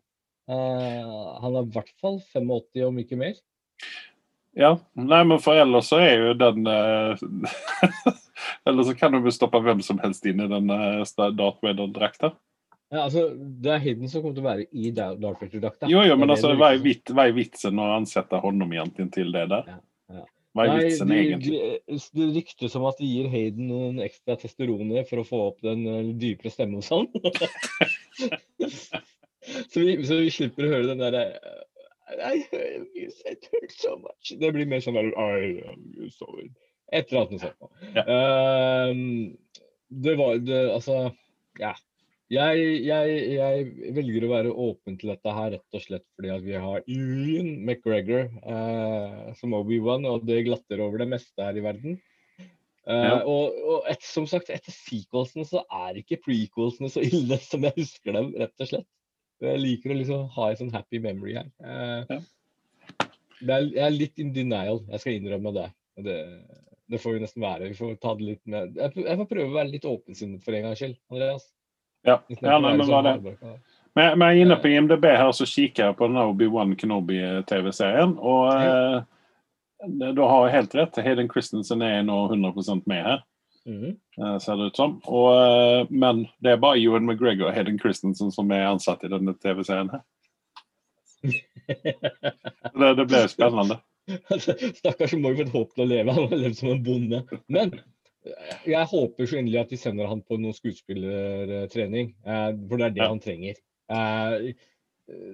Uh, 0.48 1.36
han 1.44 1.58
er 1.58 1.66
i 1.66 1.76
hvert 1.76 1.92
fall 2.00 2.22
85, 2.32 2.86
om 2.88 3.04
ikke 3.04 3.20
mer. 3.20 3.36
Ja, 4.56 4.78
nei, 4.96 5.22
men 5.28 5.42
for 5.44 5.60
ellers 5.60 5.90
så 5.92 6.00
er 6.00 6.22
jo 6.22 6.34
den 6.40 6.68
uh, 6.72 7.20
Eller 8.66 8.88
så 8.88 8.94
kan 8.96 9.16
du 9.16 9.32
stoppe 9.34 9.60
hvem 9.64 9.82
som 9.84 10.00
helst 10.00 10.26
inn 10.30 10.40
i 10.44 10.48
den 10.52 10.72
uh, 10.72 11.04
Darth 11.36 11.60
Vader-drakta. 11.64 12.32
Ja, 12.94 13.04
altså, 13.04 13.28
det 13.36 13.74
er 13.74 13.82
Hidden 13.84 14.08
som 14.08 14.24
kommer 14.24 14.38
til 14.38 14.46
å 14.46 14.48
være 14.48 14.68
i 14.72 14.94
Darth 14.96 15.44
Vader-drakta. 15.44 15.90
Jo, 15.92 16.06
jo, 16.08 16.16
men 16.22 16.32
altså, 16.32 16.54
hva 16.56 16.72
er, 16.76 16.80
vit, 16.86 17.04
hva 17.12 17.28
er 17.28 17.36
vitsen 17.36 17.82
å 17.82 17.90
ansette 17.98 18.40
egentlig 18.40 19.10
til 19.18 19.36
det 19.36 19.48
der? 19.52 19.68
Ja, 19.74 19.80
ja. 20.20 20.24
Hva 20.56 20.64
er 20.64 20.72
Nei, 20.72 20.84
vitsen 20.86 21.12
de, 21.12 21.20
egentlig? 21.20 21.60
De, 21.92 22.00
det 22.16 22.30
ryktes 22.38 22.80
om 22.80 22.88
at 22.88 23.02
de 23.02 23.12
gir 23.12 23.28
Hayden 23.34 23.68
noen 23.68 24.00
ekstra 24.06 24.38
testosteroner 24.40 25.04
for 25.10 25.20
å 25.20 25.28
få 25.28 25.42
opp 25.50 25.60
den 25.66 25.84
dypere 26.22 26.54
stemmen 26.54 26.80
hos 26.80 26.92
han. 26.96 27.10
Så 29.68 29.84
vi, 29.84 29.98
så 30.08 30.22
vi, 30.22 30.32
slipper 30.32 30.66
å 30.66 30.72
høre 30.72 30.94
den 30.94 31.04
derre 31.04 31.26
I 32.06 32.46
it 32.52 33.48
hurts 33.52 33.82
so 33.82 33.98
much. 33.98 34.34
Det 34.40 34.52
blir 34.54 34.70
mer 34.70 34.84
sånn 34.84 35.00
I 35.00 35.08
love 35.10 35.82
you 35.98 36.10
so 36.14 36.30
much. 36.36 36.54
Et 36.94 37.10
eller 37.10 37.26
annet 37.26 37.42
sånt. 37.42 37.76
Ja. 37.96 38.04
Uh, 38.06 39.34
det 40.06 40.16
var 40.20 40.40
det, 40.44 40.62
Altså, 40.76 41.00
ja. 41.62 41.74
Jeg, 42.34 42.62
jeg, 42.82 43.18
jeg, 43.36 43.66
velger 43.94 44.24
å 44.26 44.32
være 44.32 44.54
åpen 44.66 44.96
til 44.98 45.12
dette 45.14 45.34
her 45.38 45.52
rett 45.54 45.78
og 45.78 45.84
slett 45.84 46.06
fordi 46.18 46.32
at 46.34 46.42
vi 46.42 46.56
har 46.58 46.88
Ian 46.90 47.52
McGregor 47.62 48.32
uh, 48.42 49.30
som 49.38 49.54
Obi-Wan, 49.54 50.08
og 50.10 50.26
det 50.26 50.42
glatter 50.48 50.82
over 50.82 51.04
det 51.04 51.10
meste 51.12 51.46
her 51.46 51.58
i 51.58 51.64
verden. 51.66 52.00
Uh, 52.90 52.94
ja. 52.98 53.20
Og, 53.30 53.60
og 53.70 53.90
et, 53.94 54.02
som 54.06 54.26
sagt, 54.30 54.50
etter 54.54 54.74
sequelsene 54.74 55.46
så 55.46 55.62
er 55.86 56.02
ikke 56.02 56.22
prequelsene 56.26 56.90
så 56.94 57.06
ille 57.06 57.38
som 57.46 57.66
jeg 57.66 57.78
husker 57.78 58.18
dem, 58.18 58.34
rett 58.42 58.66
og 58.66 58.74
slett. 58.74 58.90
Jeg 59.44 59.62
liker 59.62 59.92
å 59.92 59.98
liksom 60.00 60.28
ha 60.36 60.50
en 60.50 60.60
sånn 60.60 60.74
happy 60.74 61.02
memory 61.04 61.36
her. 61.38 61.50
Eh, 61.60 62.14
ja. 62.16 62.20
er, 63.02 63.66
jeg 63.66 63.84
er 63.84 63.96
litt 63.96 64.22
in 64.22 64.32
denial, 64.36 64.80
jeg 64.92 65.04
skal 65.04 65.18
innrømme 65.18 65.52
det. 65.56 65.66
det. 66.08 66.20
det. 66.92 67.02
får 67.04 67.18
vi 67.18 67.24
nesten 67.26 67.44
være. 67.44 67.72
Vi 67.74 67.80
får 67.80 67.98
ta 68.04 68.16
det 68.16 68.30
litt 68.30 68.44
med. 68.48 68.78
Jeg, 68.80 68.96
jeg 69.04 69.20
får 69.22 69.32
prøve 69.32 69.52
å 69.52 69.58
være 69.58 69.74
litt 69.74 69.90
åpensinnet 69.90 70.46
for 70.46 70.56
en 70.56 70.70
gangs 70.70 70.82
skyld, 70.82 70.96
Andreas. 71.12 71.50
Ja, 72.06 72.20
ja 72.30 72.60
nei, 72.62 72.76
men 72.78 72.88
var 72.88 73.08
det. 73.08 73.34
Men, 73.96 74.18
men 74.20 74.28
er 74.28 74.42
inne 74.44 74.58
på 74.62 74.70
IMDb 74.70 75.08
her 75.08 75.32
så 75.34 75.48
kikker 75.48 75.90
jeg 75.90 75.98
på 76.00 76.10
den 76.10 76.20
Obi-Wan 76.22 76.76
Kenobi-TV-serien. 76.80 78.18
Og 78.20 78.50
eh, 78.54 78.98
du 80.16 80.22
har 80.22 80.52
helt 80.54 80.76
rett. 80.76 81.00
Hayden 81.04 81.32
Christensen 81.32 81.84
er 81.86 82.04
nå 82.08 82.18
100% 82.28 82.84
med 82.92 83.04
her. 83.08 83.24
Mm. 83.66 83.96
ser 84.42 84.60
det 84.60 84.70
ut 84.70 84.78
som. 84.78 85.00
Og, 85.10 85.30
eh, 85.34 85.88
men 85.90 86.26
det 86.44 86.54
er 86.54 86.62
bare 86.62 86.78
Ewan 86.82 87.08
McGregor 87.08 87.50
og 87.50 87.56
Hayden 87.56 87.80
Christensen 87.82 88.32
som 88.34 88.52
er 88.54 88.68
ansatt 88.70 89.04
i 89.04 89.12
denne 89.12 89.34
TV-serien. 89.42 89.90
her. 89.94 90.04
det, 92.80 92.92
det 93.00 93.08
ble 93.10 93.24
spennende. 93.32 93.80
Stakkars 94.80 95.16
må 95.18 95.34
jo 95.34 95.42
få 95.42 95.48
et 95.48 95.56
håp 95.56 95.74
til 95.74 95.86
å 95.86 95.90
leve. 95.90 96.14
Han 96.14 96.30
har 96.30 96.44
levd 96.44 96.60
som 96.60 96.72
en 96.76 96.86
bonde. 96.86 97.24
Men 97.50 97.74
jeg 98.66 98.92
håper 98.92 99.30
så 99.30 99.42
inderlig 99.42 99.64
at 99.64 99.74
de 99.74 99.82
sender 99.82 100.10
han 100.10 100.22
på 100.26 100.38
noen 100.38 100.54
skuespillertrening. 100.54 102.14
For 102.22 102.78
det 102.78 102.86
er 102.86 102.96
det 102.96 103.04
ja. 103.04 103.10
han 103.10 103.22
trenger 103.24 103.58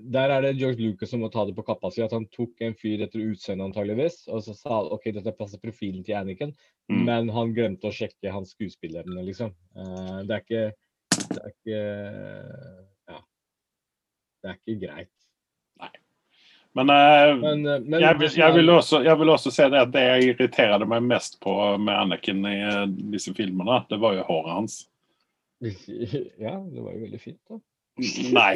der 0.01 0.29
er 0.29 0.43
det 0.43 0.57
George 0.60 0.84
Lucas 0.84 1.13
som 1.13 1.21
må 1.23 1.29
ta 1.31 1.45
det 1.47 1.55
på 1.55 1.63
kappa 1.63 1.91
si. 1.93 2.03
At 2.03 2.12
han 2.15 2.27
tok 2.34 2.60
en 2.65 2.75
fyr 2.77 3.05
etter 3.05 3.23
utseendet 3.23 3.69
antageligvis, 3.69 4.25
og 4.27 4.43
så 4.43 4.55
sa 4.57 4.81
OK, 4.91 5.07
dette 5.15 5.34
passer 5.38 5.62
profilen 5.63 6.03
til 6.07 6.17
Anniken, 6.19 6.51
mm. 6.91 7.01
men 7.07 7.31
han 7.31 7.55
glemte 7.55 7.88
å 7.88 7.95
sjekke 7.95 8.34
hans 8.34 8.51
skuespillerevne, 8.57 9.23
liksom. 9.29 9.53
Uh, 9.77 10.21
det 10.27 10.38
er 10.38 10.45
ikke 10.45 10.65
Det 11.21 11.39
er 11.39 11.55
ikke 11.55 11.81
Ja. 13.12 13.23
Det 14.41 14.51
er 14.51 14.60
ikke 14.60 14.77
greit. 14.84 15.13
Nei. 15.79 15.91
Men, 16.75 16.91
uh, 16.91 17.31
men, 17.39 17.65
uh, 17.67 17.79
men 17.79 18.03
jeg, 18.03 18.19
vil, 18.19 18.36
jeg, 18.43 18.60
vil 18.60 18.75
også, 18.75 19.01
jeg, 19.07 19.17
vil, 19.23 19.34
også, 19.38 19.55
se 19.55 19.71
det 19.71 19.81
at 19.86 19.95
det 19.95 20.05
jeg 20.07 20.29
irriterte 20.34 20.88
meg 20.88 21.07
mest 21.07 21.39
på 21.43 21.55
med 21.79 21.95
Anniken 21.95 22.43
i 22.47 22.60
disse 23.15 23.31
filmene, 23.39 23.86
det 23.88 24.03
var 24.03 24.19
jo 24.19 24.27
håret 24.27 24.55
hans. 24.60 24.79
Ja, 26.41 26.57
det 26.57 26.81
var 26.81 26.91
jo 26.91 27.03
veldig 27.05 27.19
fint, 27.21 27.39
da. 27.47 27.62
Nei. 28.34 28.55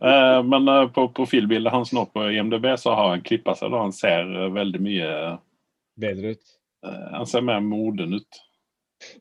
Eh, 0.00 0.40
men 0.42 0.68
eh, 0.68 0.86
på 0.94 1.06
profilbildet 1.16 1.72
hans 1.72 1.92
nå 1.96 2.06
på 2.12 2.26
IMDb 2.32 2.66
så 2.80 2.94
har 2.96 3.12
han 3.14 3.24
klippa 3.26 3.54
seg. 3.58 3.72
da 3.74 3.84
Han 3.84 3.94
ser 3.96 4.28
eh, 4.28 4.50
veldig 4.54 4.82
mye 4.84 5.12
Bedre 6.00 6.34
ut. 6.34 6.50
Han 6.84 7.24
ser 7.30 7.44
mer 7.46 7.62
moden 7.64 8.18
ut. 8.18 8.40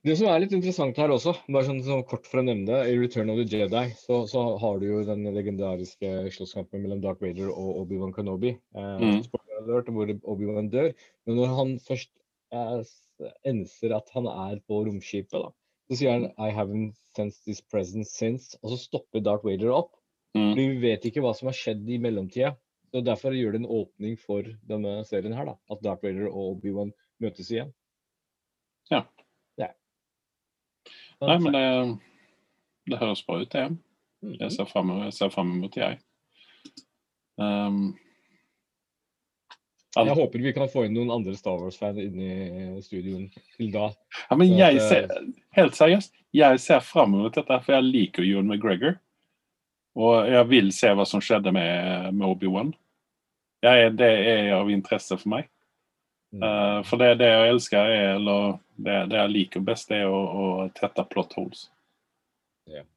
Det 0.03 0.15
som 0.17 0.27
er 0.31 0.41
litt 0.43 0.53
interessant 0.55 0.97
her 0.99 1.11
også, 1.13 1.33
bare 1.51 1.67
sånn, 1.67 1.81
sånn 1.85 2.03
kort 2.07 2.25
for 2.29 2.41
å 2.41 2.45
nevne 2.45 2.65
det, 2.67 2.79
i 2.91 2.97
Return 2.99 3.31
of 3.31 3.39
the 3.39 3.45
Jedi 3.47 3.83
så, 3.99 4.23
så 4.29 4.43
har 4.59 4.79
du 4.81 4.87
jo 4.87 5.03
den 5.07 5.23
legendariske 5.35 6.11
slåsskampen 6.35 6.83
mellom 6.83 7.01
Dark 7.03 7.21
Vader 7.23 7.51
og 7.51 7.83
Obi-Wan 7.83 8.13
Kenobi. 8.15 8.55
Eh, 8.75 8.91
Mm. 9.03 9.21
alert, 9.63 9.87
hvor 9.95 10.11
Obi-Wan 10.33 10.69
dør. 10.73 10.91
Men 11.25 11.39
når 11.39 11.55
han 11.57 11.73
først 11.79 12.11
eh, 12.51 13.31
enser 13.47 13.95
at 13.95 14.09
han 14.15 14.27
er 14.27 14.59
på 14.67 14.83
romskipet, 14.87 15.39
da, 15.39 15.51
så 15.89 15.99
sier 15.99 16.15
han 16.17 16.29
I 16.37 16.51
haven't 16.55 16.97
sensed 17.15 17.45
this 17.45 17.61
presence 17.61 18.11
since, 18.11 18.57
og 18.63 18.73
så 18.73 18.81
stopper 18.87 19.23
Dark 19.23 19.45
Vader 19.47 19.71
opp. 19.71 19.93
Mm. 20.33 20.49
Fordi 20.49 20.67
vi 20.71 20.81
vet 20.81 21.05
ikke 21.05 21.21
hva 21.23 21.33
som 21.37 21.49
har 21.49 21.57
skjedd 21.57 21.89
i 21.89 21.99
mellomtida. 22.01 22.55
Så 22.93 23.01
Derfor 23.05 23.33
gjør 23.33 23.55
det 23.55 23.63
en 23.63 23.71
åpning 23.73 24.17
for 24.21 24.45
denne 24.69 24.99
serien 25.09 25.33
her, 25.33 25.47
da, 25.49 25.55
at 25.73 25.81
Dark 25.85 26.03
Vader 26.05 26.27
og 26.29 26.59
Obi-Wan 26.59 26.91
møtes 27.23 27.49
igjen. 27.53 27.71
Ja. 28.91 29.03
Ja. 29.57 29.71
Nei, 31.23 31.37
men 31.41 31.55
det, 31.55 31.65
det 32.91 33.01
høres 33.01 33.23
bra 33.25 33.39
ut, 33.41 33.49
det. 33.53 33.67
Mhm. 34.23 34.37
Jeg 34.39 34.55
ser 34.55 35.29
frem 35.33 35.53
mot 35.57 35.77
jeg. 35.77 35.99
Um, 37.41 37.95
Jeg 39.93 40.15
håper 40.17 40.41
vi 40.41 40.53
kan 40.53 40.69
få 40.69 40.85
inn 40.87 40.93
noen 40.97 41.11
andre 41.13 41.33
Star 41.37 41.57
Wars-fan 41.61 41.97
inn 42.01 42.17
i 42.21 42.81
studioen 42.81 43.27
til 43.33 43.71
da. 43.73 43.91
ja, 44.29 44.37
men 44.37 44.53
jeg 44.57 44.81
ser, 44.81 45.09
helt 45.57 45.77
seriøst, 45.77 46.13
jeg 46.33 46.61
ser 46.61 46.81
fram 46.85 47.13
mot 47.13 47.33
dette, 47.33 47.59
for 47.65 47.75
jeg 47.75 47.85
liker 47.89 48.25
Ewan 48.25 48.49
McGregor. 48.49 48.97
Og 49.99 50.29
jeg 50.31 50.49
vil 50.49 50.71
se 50.73 50.89
hva 50.95 51.05
som 51.05 51.21
skjedde 51.21 51.53
med, 51.53 52.13
med 52.15 52.27
Obi-Wan. 52.27 52.71
Det 53.63 53.73
er 53.99 54.53
av 54.57 54.71
interesse 54.73 55.17
for 55.19 55.35
meg. 55.35 55.49
Mm. 56.33 56.41
Uh, 56.41 56.79
for 56.87 56.97
det, 56.97 57.11
det 57.21 57.29
jeg 57.29 57.51
elsker, 57.53 57.91
er, 57.93 58.15
eller 58.15 58.55
det, 58.75 58.95
det 59.11 59.19
jeg 59.19 59.33
liker 59.35 59.65
best, 59.67 59.91
det 59.91 60.01
er 60.01 60.09
å, 60.09 60.65
tette 60.73 61.05
plot 61.11 61.35
holes. 61.37 61.67
Yeah. 62.65 62.87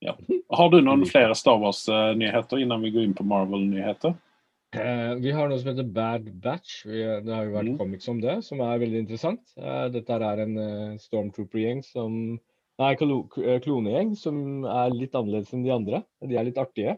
Ja. 0.00 0.16
Har 0.56 0.72
du 0.72 0.80
noen 0.82 1.04
flere 1.06 1.36
Star 1.38 1.60
Wars-nyheter 1.60 2.58
innan 2.58 2.82
vi 2.82 2.90
går 2.94 3.06
inn 3.06 3.16
på 3.16 3.26
Marvel-nyheter? 3.28 4.16
Eh, 4.70 5.14
vi 5.18 5.32
har 5.34 5.50
noe 5.50 5.58
som 5.58 5.72
heter 5.72 5.86
Bad 5.94 6.28
Batch. 6.42 6.84
Vi, 6.86 7.02
det 7.24 7.34
har 7.34 7.48
jo 7.48 7.56
vært 7.56 7.72
mm. 7.72 7.78
comics 7.80 8.08
om 8.10 8.20
det, 8.22 8.36
som 8.46 8.62
er 8.62 8.80
veldig 8.82 9.02
interessant. 9.02 9.42
Eh, 9.58 9.86
dette 9.94 10.16
er 10.16 10.44
en 10.44 10.56
eh, 10.62 11.00
stormtrooper-gjeng 11.02 11.82
som 11.86 12.14
Nei, 12.80 12.94
eh, 12.96 13.58
klonegjeng 13.60 14.14
som 14.16 14.64
er 14.64 14.94
litt 14.96 15.16
annerledes 15.18 15.52
enn 15.52 15.64
de 15.66 15.72
andre. 15.74 16.02
De 16.24 16.36
er 16.38 16.46
litt 16.48 16.60
artige. 16.60 16.94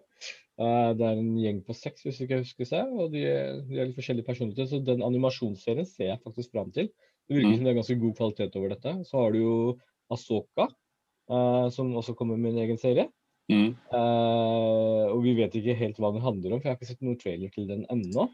Eh, 0.60 0.90
det 0.94 1.06
er 1.08 1.18
en 1.18 1.32
gjeng 1.40 1.62
på 1.66 1.74
seks, 1.74 2.04
hvis 2.06 2.20
ikke 2.22 2.36
jeg 2.38 2.44
husker 2.44 2.68
seg, 2.68 2.92
og 2.92 3.10
de, 3.14 3.22
de 3.66 3.80
er 3.80 3.88
litt 3.88 3.98
forskjellige 3.98 4.28
personligheter. 4.28 4.68
Så 4.70 4.82
den 4.86 5.02
animasjonsserien 5.02 5.88
ser 5.88 6.12
jeg 6.12 6.22
faktisk 6.22 6.52
fram 6.54 6.70
til. 6.76 6.92
Det 7.26 7.34
virker 7.34 7.48
Mhm. 7.48 7.56
som 7.56 7.64
det 7.64 7.72
er 7.72 7.80
ganske 7.80 8.00
god 8.04 8.14
kvalitet 8.20 8.56
over 8.60 8.68
dette. 8.76 8.94
Så 9.08 9.18
har 9.18 9.32
du 9.34 9.38
jo 9.40 9.56
Asoka, 10.12 10.68
eh, 11.30 11.68
som 11.74 11.90
også 11.98 12.14
kommer 12.14 12.38
med 12.38 12.52
en 12.54 12.62
egen 12.66 12.78
serie. 12.78 13.08
Mm. 13.50 13.74
Og 13.92 15.18
vi 15.24 15.34
vet 15.34 15.52
ikke 15.58 15.74
helt 15.76 15.96
hva 15.98 16.12
den 16.14 16.22
handler 16.22 16.54
om, 16.54 16.60
for 16.60 16.68
jeg 16.68 16.72
har 16.72 16.78
ikke 16.78 16.88
sett 16.92 17.02
noen 17.02 17.18
trailer 17.20 17.50
til 17.52 17.66
den 17.66 17.82
ennå. 17.90 18.28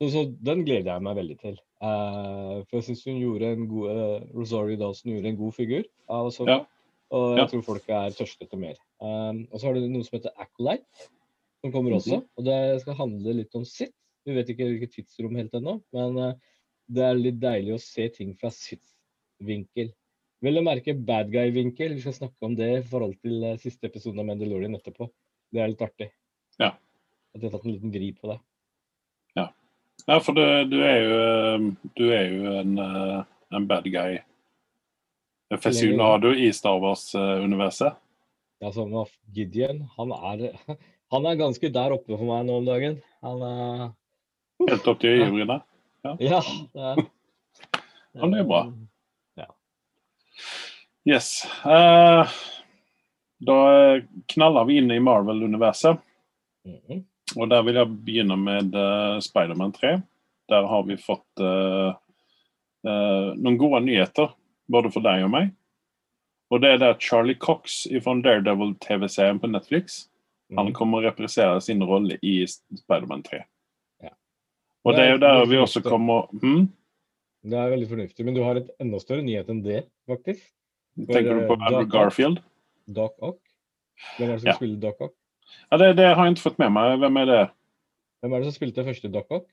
Så, 0.00 0.08
så 0.10 0.22
den 0.42 0.64
gleder 0.64 0.94
jeg 0.94 1.02
meg 1.04 1.16
veldig 1.18 1.38
til. 1.40 1.56
Uh, 1.80 2.60
for 2.68 2.78
jeg 2.78 2.84
syns 2.88 3.04
hun 3.08 3.20
gjorde 3.20 3.52
en 3.54 3.66
god 3.68 3.90
uh, 3.90 4.26
Rosario 4.36 4.76
Dawson 4.80 5.12
gjorde 5.12 5.28
en 5.32 5.36
god 5.40 5.54
figur 5.56 5.84
av 6.08 6.30
sånn. 6.34 6.48
Ja. 6.48 6.58
Og 7.10 7.24
jeg 7.36 7.40
Ja. 7.42 7.46
tror 7.50 7.62
folk 7.66 7.88
er 7.88 8.10
tørste 8.16 8.44
etter 8.46 8.58
mer. 8.60 8.76
Um, 9.00 9.46
og 9.50 9.58
så 9.60 9.66
har 9.66 9.74
du 9.74 9.86
noe 9.88 10.04
som 10.06 10.18
heter 10.18 10.32
Acolyte, 10.38 11.08
som 11.60 11.72
kommer 11.72 11.90
Mhm. 11.90 11.98
også. 12.00 12.20
Og 12.38 12.44
det 12.44 12.80
skal 12.82 12.94
handle 12.94 13.34
litt 13.34 13.54
om 13.54 13.64
sitt. 13.64 13.94
Vi 14.26 14.34
vet 14.36 14.48
ikke 14.52 14.68
hvilket 14.68 14.92
tidsrom 14.94 15.34
helt 15.36 15.52
ennå, 15.56 15.82
men 15.92 16.36
det 16.90 17.02
er 17.02 17.14
litt 17.14 17.40
deilig 17.40 17.74
å 17.74 17.80
se 17.80 18.08
ting 18.10 18.34
fra 18.36 18.50
sitt 18.50 18.84
vinkel. 19.42 19.92
Vel 20.42 20.56
å 20.60 20.62
merke 20.64 20.94
bad 20.94 21.30
guy-vinkel. 21.32 21.94
Vi 21.96 22.00
skal 22.04 22.12
snakke 22.12 22.42
om 22.42 22.54
det 22.54 22.68
i 22.78 22.82
forhold 22.86 23.16
til 23.20 23.42
siste 23.58 23.84
episode 23.88 24.18
av 24.20 24.26
Mandalorian 24.26 24.74
etterpå. 24.76 25.08
Det 25.52 25.60
er 25.60 25.68
litt 25.72 25.82
artig. 25.84 26.10
Ja. 26.60 26.70
At 27.34 27.40
jeg 27.42 27.50
har 27.50 27.58
tatt 27.58 27.66
en 27.66 27.72
liten 27.74 27.92
vri 27.92 28.12
på 28.16 28.28
det. 28.30 28.38
Ja, 30.06 30.20
for 30.20 30.36
du, 30.36 30.42
du, 30.70 30.78
er 30.84 30.98
jo, 31.02 31.16
eh, 31.20 31.64
du 31.98 32.04
er 32.14 32.28
jo 32.32 32.52
en, 32.60 32.76
eh, 32.78 33.22
en 33.56 33.66
bad 33.70 33.88
guy. 33.90 34.20
Fesionado 35.60 36.30
i 36.34 36.52
Star 36.54 36.78
Wars-universet. 36.82 37.96
Ja, 38.60 38.70
sånn 38.74 38.92
at 39.00 39.10
Gideon, 39.34 39.82
han 39.96 40.12
er, 40.14 40.44
han 41.14 41.26
er 41.26 41.40
ganske 41.40 41.72
der 41.72 41.96
oppe 41.96 42.14
for 42.14 42.26
meg 42.28 42.46
nå 42.46 42.60
om 42.60 42.68
dagen. 42.68 43.00
Han 43.24 43.42
er 43.46 43.88
Helt 44.68 44.88
opp 44.92 45.00
til 45.00 45.16
øyebrynene. 45.16 45.60
Ja. 46.04 46.14
ja 46.20 46.40
Det 46.72 46.86
er, 46.92 47.02
Ja, 48.10 48.26
det 48.26 48.38
er 48.40 48.46
bra. 48.48 48.60
Ja. 49.38 49.46
Yes. 51.08 51.32
Eh, 51.64 52.38
da 53.40 53.58
knaller 54.34 54.66
vi 54.68 54.80
inn 54.80 54.90
i 54.92 55.00
Marvel-universet. 55.02 56.00
Mhm. 56.68 57.04
Og 57.38 57.50
der 57.50 57.62
vil 57.62 57.74
jeg 57.78 57.86
begynne 58.04 58.36
med 58.40 58.74
uh, 58.74 59.20
Spiderman 59.22 59.72
3. 59.76 60.02
Der 60.50 60.66
har 60.66 60.82
vi 60.88 60.96
fått 60.98 61.42
uh, 61.44 61.92
uh, 62.86 63.28
noen 63.38 63.58
gode 63.60 63.82
nyheter, 63.86 64.32
både 64.70 64.90
for 64.90 65.04
deg 65.06 65.22
og 65.26 65.30
meg. 65.30 65.52
Og 66.50 66.62
det 66.64 66.72
er 66.72 66.80
det 66.82 66.88
at 66.96 67.04
Charlie 67.06 67.38
Cox 67.38 67.84
fra 68.02 68.16
Daredevil-TV-serien 68.24 69.38
på 69.38 69.50
Netflix 69.52 70.06
han 70.56 70.66
Mhm. 70.66 70.74
kommer 70.74 70.98
å 70.98 71.04
reprisere 71.06 71.60
sin 71.62 71.78
rolle 71.86 72.16
i 72.26 72.40
Spiderman 72.46 73.22
3. 73.22 73.44
Ja. 74.02 74.10
Og 74.84 74.96
Det 74.96 75.04
er 75.04 75.12
jo 75.12 75.18
der 75.22 75.44
vi 75.46 75.56
også 75.62 75.82
kommer 75.84 76.26
hmm? 76.42 76.64
Det 77.46 77.54
er 77.56 77.70
veldig 77.70 77.88
fornuftig. 77.88 78.24
Men 78.24 78.34
du 78.34 78.42
har 78.42 78.56
et 78.58 78.68
enda 78.82 78.98
større 78.98 79.22
nyhet 79.22 79.48
enn 79.48 79.62
det, 79.62 79.84
faktisk. 80.08 80.42
Tenker 80.98 81.38
du 81.38 81.46
på 81.46 81.54
Andrew 81.54 81.86
Garfield? 81.86 82.42
Doc 82.90 83.14
Ock. 83.22 83.38
Hvem 84.18 84.28
er 84.28 84.32
det 84.32 84.40
som 84.42 84.48
Ja. 84.50 84.56
spiller 84.58 84.80
Doc 84.80 85.00
Ock? 85.00 85.14
Ja, 85.70 85.78
det, 85.80 85.94
det 86.00 86.10
har 86.10 86.26
jeg 86.26 86.36
ikke 86.36 86.48
fått 86.48 86.60
med 86.62 86.74
meg. 86.74 86.98
Hvem 87.02 87.22
er 87.22 87.30
det? 87.30 87.40
Hvem 88.20 88.34
er 88.34 88.42
det 88.42 88.50
som 88.50 88.58
spilte 88.58 88.84
første 88.86 89.10
Doc 89.12 89.32
Ock? 89.32 89.48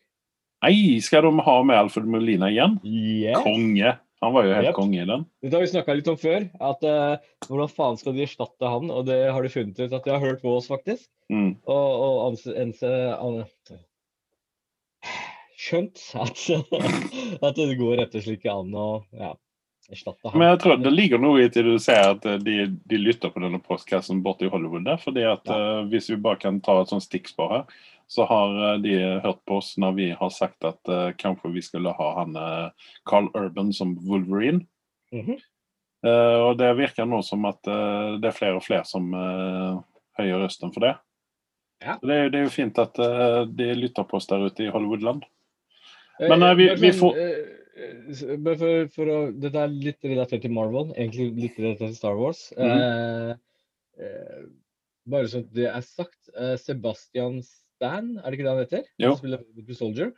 Nei, 0.65 0.97
skal 1.05 1.27
de 1.27 1.45
ha 1.45 1.55
med 1.63 1.77
Alfred 1.77 2.09
Molina 2.09 2.49
igjen? 2.49 2.79
Yes. 2.83 3.37
Konge. 3.45 3.95
Han 4.25 4.33
var 4.33 4.47
jo 4.47 4.53
helt 4.55 4.71
Yep. 4.71 4.73
konge 4.73 5.01
i 5.03 5.05
den. 5.05 5.25
Dette 5.45 5.53
har 5.53 5.61
vi 5.61 5.69
snakka 5.69 5.93
litt 5.93 6.07
om 6.09 6.17
før. 6.17 6.47
at 6.69 6.85
uh, 6.89 7.19
Hvordan 7.45 7.69
faen 7.69 7.99
skal 8.01 8.15
de 8.17 8.23
erstatte 8.25 8.71
han? 8.73 8.89
Og 8.89 9.05
det 9.05 9.19
har 9.29 9.45
de 9.45 9.51
funnet 9.53 9.77
ut 9.77 9.93
at 9.93 10.07
de 10.07 10.15
har 10.15 10.23
hørt 10.23 10.41
på 10.41 10.55
oss, 10.57 10.69
faktisk. 10.71 11.05
Mm. 11.29 11.51
Og, 11.69 11.87
og 12.07 12.15
anse, 12.31 12.55
ense, 12.57 12.93
an, 13.13 13.43
skjønt 15.57 16.01
at, 16.17 16.43
at 17.47 17.59
det 17.59 17.77
går 17.77 17.99
rett 18.01 18.15
og 18.17 18.25
slett 18.25 18.39
ikke 18.39 18.55
an 18.57 18.73
å 18.73 18.87
ja, 19.13 19.35
erstatte 19.91 20.29
ham. 20.29 20.37
Men 20.39 20.49
jeg 20.51 20.59
tror 20.63 20.77
det 20.83 20.91
ligger 20.93 21.21
noe 21.23 21.43
i 21.45 21.49
til 21.53 21.63
du 21.71 21.77
sier 21.79 22.13
at 22.13 22.25
eh, 22.27 22.39
de, 22.43 22.55
de 22.89 22.97
lytter 23.01 23.31
på 23.33 23.39
denne 23.43 23.59
postkassen 23.63 24.23
borte 24.25 24.47
i 24.47 24.51
Hollywood. 24.51 24.85
der, 24.87 24.97
fordi 25.01 25.23
at 25.27 25.47
eh, 25.47 25.83
Hvis 25.91 26.09
vi 26.11 26.17
bare 26.21 26.39
kan 26.41 26.59
ta 26.61 26.79
et 26.81 26.89
sånt 26.91 27.05
stikkspor 27.05 27.53
her, 27.53 27.63
så 28.07 28.25
har 28.27 28.55
eh, 28.73 28.79
de 28.83 28.95
hørt 29.23 29.41
på 29.47 29.57
oss 29.61 29.75
når 29.77 29.95
vi 29.97 30.09
har 30.15 30.29
sagt 30.31 30.63
at 30.67 30.79
uh, 30.91 31.11
kanskje 31.19 31.51
vi 31.53 31.61
skulle 31.61 31.91
ha 31.91 32.07
han 32.19 32.35
uh, 32.35 32.69
Carl 33.09 33.27
Urban 33.35 33.73
som 33.73 33.97
Wolverine. 34.07 34.65
Mm 35.11 35.25
-hmm. 35.25 35.39
uh, 36.07 36.39
og 36.49 36.57
det 36.57 36.73
virker 36.77 37.05
nå 37.05 37.21
som 37.23 37.45
at 37.45 37.63
det 37.63 38.27
er 38.27 38.31
flere 38.39 38.55
og 38.55 38.63
flere 38.63 38.85
som 38.85 39.13
uh, 39.13 39.81
høyer 40.19 40.43
røsten 40.43 40.73
for 40.73 40.79
det. 40.79 40.95
Ja. 41.85 41.97
Det, 42.01 42.15
er, 42.15 42.29
det 42.29 42.39
er 42.39 42.43
jo 42.43 42.49
fint 42.49 42.79
at 42.79 42.95
de 43.57 43.73
lytter 43.75 44.03
på 44.03 44.17
oss 44.17 44.27
der 44.27 44.45
ute 44.45 44.63
i 44.63 44.69
Hollywoodland. 44.69 45.23
Men, 46.19 46.57
vi- 46.57 46.75
vi 46.75 46.91
får- 46.91 47.15
bare 48.43 48.57
for, 48.59 48.87
for 48.95 49.11
å, 49.13 49.17
Dette 49.37 49.61
er 49.63 49.73
litt 49.73 50.07
relatert 50.07 50.41
til 50.45 50.53
Marvel, 50.55 50.93
egentlig 50.95 51.29
litt 51.37 51.59
relatert 51.61 51.91
til 51.91 51.99
Star 51.99 52.17
Wars. 52.19 52.47
Mhm. 52.57 52.79
eh, 52.85 53.33
eh, 54.07 54.47
bare 55.07 55.29
sånn 55.31 55.45
at 55.45 55.53
det 55.55 55.67
er 55.71 55.85
sagt. 55.85 56.17
eh, 56.35 56.55
Sebastian 56.59 57.41
Stan, 57.45 58.17
er 58.17 58.25
det 58.31 58.39
ikke 58.39 58.47
det 58.47 58.55
han 58.55 58.63
heter? 58.65 58.89
Jo. 58.99 59.13
Han 59.13 59.21
spiller 59.21 59.45
The 59.61 59.77
Soldier. 59.77 60.11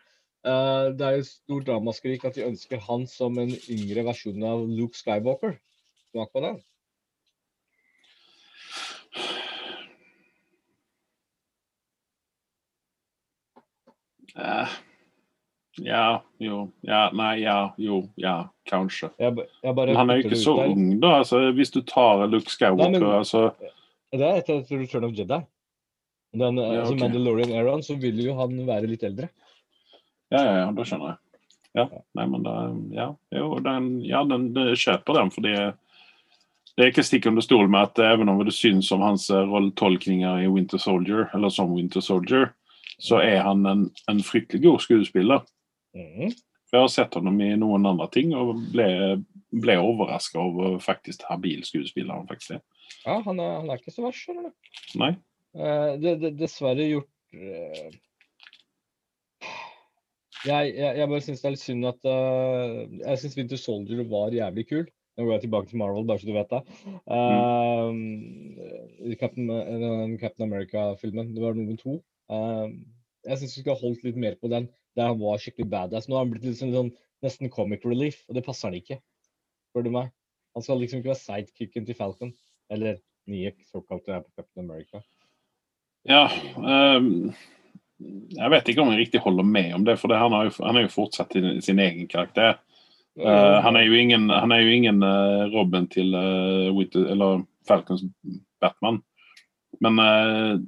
Eh, 0.48 0.86
det 0.96 1.06
er 1.10 1.18
jo 1.20 1.28
stort 1.28 1.68
dramaskrik 1.68 2.24
at 2.26 2.40
de 2.40 2.48
ønsker 2.48 2.80
han 2.88 3.06
som 3.12 3.38
en 3.44 3.52
yngre 3.70 4.06
versjon 4.08 4.44
av 4.48 4.64
Luke 4.68 4.96
Skywalker. 4.96 5.58
Smak 6.14 6.32
på 6.34 6.42
den. 6.48 6.62
Eh, 14.36 14.70
ja, 15.86 16.22
jo, 16.40 16.72
ja, 16.86 17.10
nei, 17.14 17.36
ja, 17.44 17.72
jo, 17.78 18.02
ja, 18.20 18.50
kanskje. 18.70 19.10
Jeg, 19.20 19.36
jeg 19.64 19.76
Men 19.76 19.96
han 19.96 20.10
er 20.10 20.20
jo 20.22 20.28
ikke 20.30 20.40
så 20.42 20.56
der. 20.58 20.74
ung, 20.74 21.00
da. 21.00 21.14
altså 21.20 21.42
Hvis 21.56 21.72
du 21.72 21.82
tar 21.82 22.26
Luke 22.28 22.50
Skywalker 22.52 22.92
Nei, 22.92 23.00
men- 23.00 23.18
altså, 23.20 23.52
Det 24.12 24.22
er 24.22 24.38
etter 24.42 24.64
Return 24.80 25.04
of 25.06 25.12
Jedi. 25.14 25.40
Den, 26.34 26.60
eh, 26.60 26.74
Ja, 26.74 26.82
okay. 26.84 26.94
ok. 26.94 27.00
Mandalorian 27.00 27.52
Aeron, 27.52 27.82
så 27.84 27.96
vil 28.00 28.18
jo 28.24 28.34
han 28.36 28.56
være 28.68 28.88
litt 28.88 29.04
eldre. 29.04 29.30
Ja, 30.32 30.44
ja, 30.44 30.56
ja, 30.66 30.72
da 30.72 30.84
skjønner 30.84 31.08
jeg. 31.08 31.18
Ja, 31.76 31.86
nei, 32.16 32.26
men 32.26 32.44
da, 32.44 32.54
ja, 32.92 33.16
jo, 33.32 33.60
den, 33.60 34.02
ja, 34.06 34.24
den, 34.26 34.54
den 34.54 34.74
kjøper 34.76 35.14
den, 35.22 35.30
fordi 35.32 35.54
det 35.56 35.74
det 36.78 36.86
er 36.86 36.92
ikke 36.94 37.04
stikk 37.04 37.26
under 37.28 37.42
stol 37.44 37.68
med 37.68 37.82
at 37.90 38.00
even 38.14 38.30
om 38.30 38.38
det 38.46 38.54
syns 38.56 38.88
om 38.96 39.02
hans 39.04 39.26
rolletolkninger 39.30 40.46
i 40.46 40.48
Winter 40.48 40.78
Soldier, 40.80 41.30
eller 41.36 41.50
som 41.52 41.74
Winter 41.76 42.00
Soldier, 42.00 42.54
så 43.04 43.20
er 43.20 43.42
han 43.44 43.66
en, 43.68 43.82
en 44.08 44.22
fryktelig 44.24 44.62
god 44.64 44.80
skuespiller. 44.80 45.42
Mhm. 45.98 46.36
For 46.70 46.78
Jeg 46.78 46.86
har 46.86 46.92
sett 46.94 47.16
ham 47.18 47.40
i 47.42 47.56
noen 47.58 47.88
andre 47.90 48.06
ting 48.14 48.36
og 48.38 48.52
ble, 48.74 48.86
ble 49.50 49.78
overraska 49.82 50.38
over 50.38 50.76
faktisk 50.84 51.24
habil 51.26 51.64
skuespiller 51.66 52.14
han 52.14 52.28
faktisk 52.30 52.60
er. 52.60 52.62
Ja, 53.08 53.16
han 53.26 53.42
er, 53.42 53.56
han 53.64 53.72
er 53.72 53.82
ikke 53.82 53.94
så 53.96 54.06
verst, 54.06 54.22
skjønner 54.22 54.52
du. 54.52 54.70
Nei. 55.02 55.10
Eh, 55.58 55.96
det, 55.98 56.14
det, 56.22 56.32
dessverre 56.38 56.86
gjort 56.86 57.10
eh, 57.34 57.90
jeg, 60.46 60.70
jeg, 60.78 60.92
jeg 61.00 61.10
bare 61.10 61.24
syns 61.26 61.42
det 61.42 61.50
er 61.50 61.56
litt 61.56 61.64
synd 61.64 61.88
at 61.90 62.06
uh, 62.08 62.86
Jeg 63.02 63.20
syns 63.20 63.36
Winter 63.36 63.60
Soldier 63.60 64.06
var 64.08 64.36
jævlig 64.36 64.66
kul. 64.70 64.86
Nå 65.18 65.26
går 65.26 65.34
jeg 65.34 65.44
tilbake 65.44 65.68
til 65.68 65.82
Marvel, 65.82 66.06
bare 66.08 66.22
så 66.22 66.30
du 66.30 66.36
vet 66.38 66.54
det. 66.54 66.62
Eh, 67.12 67.90
Captain, 69.20 69.50
uh, 69.52 70.14
Captain 70.22 70.46
America-filmen, 70.46 71.34
det 71.36 71.44
var 71.44 71.58
nummer 71.58 71.76
to. 71.82 71.98
Eh, 72.32 72.68
jeg 73.28 73.42
syns 73.42 73.58
vi 73.58 73.64
skulle 73.66 73.76
ha 73.76 73.84
holdt 73.84 74.06
litt 74.08 74.20
mer 74.24 74.38
på 74.40 74.48
den, 74.54 74.70
der 75.00 75.12
han 75.14 75.22
var 75.22 75.40
skikkelig 75.42 75.70
badass. 75.72 76.08
Nå 76.08 76.18
har 76.18 76.26
han 76.26 76.34
blitt 76.34 76.48
litt 76.48 76.60
sånn, 76.60 76.92
nesten 77.24 77.52
comic 77.54 77.86
relief, 77.88 78.22
og 78.28 78.38
det 78.38 78.46
passer 78.46 78.70
han 78.70 78.80
ikke. 78.80 79.00
Spør 79.70 79.86
du 79.88 79.94
meg. 79.96 80.12
Han 80.58 80.66
skal 80.66 80.82
liksom 80.82 81.02
ikke 81.02 81.14
være 81.14 81.22
sidekicken 81.22 81.88
til 81.88 81.98
Falcon, 81.98 82.34
eller 82.74 83.00
nye 83.30 83.54
såkalte 83.70 84.24
Captain 84.36 84.66
America. 84.66 85.02
Ja, 86.08 86.26
um, 86.58 87.30
jeg 88.00 88.54
vet 88.56 88.72
ikke 88.72 88.84
om 88.84 88.94
jeg 88.94 89.04
riktig 89.04 89.22
holder 89.24 89.46
med 89.46 89.74
om 89.76 89.86
det, 89.88 89.98
for 90.02 90.12
det, 90.12 90.20
han, 90.22 90.34
har 90.36 90.48
jo, 90.48 90.56
han 90.64 90.80
er 90.80 90.88
jo 90.88 90.96
fortsatt 90.96 91.36
sin, 91.36 91.62
sin 91.64 91.82
egen 91.84 92.10
karakter. 92.12 92.58
Uh, 93.20 93.60
han 93.66 93.76
er 93.76 93.88
jo 93.88 94.00
ingen, 94.00 94.30
han 94.32 94.54
er 94.56 94.64
jo 94.64 94.74
ingen 94.74 95.04
uh, 95.04 95.48
Robin 95.54 95.90
til 95.92 96.16
uh, 96.16 96.72
Winter, 96.76 97.10
eller 97.14 97.44
Falcons 97.68 98.06
Batman. 98.60 99.02
Men 99.80 100.00
eh, 100.00 100.60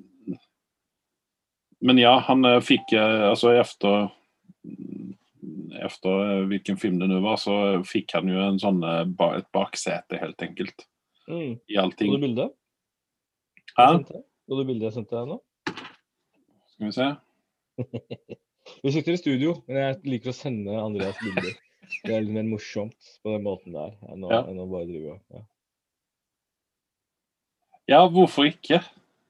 Men 1.82 1.98
ja, 1.98 2.20
han 2.28 2.46
eh, 2.46 2.60
fikk 2.62 2.94
eh, 2.94 3.30
altså 3.30 3.56
efter 3.58 4.12
efter 5.80 6.24
eh, 6.42 6.46
hvilken 6.52 6.78
film 6.78 7.00
det 7.00 7.08
nå 7.10 7.20
var, 7.24 7.38
så 7.40 7.56
fikk 7.88 8.14
han 8.18 8.28
jo 8.28 8.40
en 8.44 8.60
sånn, 8.60 8.82
eh, 8.84 9.06
et 9.38 9.48
baksete, 9.56 10.20
helt 10.20 10.42
enkelt, 10.42 10.88
Mm. 11.30 11.60
i 11.70 11.78
allting. 11.78 12.12
du 12.12 12.18
bildet? 12.20 12.52
Hæ? 13.78 14.04
Så 14.04 14.58
du 14.58 14.64
bildet 14.66 14.90
jeg 14.90 14.94
sendte 14.94 15.16
deg 15.16 15.28
nå? 15.30 15.38
Skal 16.74 16.88
vi 16.88 16.92
se. 16.92 17.10
Vi 18.84 18.92
sitter 18.94 19.14
i 19.14 19.18
studio, 19.18 19.56
men 19.68 19.78
jeg 19.78 19.96
liker 20.06 20.30
å 20.30 20.36
sende 20.38 20.76
Andreas 20.78 21.18
bilder. 21.24 21.54
Det 22.06 22.14
er 22.14 22.22
litt 22.22 22.34
mer 22.36 22.44
morsomt 22.48 23.08
på 23.24 23.32
den 23.34 23.44
måten 23.44 23.74
der 23.74 23.96
enn 24.12 24.24
å, 24.24 24.30
Ja. 24.32 24.42
enn 24.48 24.60
å 24.62 24.68
bare 24.70 24.86
drive 24.88 25.16
og 25.16 25.20
ja. 25.34 25.42
Ja, 27.90 28.02
hvorfor 28.08 28.46
ikke? 28.48 28.82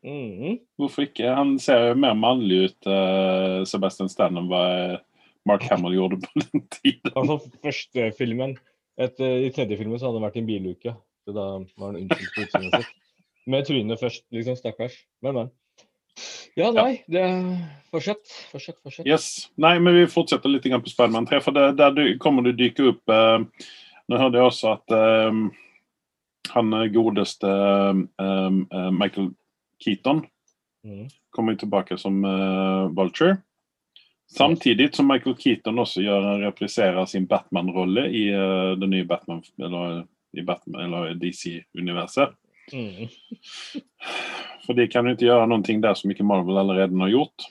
Mhm. 0.03 0.59
Hvorfor 0.79 1.05
ikke? 1.07 1.31
Han 1.35 1.55
ser 1.59 1.87
jo 1.91 1.95
mer 2.01 2.13
mannlig 2.17 2.63
ut, 2.69 2.87
uh, 2.89 3.63
Sebastian 3.65 4.09
Stan, 4.09 4.37
var 4.49 5.01
Mark 5.49 5.63
Hamill 5.71 5.95
gjorde 5.97 6.19
på 6.21 6.41
den 6.43 6.65
tiden. 6.69 7.11
Altså, 7.15 7.39
første 7.63 8.11
filmen. 8.17 8.57
Etter, 9.01 9.39
I 9.47 9.49
tredje 9.55 9.77
filmen 9.79 9.97
så 9.97 10.09
hadde 10.09 10.19
han 10.19 10.27
vært 10.27 10.37
i 10.37 10.43
en 10.43 10.49
biluke. 10.49 10.93
Så 11.25 11.33
da 11.33 11.45
var 11.79 11.87
han 11.93 12.01
unnskyldt 12.03 12.33
for 12.35 12.45
utseendet 12.45 12.83
sitt. 12.83 12.97
Med 13.49 13.65
trynet 13.65 13.99
først, 14.01 14.23
liksom. 14.35 14.57
Stakkars. 14.59 14.99
Men, 15.25 15.33
men. 15.39 15.51
Ja, 16.59 16.67
nei. 16.75 16.99
Det 17.09 17.23
Fortsett. 17.89 18.27
Fortsett, 18.51 18.77
fortsett. 18.83 19.07
Yes. 19.09 19.29
Nei, 19.61 19.77
men 19.81 19.95
vi 19.97 20.05
fortsetter 20.11 20.51
litt 20.51 20.67
på 20.67 20.91
Spiderman 20.91 21.25
3, 21.29 21.39
for 21.41 21.55
det, 21.55 21.69
der 21.79 21.91
du- 21.95 22.17
kommer 22.21 22.43
det 22.45 22.57
dyke 22.59 22.89
opp 22.91 23.09
eh, 23.09 23.39
Nå 24.11 24.17
hørte 24.19 24.37
jeg 24.41 24.49
også 24.49 24.73
at 24.75 24.93
eh, 24.97 25.39
han 26.51 26.73
godeste 26.91 27.47
eh, 27.47 28.01
eh, 28.21 28.91
Michael 28.91 29.31
Keaton 29.81 30.25
Mhm. 30.83 31.09
kommer 31.29 31.53
tilbake 31.61 31.93
som 32.01 32.15
eh, 32.25 32.87
Vulture. 32.97 33.35
Samtidig 34.31 34.95
som 34.95 35.09
Michael 35.11 35.35
Keaton 35.35 35.79
også 35.81 36.03
gjør, 36.05 36.27
repriserer 36.45 37.05
sin 37.09 37.25
Batman-rolle 37.27 38.05
i 38.15 38.29
uh, 38.31 38.77
det 38.79 38.87
nye 38.87 39.07
Batman, 39.07 39.41
eller, 39.59 40.05
i 40.31 40.43
Batman, 40.47 40.85
eller 40.85 41.17
DC-universet. 41.19 42.31
Mm. 42.71 43.09
For 44.63 44.77
de 44.77 44.85
kan 44.87 45.09
ikke 45.11 45.27
gjøre 45.27 45.49
noe 45.51 45.75
der 45.83 45.97
som 45.99 46.13
ikke 46.13 46.23
Marvel 46.23 46.61
allerede 46.61 46.95
har 47.03 47.11
gjort. 47.11 47.47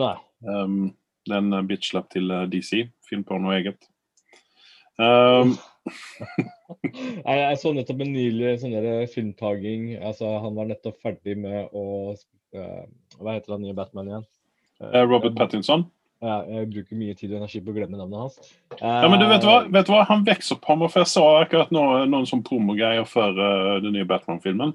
Nei. 0.00 0.14
Um, 0.48 0.94
den 1.28 1.52
uh, 1.52 1.60
bitch 1.68 1.90
slapp 1.92 2.08
til 2.14 2.32
uh, 2.32 2.46
DC. 2.48 2.86
Finn 3.04 3.24
på 3.26 3.36
noe 3.42 3.58
eget. 3.58 3.84
Um, 4.96 5.56
Jeg, 6.64 7.36
jeg 7.36 7.56
så 7.60 7.70
nettopp 7.76 8.00
en 8.00 8.14
nylig 8.14 8.54
sånn 8.62 8.72
der 8.72 9.04
filmtaging. 9.12 9.90
Altså, 10.00 10.30
han 10.40 10.56
var 10.56 10.70
nettopp 10.70 10.96
ferdig 11.04 11.36
med 11.36 11.68
å 11.76 12.14
uh, 12.14 12.84
Hva 13.18 13.34
heter 13.36 13.56
han 13.56 13.64
nye 13.66 13.76
Batman 13.76 14.08
igjen? 14.08 14.24
Eh, 14.92 15.04
Robert 15.08 15.36
Pattinson. 15.38 15.86
Ja, 16.24 16.38
jeg 16.48 16.70
bruker 16.72 16.96
mye 16.96 17.14
tid 17.18 17.34
og 17.34 17.42
energi 17.42 17.60
på 17.60 17.72
å 17.72 17.76
glemme 17.76 17.98
navnet 17.98 18.22
hans. 18.22 18.52
Ja, 18.78 19.08
men 19.12 19.20
du 19.20 19.26
vet 19.28 19.44
hva? 19.44 19.58
Eh, 19.64 19.72
Vet 19.74 19.88
du 19.88 19.92
hva? 19.92 20.04
Han 20.08 20.22
vokser 20.24 20.60
på 20.62 20.76
meg, 20.80 20.92
for 20.92 21.02
jeg 21.02 21.12
så 21.12 21.24
akkurat 21.42 21.74
nå, 21.74 21.82
noen 22.08 22.28
sånn 22.28 22.44
promogreier 22.46 23.04
før 23.08 23.36
uh, 23.36 23.74
den 23.84 23.92
nye 23.96 24.08
Batman-filmen. 24.08 24.72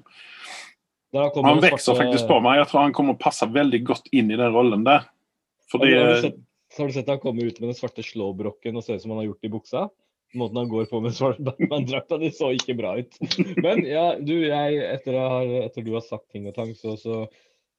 Han 1.16 1.62
vokser 1.64 1.98
faktisk 1.98 2.28
på 2.30 2.36
meg. 2.44 2.60
Jeg 2.60 2.70
tror 2.70 2.84
han 2.84 2.94
kommer 2.94 3.16
å 3.16 3.22
passe 3.22 3.48
veldig 3.50 3.80
godt 3.88 4.06
inn 4.14 4.30
i 4.30 4.38
den 4.38 4.54
rollen 4.54 4.86
der. 4.86 5.08
Fordi 5.72 5.90
Har 5.90 5.96
du, 5.96 6.02
har, 6.04 6.14
du 6.14 6.28
sett, 6.28 6.38
har 6.76 6.86
du 6.86 6.94
sett 6.94 7.10
han 7.10 7.22
kommer 7.22 7.50
ut 7.50 7.58
med 7.58 7.72
den 7.72 7.78
svarte 7.78 8.04
slåbroken 8.06 8.78
og 8.78 8.86
ser 8.86 8.98
ut 8.98 9.02
som 9.02 9.14
han 9.14 9.22
har 9.24 9.32
gjort 9.32 9.48
i 9.48 9.52
buksa? 9.56 9.84
Måten 10.38 10.60
han 10.60 10.70
går 10.70 10.86
på 10.86 11.00
med 11.02 11.16
svart 11.16 11.42
Batman-drakta, 11.46 12.20
det 12.22 12.30
så 12.38 12.52
ikke 12.54 12.78
bra 12.78 12.94
ut. 13.02 13.18
Men 13.58 13.82
ja, 13.88 14.12
du, 14.22 14.36
jeg, 14.46 14.82
etter, 14.86 15.18
å 15.18 15.28
ha, 15.34 15.40
etter 15.64 15.86
du 15.86 15.96
har 15.96 16.06
sagt 16.06 16.28
ting 16.30 16.46
og 16.46 16.54
tang, 16.54 16.70
så, 16.78 16.94
så 17.00 17.24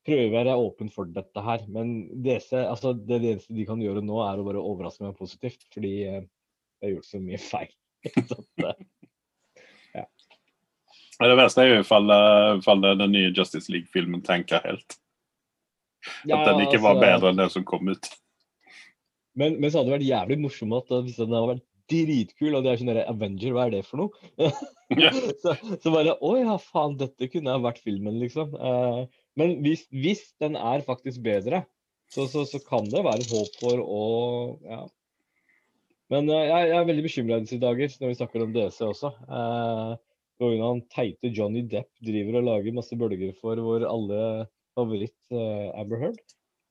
prøver 0.07 0.29
å 0.29 0.35
være 0.35 0.57
åpen 0.63 0.89
for 0.93 1.09
dette 1.13 1.43
her. 1.45 1.65
Men 1.71 1.93
disse, 2.25 2.57
altså, 2.67 2.93
det, 2.97 3.21
det 3.23 3.35
eneste 3.35 3.57
de 3.57 3.67
kan 3.67 3.81
gjøre 3.81 4.03
nå, 4.05 4.17
er 4.25 4.41
å 4.41 4.47
bare 4.47 4.63
overraske 4.63 5.05
meg 5.05 5.17
positivt. 5.19 5.65
Fordi 5.73 5.93
eh, 6.07 6.23
jeg 6.81 6.87
har 6.87 6.95
gjort 6.95 7.11
så 7.11 7.21
mye 7.21 7.41
feil. 7.51 7.71
Så 8.01 8.39
eh, 8.65 10.07
det 11.21 11.37
verste 11.37 11.61
er 11.61 11.69
jo 11.69 11.81
ifall, 11.83 12.09
uh, 12.09 12.97
den 12.97 13.11
nye 13.13 13.29
Justice 13.29 13.69
League-filmen 13.69 14.23
tenker 14.25 14.63
helt. 14.65 14.97
ja, 16.25 16.39
At 16.39 16.47
den 16.49 16.63
ikke 16.65 16.81
var 16.81 16.97
altså, 16.97 17.05
bedre 17.05 17.29
enn 17.29 17.43
den 17.43 17.51
som 17.53 17.67
kom 17.67 17.91
ut. 17.93 18.09
Men, 19.37 19.59
men 19.61 19.69
så 19.69 19.79
hadde 19.79 19.91
det 19.91 19.99
vært 19.99 20.09
jævlig 20.09 20.37
morsomt 20.41 20.75
at 20.79 21.05
hvis 21.05 21.19
den 21.21 21.35
hadde 21.35 21.51
vært 21.53 21.67
dritkul, 21.91 22.55
og 22.55 22.63
det 22.63 22.71
er 22.71 22.79
sånn 22.79 22.91
der 22.91 23.03
Avenger, 23.05 23.53
hva 23.55 23.67
er 23.67 23.75
det 23.77 23.85
for 23.87 24.05
noe? 24.05 24.31
Ja. 24.91 25.07
så, 25.39 25.53
så 25.79 25.91
bare 25.93 26.17
Å 26.19 26.29
ja, 26.35 26.57
faen, 26.59 26.97
dette 26.99 27.29
kunne 27.31 27.53
ha 27.53 27.61
vært 27.63 27.77
filmen, 27.79 28.17
liksom. 28.19 28.49
Eh, 28.59 29.20
men 29.39 29.59
hvis, 29.63 29.85
hvis 29.93 30.23
den 30.41 30.57
er 30.59 30.83
faktisk 30.85 31.23
bedre, 31.23 31.63
så, 32.11 32.25
så, 32.27 32.43
så 32.47 32.59
kan 32.65 32.89
det 32.91 33.03
være 33.05 33.23
et 33.23 33.31
håp 33.31 33.61
for 33.61 33.83
å 33.83 34.01
Ja. 34.67 34.81
Men 36.11 36.27
eh, 36.27 36.47
jeg, 36.49 36.71
jeg 36.73 36.77
er 36.77 36.87
veldig 36.89 37.03
bekymra 37.05 37.37
disse 37.39 37.59
dager, 37.61 37.93
når 38.01 38.09
vi 38.11 38.17
snakker 38.19 38.43
om 38.43 38.55
DC 38.55 38.81
også. 38.83 39.13
Eh, 39.31 39.93
grunn 40.41 40.63
han 40.65 40.81
teite 40.91 41.31
Johnny 41.31 41.61
Depp 41.69 41.89
driver 42.03 42.39
og 42.39 42.47
lager 42.49 42.75
masse 42.75 42.97
bølger 42.97 43.31
for 43.39 43.61
vår 43.61 43.85
alle 43.87 44.21
favoritt 44.77 45.15
eh, 45.31 45.69
Amber 45.79 46.01
Heard. 46.03 46.19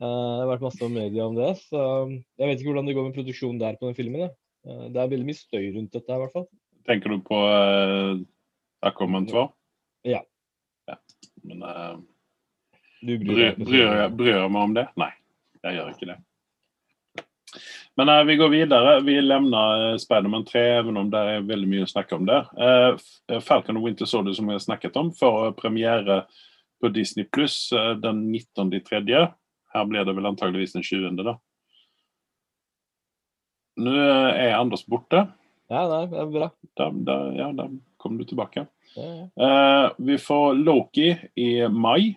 Eh, 0.01 0.05
det 0.05 0.43
har 0.43 0.51
vært 0.55 0.67
masse 0.67 0.91
media 0.93 1.29
om 1.29 1.39
det, 1.39 1.55
så 1.69 1.81
jeg 2.11 2.51
vet 2.51 2.59
ikke 2.59 2.73
hvordan 2.73 2.91
det 2.91 2.97
går 2.99 3.09
med 3.09 3.17
produksjonen 3.17 3.63
der 3.63 3.81
på 3.81 3.89
den 3.89 3.99
filmen. 3.99 4.29
Eh, 4.67 4.85
det 4.93 5.01
er 5.01 5.13
veldig 5.15 5.29
mye 5.29 5.41
støy 5.41 5.71
rundt 5.77 5.97
dette, 5.97 6.09
her, 6.09 6.21
i 6.21 6.25
hvert 6.27 6.37
fall. 6.37 6.49
Tenker 6.89 7.13
du 7.13 7.21
på 7.23 7.37
uh, 7.37 8.21
Aquaman 8.89 9.29
2? 9.29 9.43
Ja. 10.09 10.23
ja. 10.89 10.97
Men 11.45 11.61
uh, 11.63 12.01
Du 13.01 13.15
bryr 13.19 13.55
bryr, 13.57 13.87
jeg, 13.87 14.11
bryr 14.17 14.35
jeg 14.35 14.53
meg 14.53 14.67
om 14.69 14.75
det? 14.77 14.87
Nei, 15.01 15.11
jeg 15.65 15.79
gjør 15.79 15.95
ikke 15.95 16.11
det. 16.11 16.19
Men 17.99 18.13
eh, 18.13 18.23
vi 18.29 18.37
går 18.39 18.53
videre. 18.53 18.95
Vi 19.05 19.17
lemner 19.25 19.85
uh, 19.95 19.99
Spiderman 20.01 20.45
3, 20.49 20.63
even 20.79 21.01
om 21.01 21.11
det 21.13 21.25
er 21.33 21.49
veldig 21.49 21.69
mye 21.73 21.89
å 21.89 21.91
snakke 21.91 22.17
om 22.17 22.29
der. 22.29 22.49
Eh, 22.61 23.41
Falcon 23.45 23.81
og 23.81 23.89
Winter 23.89 24.09
Soldier, 24.09 24.37
som 24.37 24.49
vi 24.49 24.57
har 24.57 24.63
snakket 24.63 24.99
om, 25.01 25.11
får 25.17 25.53
premiere 25.59 26.23
på 26.81 26.89
Disney 26.95 27.27
Pluss 27.29 27.69
den 28.01 28.23
19.3. 28.33 29.27
Her 29.75 29.87
blir 29.87 30.05
det 30.07 30.17
vel 30.17 30.29
antageligvis 30.31 30.77
den 30.77 30.87
20., 30.87 31.25
da. 31.27 31.37
Nå 33.81 33.93
eh, 33.95 34.41
er 34.47 34.57
Anders 34.59 34.85
borte. 34.87 35.25
Ja, 35.71 35.85
nei, 35.87 36.05
det 36.11 36.19
er 36.19 36.33
bra. 36.33 36.49
Da, 36.79 36.89
da, 37.07 37.19
ja, 37.37 37.51
da 37.57 37.69
kommer 38.01 38.23
du 38.23 38.29
tilbake. 38.33 38.67
Ja, 38.97 39.07
ja. 39.07 39.29
Eh, 39.47 39.87
vi 40.11 40.19
får 40.19 40.59
Loki 40.59 41.13
i 41.39 41.51
mai. 41.71 42.17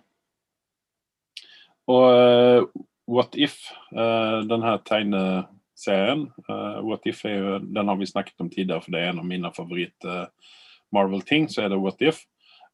Og 1.92 2.06
eh, 2.14 2.64
What 3.12 3.36
If, 3.36 3.58
uh, 3.92 4.40
den 4.48 4.64
tegneserien 4.88 6.22
eh, 6.48 6.78
What 6.88 7.04
If 7.10 7.26
er 7.28 7.34
jo, 7.36 7.58
den 7.60 7.90
har 7.92 7.98
vi 8.00 8.08
snakket 8.08 8.40
om 8.40 8.50
tidligere, 8.50 8.82
for 8.86 8.96
det 8.96 9.02
er 9.02 9.10
en 9.12 9.20
av 9.20 9.28
mine 9.28 9.52
favoritt-Marvel-ting. 9.52 11.50
så 11.52 11.66
er 11.66 11.74
det 11.74 11.82
What 11.84 12.00
If. 12.02 12.24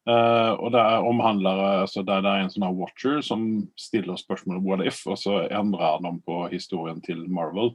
Eh, 0.08 0.52
og 0.54 0.70
det 0.72 0.80
er 0.80 1.04
omhandlere, 1.04 1.82
altså 1.82 2.02
der 2.06 2.22
det 2.24 2.30
er 2.30 2.44
en 2.44 2.52
sånn 2.54 2.64
her 2.64 2.78
watcher 2.78 3.18
som 3.26 3.42
stiller 3.76 4.16
spørsmålet 4.16 4.64
What 4.64 4.86
If, 4.86 5.02
og 5.10 5.18
så 5.18 5.42
endrer 5.50 6.00
de 6.06 6.14
på 6.24 6.44
historien 6.54 7.02
til 7.04 7.26
Marvel. 7.28 7.74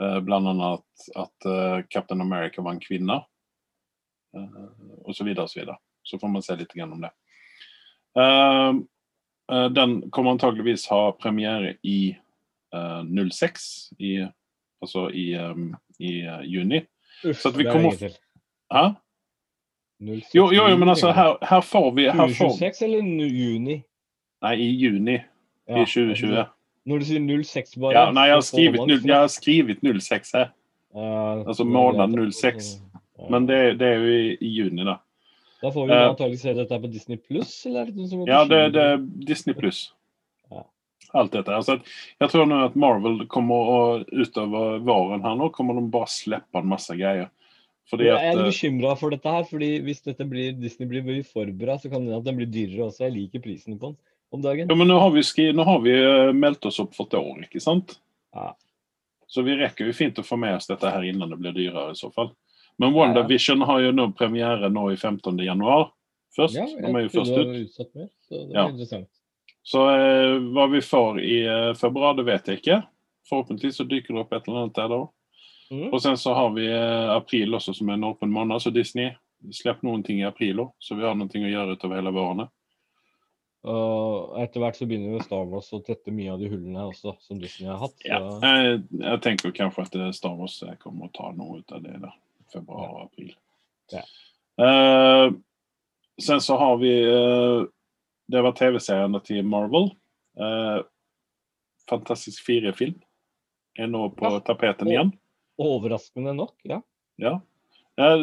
Uh, 0.00 0.16
blant 0.24 0.48
annet 0.48 0.78
at, 0.78 1.08
at 1.26 1.46
eh, 1.50 1.82
Captain 1.92 2.22
America 2.22 2.62
var 2.62 2.72
en 2.72 2.80
kvinne. 2.80 3.18
uh, 4.32 4.70
osv. 5.04 5.18
så 5.18 5.24
videre, 5.26 5.44
og 5.44 5.50
Så 5.50 5.60
videre. 5.60 5.76
Så 6.02 6.18
får 6.18 6.28
man 6.32 6.42
se 6.42 6.56
litt 6.56 6.72
om 6.80 7.00
det. 7.02 7.10
Eh, 8.16 8.22
eh, 8.24 8.74
den 9.74 10.10
kommer 10.10 10.30
antageligvis 10.30 10.86
ha 10.88 11.10
premiere 11.12 11.74
i 11.82 12.16
uh, 12.74 13.30
06, 13.30 13.62
i, 13.98 14.26
altså 14.82 15.08
i, 15.10 15.34
um, 15.38 15.74
i 15.98 16.22
uh, 16.28 16.40
juni. 16.44 16.80
Uff, 17.24 17.36
Så 17.42 17.48
at 17.48 17.58
vi 17.58 17.62
det 17.64 17.68
er 17.68 17.72
kommer- 17.72 17.96
til. 17.98 18.14
Ja? 18.74 18.94
06 20.00 20.34
Jo, 20.34 20.50
jo, 20.52 20.68
jo, 20.68 20.76
men 20.76 20.88
altså, 20.88 21.10
her, 21.12 21.36
här 21.42 21.60
får 21.60 21.90
vi... 21.92 22.08
Här 22.10 22.28
får, 22.28 22.84
eller 22.84 23.02
nu- 23.02 23.26
juni? 23.28 23.82
Nei, 24.42 24.54
i 24.56 24.70
juni 24.76 25.18
Ja, 25.68 25.82
i 25.82 25.84
2020. 25.86 26.44
Når 26.86 26.98
du 26.98 27.04
sier 27.04 27.42
06 27.44 27.76
bare 27.76 27.92
Ja, 27.92 28.10
Nei, 28.12 28.26
jeg 28.28 28.34
har 28.36 28.40
skrevet, 28.40 28.76
får 28.76 28.76
skrivit, 28.76 28.78
man 28.80 28.88
nu, 28.88 28.94
liksom- 28.94 29.10
jag 29.10 29.16
har 29.20 29.28
skrivit 29.28 29.78
06 30.02 30.32
her. 30.32 30.48
Uh, 30.96 31.46
altså 31.48 31.64
måned 31.64 32.32
06. 32.32 32.64
Men 33.30 33.46
det, 33.46 33.78
det 33.78 33.86
er 33.88 33.94
jo 34.00 34.04
i, 34.06 34.36
i 34.40 34.48
juni 34.48 34.84
då. 34.84 34.96
Da 35.60 35.72
får 35.72 35.86
vi 35.86 35.92
Eh, 35.92 36.08
antagelig 36.08 36.40
se 36.40 36.54
dette 36.56 36.80
på 36.80 36.90
Disney 36.90 37.18
Pluss, 37.20 37.66
eller 37.66 37.80
er 37.80 37.90
det 37.90 38.28
Ja, 38.28 38.44
det, 38.44 38.60
det 38.74 38.82
er? 38.82 38.96
Disney 39.28 39.54
plus. 39.54 39.92
Ja. 40.50 40.64
dette. 41.12 41.56
Alltså 41.56 41.72
att, 41.72 42.30
tror 42.30 42.46
nå 42.46 42.64
at 42.64 42.74
Marvel 42.74 43.26
kommer 43.26 43.54
å 43.54 43.80
utover 44.08 44.78
våren 44.78 45.22
her 45.22 45.36
nå, 45.36 45.50
kommer 45.52 45.74
de 45.74 45.90
bare 45.90 46.08
slippe 46.08 46.58
en 46.58 46.70
masse 46.70 46.96
greier. 46.96 47.28
Det 47.90 48.06
Jeg 48.06 48.22
er 48.22 48.38
eh, 48.38 48.46
bekymra 48.46 48.94
for 48.96 49.10
dette 49.10 49.28
her, 49.28 49.44
fordi 49.44 49.80
hvis 49.82 50.04
dette 50.06 50.24
blir, 50.24 50.52
Disney 50.54 50.88
blir 50.88 51.02
veldig 51.02 51.26
for 51.26 51.50
så 51.78 51.90
kan 51.90 52.04
det 52.04 52.12
hende 52.12 52.20
at 52.22 52.28
den 52.28 52.38
blir 52.38 52.46
dyrere 52.46 52.86
også. 52.86 53.08
Jeg 53.08 53.16
liker 53.16 53.42
prisen 53.42 53.78
på 53.80 53.90
den 53.90 53.98
om 54.30 54.42
dagen. 54.44 54.68
ja, 54.70 54.74
men 54.78 54.86
nå 54.86 54.98
har 55.02 55.10
vi, 55.10 55.22
nå 55.52 55.64
har 55.66 55.80
vi 55.82 55.94
eh, 55.98 56.32
meldt 56.32 56.68
oss 56.70 56.78
opp 56.82 56.94
for 56.94 57.10
et 57.10 57.18
år, 57.18 57.42
ikke 57.48 57.62
sant? 57.62 57.98
Ja. 58.36 58.52
Så 59.30 59.42
vi 59.46 59.58
rekker 59.58 59.90
jo 59.90 59.94
fint 59.94 60.18
å 60.18 60.26
få 60.26 60.38
med 60.38 60.56
oss 60.58 60.70
dette 60.70 60.90
her 60.90 61.02
innan 61.06 61.30
det 61.34 61.40
blir 61.42 61.56
dyrere 61.56 61.90
i 61.94 61.98
så 61.98 62.12
fall. 62.14 62.30
Men. 62.80 62.92
WandaVision 62.96 63.60
har 63.68 63.80
jo 63.84 63.90
nå 63.92 64.06
premiere 64.16 64.70
nå 64.72 64.86
i 64.92 64.96
15 64.96 65.38
januari. 65.44 65.88
Först, 66.36 66.54
Ja, 66.54 66.66
de 66.66 66.94
er 66.96 67.00
jo 67.02 67.24
det 67.24 67.40
ut. 67.40 67.56
utsatt 67.66 67.94
mer, 67.94 68.08
så 68.28 68.34
det 68.46 68.54
Ja. 68.54 68.68
interessant. 68.70 69.08
Så 69.62 69.88
eh, 69.90 70.38
vad 70.54 70.70
vi 70.70 70.80
får 70.80 71.20
i 71.20 71.46
eh, 71.46 71.74
februari, 71.74 72.16
det 72.16 72.22
vet 72.22 72.46
jeg 72.48 72.58
ikke. 72.58 72.82
Forhåpentlig 73.28 73.74
så 73.74 73.84
dyker 73.84 74.14
det 74.14 74.20
opp 74.20 74.32
et 74.32 74.48
eller 74.48 74.62
annet 74.62 74.74
der 74.74 74.88
da. 74.88 75.00
Mm. 75.70 75.92
Og 75.92 76.00
sen 76.02 76.16
så 76.16 76.32
har 76.34 76.50
vi 76.50 76.66
eh, 76.66 77.10
april 77.16 77.54
også 77.54 77.74
som 77.76 77.88
er 77.88 77.98
en 77.98 78.04
åpen 78.04 78.30
måned, 78.32 78.62
Så 78.62 78.70
Disney 78.72 79.10
slipper 79.52 79.86
noen 79.86 80.02
ting 80.02 80.20
i 80.20 80.24
april 80.26 80.56
òg. 80.64 80.72
Så 80.78 80.96
vi 80.96 81.04
har 81.04 81.14
noe 81.14 81.28
å 81.28 81.52
gjøre 81.52 81.76
utover 81.76 82.00
hele 82.00 82.10
våren. 82.10 82.48
Og 83.62 84.38
etter 84.40 84.60
hvert 84.60 84.76
så 84.78 84.86
begynner 84.88 85.18
jo 85.18 85.20
Star 85.20 85.44
Wars 85.44 85.68
å 85.76 85.82
tette 85.84 86.10
mye 86.10 86.32
av 86.32 86.40
de 86.40 86.48
hullene 86.48 86.86
også, 86.88 87.12
som 87.20 87.38
Disney 87.38 87.68
har 87.68 87.78
hatt. 87.78 87.92
Så 88.00 88.08
Ja. 88.08 88.40
jeg, 88.40 88.82
jeg, 88.98 89.20
tenker 89.22 89.50
kanskje 89.52 89.82
att 89.82 89.94
eh, 89.94 90.10
Star 90.10 90.34
Wars 90.34 90.62
kommer 90.78 91.06
å 91.06 91.12
ta 91.12 91.32
noe 91.32 91.58
ut 91.58 91.72
av 91.72 91.82
det 91.82 91.98
där. 92.00 92.12
Februari 92.52 92.92
og 92.94 93.02
april. 93.08 93.34
Ja. 93.92 94.02
Uh, 94.60 95.32
sen 96.20 96.40
så 96.44 96.56
har 96.60 96.76
vi 96.82 96.92
uh, 97.08 97.64
det 98.30 98.42
var 98.44 98.52
tv-serien 98.54 99.20
til 99.26 99.44
Marvel. 99.46 99.90
Uh, 100.38 100.82
Fantastisk 101.90 102.44
firefilm 102.46 103.00
er 103.78 103.88
nå 103.90 104.04
på 104.14 104.28
Ja. 104.30 104.40
tapeten 104.46 104.88
igjen. 104.88 105.12
overraskende 105.58 106.32
nok, 106.34 106.54
ja. 106.62 106.80
Ja. 107.16 107.40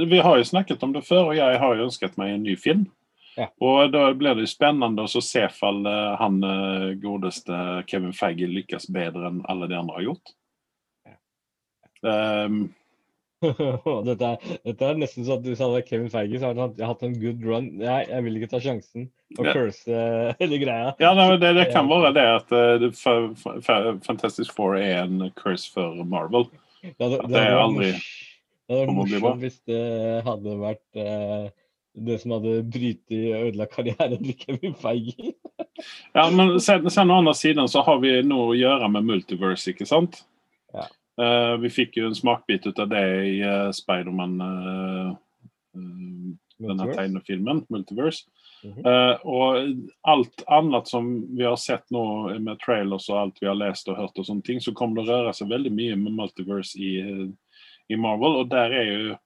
Vi 0.08 0.20
har 0.20 0.38
jo 0.38 0.44
snakket 0.44 0.84
om 0.84 0.94
det 0.94 1.04
før, 1.06 1.28
og 1.30 1.36
jeg 1.36 1.60
har 1.60 1.76
jo 1.76 1.84
ønsket 1.86 2.16
meg 2.18 2.32
en 2.34 2.44
ny 2.44 2.56
film. 2.58 2.88
Ja. 3.38 3.50
Og 3.62 3.92
da 3.94 4.14
blir 4.18 4.34
det 4.34 4.48
jo 4.48 4.50
spennende 4.50 5.04
å 5.06 5.22
se 5.22 5.44
eh, 5.44 6.16
han 6.18 6.40
godeste 6.98 7.84
Kevin 7.86 8.14
Feige 8.14 8.48
lykkes 8.50 8.88
bedre 8.90 9.28
enn 9.30 9.44
alle 9.46 9.68
de 9.70 9.78
andre 9.78 10.00
har 10.00 10.08
gjort. 10.08 10.34
Og 12.02 12.70
dette, 14.08 14.30
er, 14.32 14.54
dette 14.66 14.88
er 14.88 14.98
nesten 14.98 15.26
sånn 15.28 15.38
at 15.40 15.44
du 15.46 15.52
sa 15.56 15.68
det 15.74 15.84
er 15.84 15.88
Kevin 15.88 16.10
Feige, 16.14 16.40
så 16.42 16.50
har 16.50 16.58
han 16.58 16.74
hatt- 16.90 17.04
en 17.06 17.18
good 17.22 17.44
run. 17.46 17.68
Nei, 17.82 18.00
jeg 18.10 18.24
vil 18.26 18.40
ikke 18.40 18.50
ta 18.56 18.62
sjansen 18.64 19.10
og 19.38 19.46
Ja. 19.46 19.54
curse 19.54 19.92
eh, 19.94 20.32
hele 20.42 20.58
greia. 20.64 20.94
ja, 21.04 21.12
nei, 21.18 21.28
det, 21.42 21.52
det 21.60 21.68
kan 21.74 21.90
være 21.92 22.14
det 22.18 22.26
at 22.38 22.56
det 22.82 22.92
för 22.98 23.30
Fantastic 24.08 24.50
Four 24.56 24.78
er 24.80 25.04
en 25.04 25.30
curse 25.38 25.70
for 25.74 26.04
Marvel. 26.06 26.48
Det 26.82 26.96
hadde, 27.00 27.20
At 27.24 27.30
det 27.30 27.38
hadde 27.38 27.38
det 27.38 27.54
vært 27.54 27.64
aldri 27.68 27.92
det 28.68 28.76
hadde 28.76 28.88
vært 28.88 28.98
morsomt 28.98 29.42
hvis 29.46 29.60
det 29.70 29.84
hadde 30.26 30.58
vært 30.60 30.98
eh, 31.00 31.46
det 32.08 32.18
som 32.22 32.34
hadde 32.36 32.56
brytet 32.70 33.14
og 33.34 33.46
ødelagt 33.48 33.74
karrieren 33.78 34.20
til 34.26 34.36
Kevin 34.42 34.76
Feige. 34.82 35.32
Ja, 36.14 36.28
men 36.34 36.58
sen, 36.62 36.90
sen 36.94 37.12
andre 37.14 37.34
siden 37.38 37.64
sidan 37.64 37.72
så 37.72 37.82
har 37.88 38.02
vi 38.04 38.12
noe 38.26 38.52
å 38.52 38.58
gjøre 38.58 38.90
med 38.92 39.06
multiverse, 39.08 39.72
ikke 39.72 39.88
sant? 39.90 40.20
Ja. 40.76 40.86
Eh, 41.22 41.58
vi 41.58 41.70
fikk 41.74 41.98
jo 41.98 42.08
en 42.08 42.16
smakbit 42.16 42.68
ut 42.68 42.80
av 42.80 42.90
det 42.92 43.06
i 43.26 43.38
uh, 43.42 43.72
Spiderman 43.74 44.36
uh, 44.42 45.16
eh, 45.74 46.68
den 46.68 46.84
tegnefilmen, 46.94 47.66
Multiverse. 47.70 48.26
Mm 48.64 48.74
-hmm. 48.74 48.86
uh, 48.88 49.26
og 49.26 49.78
alt 50.02 50.44
annet 50.48 50.88
som 50.88 51.38
vi 51.38 51.44
har 51.44 51.56
sett 51.56 51.92
nå 51.92 52.40
med 52.40 52.60
trailers 52.60 53.10
og 53.10 53.18
alt 53.18 53.42
vi 53.42 53.48
har 53.48 53.56
lest 53.56 53.90
og 53.90 53.98
hørt, 53.98 54.18
og 54.18 54.26
sånne 54.26 54.42
ting, 54.42 54.62
så 54.62 54.74
kommer 54.74 55.02
det 55.02 55.10
å 55.10 55.14
røre 55.14 55.34
seg 55.34 55.50
veldig 55.50 55.72
mye 55.72 55.96
med 55.96 56.14
Multiverse 56.14 56.80
i, 56.80 57.32
i 57.90 57.96
Marvel 57.96 58.42
Og 58.42 58.50
der 58.50 58.72
er 58.72 58.84
jo 58.84 59.18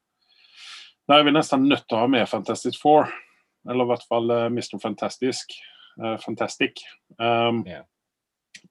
Der 1.07 1.19
er 1.19 1.23
vi 1.23 1.31
nesten 1.31 1.67
nødt 1.67 1.87
til 1.89 1.97
å 1.97 1.99
ha 1.99 2.07
med 2.07 2.29
Fantastic 2.29 2.77
Four. 2.81 3.07
Eller 3.69 3.83
i 3.83 3.87
hvert 3.87 4.07
fall 4.07 4.31
uh, 4.31 4.45
Mr 4.45 4.79
Fantastic. 4.81 5.35
Uh, 6.03 6.17
Fantastic. 6.17 6.71
Um, 7.19 7.65
yeah. 7.67 7.83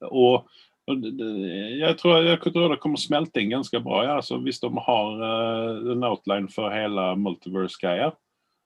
och 0.01 0.47
jag 0.87 1.97
tror, 1.97 2.23
jeg 2.25 2.41
tror 2.41 2.69
det 2.69 2.79
kommer 2.81 2.97
smelting 2.97 3.49
ganske 3.49 3.77
ganska 3.77 3.79
bra. 3.79 4.03
Ja. 4.05 4.15
Altså, 4.19 4.37
hvis 4.41 4.59
de 4.59 4.71
har 4.77 5.21
uh, 5.21 5.91
en 5.91 6.03
outline 6.03 6.49
for 6.49 6.73
hele 6.73 7.15
Multiverse-greia 7.15 8.11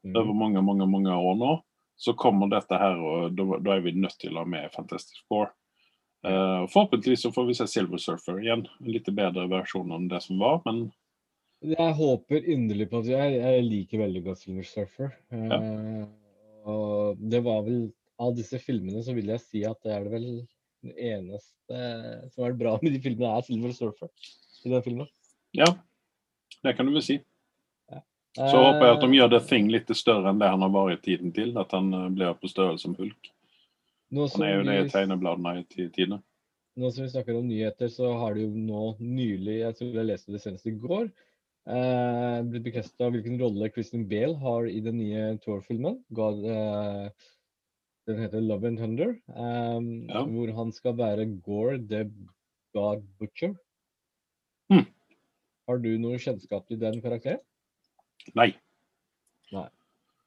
Mm. 0.06 0.16
over 0.22 0.34
mange 0.34 0.62
mange, 0.62 0.86
mange 0.86 1.14
år 1.14 1.36
nå, 1.36 1.62
Så 1.98 2.14
kommer 2.14 2.50
dette 2.52 2.76
her, 2.76 2.98
og 3.00 3.38
da 3.64 3.72
er 3.72 3.80
vi 3.80 3.94
nødt 3.96 4.18
til 4.20 4.36
å 4.36 4.42
ha 4.44 4.46
med 4.46 4.72
Fantastic 4.74 5.22
Four. 5.30 5.46
Uh, 6.28 6.68
forhåpentligvis 6.68 7.22
så 7.24 7.32
får 7.32 7.46
vi 7.48 7.54
se 7.56 7.68
Silver 7.72 8.02
Surfer 8.04 8.42
igjen. 8.42 8.66
En 8.82 8.92
litt 8.92 9.08
bedre 9.16 9.46
versjon 9.48 9.94
enn 9.96 10.10
det 10.12 10.20
som 10.26 10.42
var. 10.42 10.60
Men 10.66 10.90
Jeg 11.64 11.96
håper 11.96 12.50
inderlig 12.52 12.90
på 12.92 13.00
at 13.00 13.08
jeg, 13.08 13.38
jeg 13.40 13.64
liker 13.64 14.04
veldig 14.04 14.24
godt 14.26 14.42
Silver 14.44 14.68
Surfer. 14.68 15.16
Eh, 15.32 16.04
og 16.68 17.24
det 17.32 17.42
var 17.46 17.64
vel 17.64 17.94
Av 18.20 18.36
disse 18.36 18.60
filmene 18.60 19.02
så 19.04 19.16
vil 19.16 19.32
jeg 19.32 19.44
si 19.44 19.64
at 19.68 19.80
det 19.84 19.92
er 19.96 20.04
det 20.04 20.12
vel 20.12 20.28
den 20.86 20.96
eneste 20.96 21.84
som 22.32 22.44
har 22.44 22.52
vært 22.52 22.62
bra 22.62 22.76
med 22.82 22.94
de 22.94 23.02
filmene, 23.04 23.36
er 23.36 23.48
Silver 23.48 23.74
Surfer. 23.76 24.12
I 24.66 24.72
den 24.74 24.82
filmen. 24.86 25.10
ja, 25.54 25.68
det 26.66 26.74
kan 26.78 26.88
du 26.88 26.96
vel 26.96 27.04
si. 27.06 27.20
Så 28.36 28.60
håper 28.60 28.84
jeg 28.84 28.96
at 28.98 29.04
de 29.04 29.16
gjør 29.16 29.30
The 29.32 29.42
Thing 29.48 29.68
litt 29.72 29.92
større 29.96 30.32
enn 30.32 30.40
det 30.42 30.50
han 30.52 30.64
har 30.66 30.72
vært 30.74 31.06
tiden 31.08 31.32
til. 31.36 31.54
At 31.60 31.72
han 31.76 31.92
eh, 31.96 32.10
blir 32.12 32.36
på 32.40 32.52
størrelse 32.52 32.84
som 32.84 32.96
Hulk. 33.00 33.30
Han 34.16 34.44
er 34.46 34.58
jo 34.58 34.66
det 34.68 34.80
i 34.82 34.90
tegnebladene 34.92 35.62
i 35.62 35.88
tidene. 35.96 36.20
nå 36.76 36.90
som 36.92 37.06
vi 37.06 37.12
snakker 37.14 37.38
om 37.40 37.48
nyheter, 37.48 37.88
så 37.92 38.12
har 38.20 38.36
det 38.36 38.44
jo 38.44 38.50
nå 38.52 38.84
nylig, 39.00 39.62
jeg 39.62 39.78
tror 39.78 39.96
jeg 39.96 40.08
leste 40.10 40.34
det 40.36 40.42
senest 40.44 40.68
i 40.68 40.74
går, 40.76 41.08
eh, 41.72 42.40
blitt 42.50 42.66
bekrefta 42.68 43.08
hvilken 43.14 43.40
rolle 43.40 43.72
Christian 43.72 44.04
Bale 44.12 44.36
har 44.42 44.68
i 44.68 44.82
den 44.84 45.00
nye 45.00 45.38
Tour-filmen. 45.44 46.02
God, 46.16 46.44
eh, 46.44 47.32
den 48.08 48.20
heter 48.22 48.42
Love 48.42 48.68
and 48.68 48.78
Thunder. 48.80 49.16
um, 49.28 50.08
Ja. 50.10 50.24
Hvor 50.26 50.52
han 50.56 50.72
skal 50.72 50.98
være 50.98 51.26
Gore 51.44 51.78
the 51.78 52.04
God 52.74 53.04
Butcher. 53.20 53.54
Mm. 54.70 54.86
Har 55.68 55.78
du 55.78 55.90
noe 55.98 56.20
kjennskap 56.22 56.68
til 56.68 56.80
den 56.82 57.02
karakteren? 57.02 57.40
Nei. 58.36 58.52
Nei. 59.52 59.68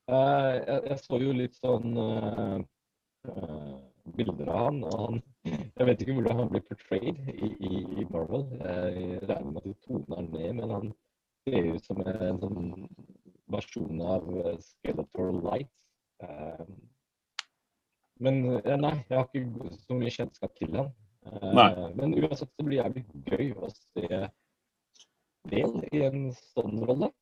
Uh, 0.09 0.55
jeg, 0.57 0.83
jeg 0.88 0.99
så 1.05 1.19
jo 1.21 1.33
litt 1.37 1.59
sånn 1.59 1.99
uh, 2.01 2.59
uh, 3.29 3.77
bilder 4.17 4.49
av 4.49 4.62
han, 4.64 4.79
og 4.88 5.01
han 5.03 5.19
Jeg 5.79 5.87
vet 5.87 6.03
ikke 6.03 6.14
hvordan 6.17 6.38
han 6.43 6.51
blir 6.53 6.64
portrayed 6.69 7.19
i, 7.33 7.51
i, 7.69 7.83
i 8.03 8.07
Marvel. 8.11 8.47
Jeg 8.59 9.21
regner 9.29 9.53
med 9.53 9.61
at 9.63 9.69
de 9.69 9.75
toner 9.87 10.17
han 10.17 10.31
ned, 10.33 10.52
men 10.59 10.73
han 10.75 10.90
ser 11.48 11.69
ut 11.75 11.85
som 11.85 12.00
en 12.05 12.40
sånn 12.42 12.88
versjon 13.52 14.02
av 14.05 14.27
Skeletor 14.65 15.31
Light. 15.44 15.71
Men 18.25 18.40
eh, 18.58 18.77
nei, 18.81 18.96
jeg 19.08 19.19
har 19.19 19.29
ikke 19.29 19.77
så 19.85 19.98
mye 19.98 20.14
kjennskap 20.14 20.54
til 20.58 20.75
han. 20.77 20.90
Eh. 21.29 21.62
Men 21.98 22.16
uansett 22.19 22.50
så 22.50 22.66
blir 22.66 22.79
det 22.79 22.83
jævlig 22.83 23.04
gøy 23.31 23.52
å 23.56 23.71
se 23.75 24.23
vel 25.48 25.79
i 25.92 26.04
en 26.08 26.29
sånn 26.52 26.83
rolle. 26.88 27.12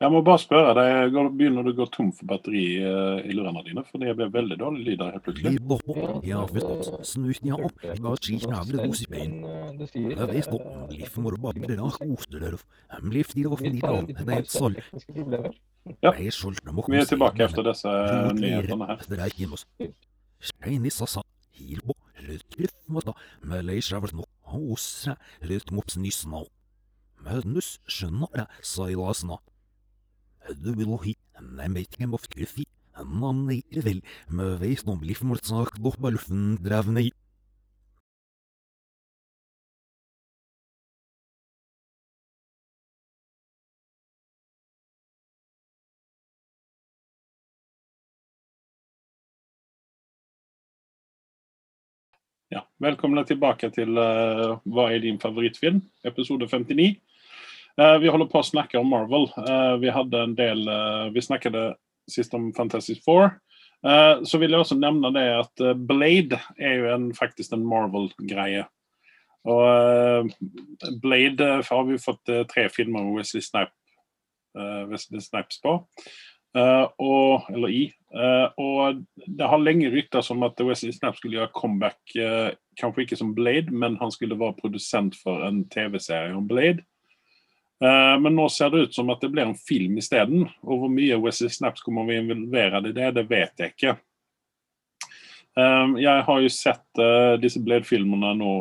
Jag 0.00 0.12
må 0.14 0.22
bare 0.24 0.40
spørre 0.40 0.72
deg, 0.78 1.16
Begynner 1.36 1.66
du 1.66 1.74
å 1.74 1.76
gå 1.82 1.86
tom 1.92 2.08
for 2.16 2.28
batteri 2.30 2.62
eh, 2.80 3.18
i 3.28 3.34
lurene 3.36 3.60
dine? 3.66 3.82
For 3.84 4.00
det 4.00 4.14
ble 4.16 4.30
veldig 4.32 4.56
dårlig 4.62 4.84
lyd 4.86 5.02
her 5.04 5.10
helt 5.12 5.26
plutselig. 5.26 5.58
Ja 16.00 16.14
eh, 16.14 16.22
Jeg 16.22 16.32
jeg 16.64 16.78
Vi 16.96 17.04
efter 17.44 17.68
dessa 17.68 17.92
eh, 18.06 18.32
nyheterna 18.40 18.88
här. 18.94 19.04
Er 19.04 19.04
tilbake 19.04 19.04
etter 19.04 19.04
disse 19.04 19.04
nyhetene 19.04 19.04
her. 19.04 19.04
Mødnus, 27.20 27.74
skjønna 27.84 28.32
det, 28.32 28.48
sailasna. 28.64 29.36
du 29.44 29.49
vil 30.78 30.92
hi, 31.04 31.14
nei 31.56 31.68
meitken 31.72 32.14
of 32.16 32.28
kruffi, 32.32 32.66
man 33.04 33.46
er 33.52 33.82
vel, 33.86 34.02
med 34.28 34.58
veis 34.60 34.84
doch 35.84 35.96
balfen 36.00 36.56
drevne 36.64 37.08
i. 37.08 37.10
Ja, 52.50 52.64
velkommen 52.82 53.14
tilbake 53.28 53.68
til 53.70 53.94
uh, 53.94 54.56
Hva 54.66 54.88
er 54.90 54.98
din 55.04 55.20
favorittfilm? 55.22 55.84
Episode 56.02 56.48
59. 56.50 56.96
Eh, 57.78 57.98
vi 57.98 58.10
holder 58.10 58.28
på 58.30 58.40
å 58.40 58.46
snakke 58.46 58.80
om 58.80 58.90
Marvel. 58.90 59.28
Eh, 59.38 59.76
vi 59.82 59.92
hadde 59.94 60.24
en 60.24 60.34
del, 60.34 60.66
eh, 60.68 61.10
vi 61.14 61.20
snakket 61.20 61.76
sist 62.10 62.34
om 62.34 62.52
Fantastic 62.52 63.04
Four. 63.04 63.40
Så 63.80 64.36
vil 64.36 64.50
jeg 64.50 64.60
også 64.60 64.76
nevne 64.76 65.08
det 65.14 65.22
at 65.32 65.60
Blade 65.88 66.36
er 66.60 66.74
jo 66.76 66.88
en, 66.92 67.14
faktisk 67.16 67.54
en 67.54 67.62
Marvel-greie. 67.64 68.66
Og 69.48 70.28
Blade 71.00 71.48
har 71.64 71.86
vi 71.88 71.96
fått 71.96 72.28
tre 72.50 72.66
filmer 72.68 73.06
med 73.06 73.16
Wesley, 73.16 73.40
Snipe, 73.40 73.72
Wesley 74.90 75.24
Snipes 75.24 75.62
på. 75.64 75.78
Eh, 76.56 76.82
och, 76.82 77.50
eller 77.50 77.68
i. 77.70 77.92
Och 78.56 78.94
det 79.26 79.44
har 79.44 79.58
lenge 79.58 79.90
ryktats 79.90 80.30
om 80.30 80.42
at 80.42 80.60
Wesley 80.60 80.92
Snipes 80.92 81.16
skulle 81.16 81.38
gjøre 81.38 81.54
comeback, 81.54 82.00
kanskje 82.80 83.06
ikke 83.06 83.16
som 83.16 83.34
Blade, 83.34 83.72
men 83.72 83.96
han 83.96 84.12
skulle 84.12 84.38
være 84.38 84.58
produsent 84.60 85.16
for 85.16 85.46
en 85.46 85.62
tv-serie 85.70 86.34
om 86.36 86.48
Blade. 86.48 86.84
Eh, 87.80 88.18
Men 88.20 88.36
nå 88.36 88.48
ser 88.52 88.70
det 88.70 88.78
ut 88.86 88.94
som 88.94 89.10
at 89.12 89.22
det 89.24 89.30
blir 89.32 89.48
en 89.48 89.56
film 89.56 89.96
isteden. 90.00 90.44
Og 90.66 90.82
hvor 90.82 90.92
mye 90.92 91.18
Wesley 91.22 91.48
Snaps 91.52 91.84
kommer 91.84 92.08
vi 92.08 92.18
involvere 92.20 92.82
i 92.84 92.92
det, 92.96 93.12
det 93.16 93.26
vet 93.30 93.62
jeg 93.62 93.74
ikke. 93.74 93.94
Eh, 95.56 95.94
Jeg 96.04 96.26
har 96.28 96.42
jo 96.44 96.52
sett 96.52 97.00
eh, 97.00 97.38
disse 97.40 97.62
Blade-filmene 97.64 98.34
nå 98.36 98.52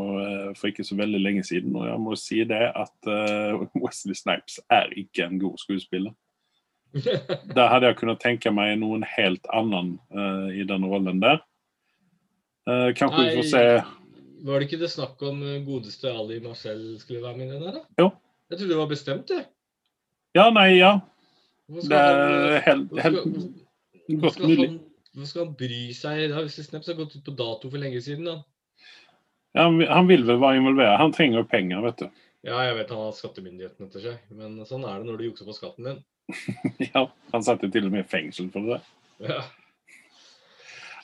for 0.55 0.71
ikke 0.71 0.87
så 0.87 0.97
veldig 0.99 1.19
lenge 1.21 1.43
siden, 1.47 1.75
og 1.75 1.85
jeg 1.89 1.99
må 2.05 2.15
si 2.19 2.41
det 2.47 2.63
at 2.71 3.11
Wesley 3.83 4.15
Snipes 4.17 4.59
er 4.71 4.89
ikke 4.97 5.27
en 5.27 5.39
god 5.41 5.59
skuespiller. 5.61 6.15
Der 7.53 7.67
hadde 7.69 7.91
jeg 7.91 7.99
kunnet 7.99 8.23
tenke 8.23 8.49
meg 8.55 8.79
noen 8.81 9.03
helt 9.05 9.45
annen 9.53 9.99
i 10.49 10.63
den 10.65 10.87
rollen 10.89 11.19
der. 11.21 11.37
Kanskje 12.97 13.27
vi 13.27 13.35
får 13.37 13.45
se 13.45 13.61
Var 14.47 14.57
det 14.57 14.65
ikke 14.65 14.79
det 14.81 14.89
snakk 14.89 15.21
om 15.29 15.43
godeste 15.67 16.09
Ali 16.09 16.39
Marcel 16.41 16.81
skulle 16.97 17.21
være 17.21 17.37
med 17.37 17.45
i 17.45 17.51
den 17.51 17.61
der, 17.67 17.77
da? 17.77 17.83
Jo. 18.01 18.07
Jeg 18.49 18.57
trodde 18.57 18.69
det 18.73 18.77
var 18.79 18.89
bestemt, 18.91 19.29
jeg. 19.33 19.45
Ja, 20.37 20.49
nei, 20.53 20.69
ja. 20.79 20.91
Det 21.69 21.83
skal 21.85 21.97
er 21.97 22.61
han- 22.61 22.61
helt, 22.65 23.01
helt 23.01 24.31
skal 24.33 24.47
mulig. 24.49 24.69
han- 24.69 25.25
skal 25.25 25.45
han 25.45 25.53
bry 25.59 25.81
seg? 25.93 26.29
Da, 26.31 26.41
hvis 26.45 26.57
Snaps 26.65 26.87
har 26.87 26.95
gått 26.97 27.15
ut 27.15 27.25
på 27.25 27.35
dato 27.37 27.69
for 27.69 27.77
lenge 27.77 28.01
siden, 28.01 28.25
da. 28.25 28.39
Ja, 29.55 29.63
han, 29.67 29.79
han 29.81 30.07
vil 30.09 30.23
vel 30.25 30.39
være 30.41 30.57
involvert. 30.61 30.97
Han 31.01 31.11
trenger 31.13 31.43
penger, 31.49 31.81
vet 31.85 31.97
du. 32.03 32.09
Ja, 32.45 32.59
jeg 32.63 32.75
vet 32.77 32.89
han 32.93 33.01
har 33.03 33.11
skattemyndighetene 33.17 33.87
etter 33.89 33.99
seg, 34.05 34.19
men 34.31 34.59
sånn 34.65 34.85
er 34.87 34.99
det 35.01 35.09
når 35.09 35.17
du 35.19 35.23
jukser 35.29 35.45
på 35.49 35.55
skatten 35.57 35.89
din. 35.89 36.03
Ja, 36.93 37.07
han 37.33 37.43
satt 37.43 37.61
jo 37.65 37.69
til 37.73 37.85
og 37.89 37.91
med 37.91 38.05
i 38.05 38.09
fengsel 38.09 38.49
for 38.53 38.61
det. 38.69 38.79
Ja. 39.25 39.41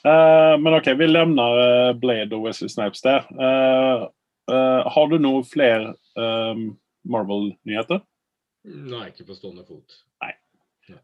Uh, 0.05 0.53
men 0.61 0.73
OK, 0.77 0.85
vi 0.99 1.07
lemner 1.09 1.57
uh, 1.89 1.93
Blade 1.97 2.35
og 2.37 2.45
Wesley 2.45 2.69
Snipes 2.69 3.01
der. 3.01 3.25
Uh, 3.33 4.05
har 4.93 5.07
du 5.09 5.17
noe 5.17 5.41
flere 5.43 5.95
eh, 6.21 6.59
Marvel-nyheter? 7.05 8.01
Nei, 8.65 9.07
ikke 9.11 9.27
på 9.29 9.37
stående 9.37 9.65
fot. 9.67 9.99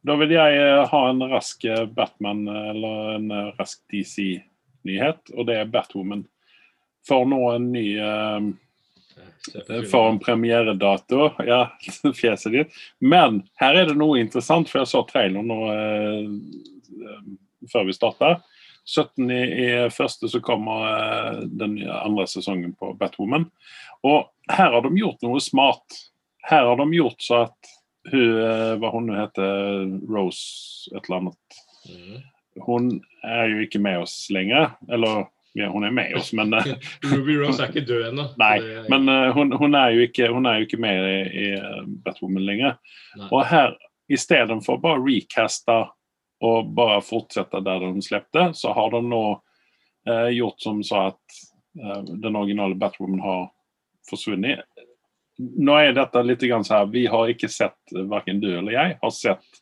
Da 0.06 0.16
vil 0.20 0.34
jeg 0.34 0.58
eh, 0.62 0.84
ha 0.92 1.02
en 1.10 1.24
rask 1.32 1.64
eh, 1.66 1.86
Batman 1.90 2.44
eller 2.50 3.16
en 3.16 3.32
eh, 3.34 3.48
rask 3.58 3.82
DC-nyhet, 3.90 5.32
og 5.34 5.48
det 5.50 5.58
er 5.58 5.72
Batwoman. 5.74 6.26
Får 7.08 7.26
nå 7.32 7.40
en 7.56 7.72
ny 7.74 7.86
får 9.90 10.10
en 10.10 10.20
premieredato. 10.22 11.32
Ja, 11.48 11.64
fjeset 12.22 12.54
ditt. 12.54 12.76
Men 13.00 13.42
her 13.62 13.80
er 13.80 13.90
det 13.90 13.98
noe 13.98 14.20
interessant, 14.22 14.70
for 14.70 14.84
jeg 14.84 14.92
så 14.92 15.02
traileren 15.10 15.50
nå 15.50 15.60
eh, 15.74 17.18
før 17.72 17.90
vi 17.90 17.98
starta. 17.98 18.36
17. 18.88 19.32
i, 19.32 19.42
i 19.66 19.90
første 19.94 20.30
så 20.32 20.42
kommer 20.44 20.88
eh, 20.90 21.44
den 21.46 21.78
andre 21.90 22.28
sesongen 22.28 22.74
på 22.78 22.94
Batwoman. 23.00 23.48
Og 24.04 24.26
her 24.52 24.72
har 24.74 24.82
de 24.86 24.96
gjort 24.98 25.22
noe 25.26 25.42
smart. 25.44 26.00
Her 26.50 26.66
har 26.72 26.80
de 26.82 26.88
gjort 26.98 27.22
så 27.22 27.44
at 27.46 27.76
hun, 28.10 28.40
eh, 28.42 28.74
hva 28.82 28.94
hun 28.94 29.12
heter, 29.14 29.86
Rose 30.10 30.90
et 30.96 31.06
eller 31.06 31.20
annet 31.20 31.60
mm. 31.90 32.18
Hun 32.66 32.88
er 33.24 33.46
jo 33.48 33.62
ikke 33.64 33.80
med 33.80 34.02
oss 34.02 34.26
lenger. 34.34 34.74
Eller 34.92 35.28
ja, 35.54 35.68
hun 35.72 35.84
er 35.84 35.94
med 35.96 36.16
oss, 36.18 36.32
men 36.34 36.54
eh, 36.58 36.74
Ruby 37.12 37.38
Rose 37.40 37.62
er 37.64 37.72
ikke 37.72 37.86
død 37.88 38.10
ennå. 38.10 38.28
Nei, 38.42 38.58
er- 38.60 38.90
men 38.92 39.08
uh, 39.12 39.30
hun, 39.36 39.54
hun, 39.60 39.78
er 39.78 39.96
ikke, 40.08 40.32
hun 40.34 40.50
er 40.50 40.60
jo 40.60 40.68
ikke 40.68 40.82
med 40.82 41.08
i, 41.08 41.46
i 41.46 41.48
Batwoman 42.06 42.46
lenger. 42.48 42.78
Nei. 43.20 43.30
Og 43.30 43.46
her, 43.52 43.76
istedenfor 44.12 44.82
bare 44.84 45.00
recaste 45.04 45.78
og 46.42 46.74
bare 46.76 47.02
fortsette 47.06 47.62
der 47.64 47.84
de 47.86 48.02
slepte, 48.02 48.50
så 48.58 48.74
har 48.74 48.92
de 48.96 49.02
nå 49.06 49.24
eh, 50.10 50.30
gjort 50.34 50.62
som 50.62 50.82
så 50.84 51.08
at 51.12 51.42
eh, 51.78 52.00
den 52.10 52.36
originale 52.36 52.76
Batwoman 52.76 53.22
har 53.22 53.44
forsvunnet. 54.10 54.66
Nå 55.38 55.78
er 55.78 55.94
dette 55.98 56.24
litt 56.26 56.44
grann 56.46 56.66
så 56.66 56.82
her, 56.82 56.90
Vi 56.94 57.06
har 57.10 57.30
ikke 57.30 57.50
sett, 57.50 57.80
eh, 57.96 58.06
hverken 58.10 58.42
du 58.42 58.50
eller 58.56 58.74
jeg, 58.74 58.98
har 59.02 59.14
sett 59.16 59.62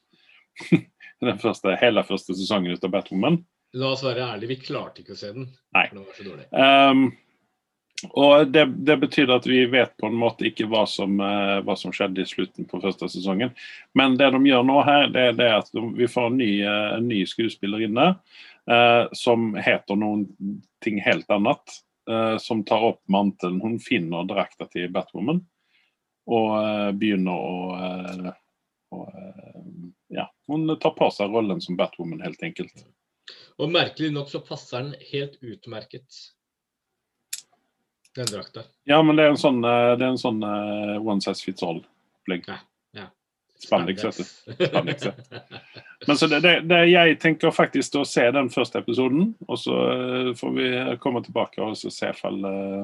den 1.26 1.42
første, 1.42 1.76
hele 1.82 2.04
første 2.08 2.36
sesongen 2.36 2.76
ut 2.76 2.88
av 2.88 2.96
Batwoman. 2.96 3.42
La 3.78 3.92
oss 3.94 4.06
være 4.06 4.26
ærlige, 4.32 4.56
vi 4.56 4.62
klarte 4.72 5.04
ikke 5.04 5.14
å 5.18 5.20
se 5.20 5.34
den. 5.36 5.50
Nei. 5.76 5.90
Den 5.92 6.06
var 6.06 6.16
så 6.16 6.26
dårlig. 6.26 6.48
Ehm, 6.58 7.04
og 8.08 8.52
det, 8.54 8.66
det 8.88 8.96
betyr 9.02 9.32
at 9.36 9.48
vi 9.48 9.66
vet 9.68 9.92
på 10.00 10.08
en 10.08 10.16
måte 10.16 10.48
ikke 10.48 10.70
hva 10.72 10.86
som, 10.88 11.18
eh, 11.20 11.58
hva 11.68 11.76
som 11.76 11.92
skjedde 11.96 12.24
i 12.24 12.30
slutten 12.30 12.68
på 12.70 12.80
første 12.84 13.10
sesongen. 13.12 13.52
Men 13.98 14.16
det 14.20 14.30
de 14.32 14.40
gjør 14.48 14.64
nå 14.64 14.78
her, 14.88 15.10
det 15.12 15.26
er 15.36 15.58
at 15.58 15.72
de, 15.76 15.84
vi 15.98 16.08
får 16.08 16.30
en 16.30 16.40
ny, 16.40 16.52
eh, 16.64 16.96
en 16.96 17.10
ny 17.10 17.26
skuespiller 17.28 17.84
inne 17.90 18.08
eh, 18.72 19.04
som 19.12 19.52
heter 19.60 20.00
noen 20.00 20.28
ting 20.84 21.02
helt 21.04 21.30
annet. 21.30 21.80
eh, 22.10 22.38
som 22.38 22.64
tar 22.64 22.82
opp 22.84 23.04
mantelen. 23.08 23.62
Hun 23.62 23.80
finner 23.80 24.24
drakta 24.26 24.66
til 24.66 24.90
Batwoman 24.90 25.44
og 26.26 26.56
eh, 26.58 26.92
begynner 26.98 27.36
å 27.36 27.58
eh, 27.78 28.32
å, 28.96 29.04
Ja, 30.10 30.26
hun 30.48 30.66
tar 30.82 30.96
på 30.98 31.12
seg 31.14 31.30
rollen 31.30 31.62
som 31.62 31.78
Batwoman, 31.78 32.24
helt 32.26 32.42
enkelt. 32.44 32.86
Og 33.62 33.70
merkelig 33.70 34.10
nok 34.16 34.32
så 34.32 34.42
passer 34.42 34.82
den 34.82 34.96
helt 35.12 35.36
utmerket. 35.46 36.22
Den 38.20 38.26
drakta. 38.26 38.62
Ja, 38.84 39.04
men 39.04 39.16
det 39.16 39.24
er 39.24 39.30
en 39.32 39.40
sånn, 39.40 39.62
eh, 39.64 39.94
det 39.96 40.04
er 40.04 40.10
en 40.12 40.20
sånn 40.20 40.42
uh, 40.44 40.98
one 41.00 41.24
size 41.24 41.40
fits 41.40 41.64
all-opplegg. 41.64 42.50
Ja, 42.52 42.58
ja. 42.98 43.06
Spandex. 43.64 44.04
Spandex, 44.58 45.08
Men 46.08 46.20
så 46.20 46.28
det, 46.28 46.42
det, 46.44 46.52
det, 46.68 46.80
jeg 46.92 47.16
tenker 47.24 47.56
faktisk 47.56 47.96
å 47.96 48.04
se 48.08 48.26
den 48.36 48.52
første 48.52 48.82
episoden, 48.84 49.30
og 49.48 49.62
så 49.62 49.78
eh, 49.94 50.32
får 50.36 50.52
vi 50.58 50.68
komme 51.00 51.22
tilbake 51.24 51.64
og 51.64 51.80
se 51.80 52.12
ifall 52.12 52.44
uh, 52.44 52.84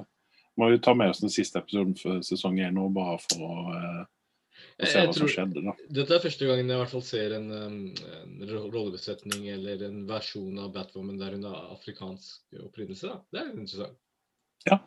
Må 0.55 0.71
vi 0.71 0.79
ta 0.79 0.95
med 0.95 1.11
oss 1.11 1.19
den 1.19 1.35
siste 1.35 1.59
episoden 1.59 1.91
for 1.99 2.23
sesong 2.23 2.61
én 2.63 2.79
nå, 2.79 2.87
bare 2.95 3.17
for 3.25 3.43
å, 3.43 3.75
uh, 3.75 4.01
jeg, 4.79 4.93
Jeg 4.93 5.11
tror- 5.17 5.33
skjedde. 5.35 5.75
Dette 5.99 6.15
er 6.15 6.23
første 6.23 6.47
gangen 6.47 6.71
jeg 6.71 6.79
i 6.79 6.83
hvert 6.85 6.95
fall 6.95 7.05
ser 7.11 7.35
en, 7.41 7.51
en 7.59 8.47
rollebesetning 8.55 9.51
eller 9.51 9.83
en 9.89 10.01
versjon 10.07 10.63
av 10.63 10.71
Batwoman 10.79 11.19
der 11.19 11.35
hun 11.35 11.43
har 11.51 11.75
afrikansk 11.75 12.63
opprinnelse. 12.69 13.11
Da. 13.11 13.19
Det 13.35 13.43
er 13.43 13.51
interessant. 13.51 13.99
Ja. 14.65 14.79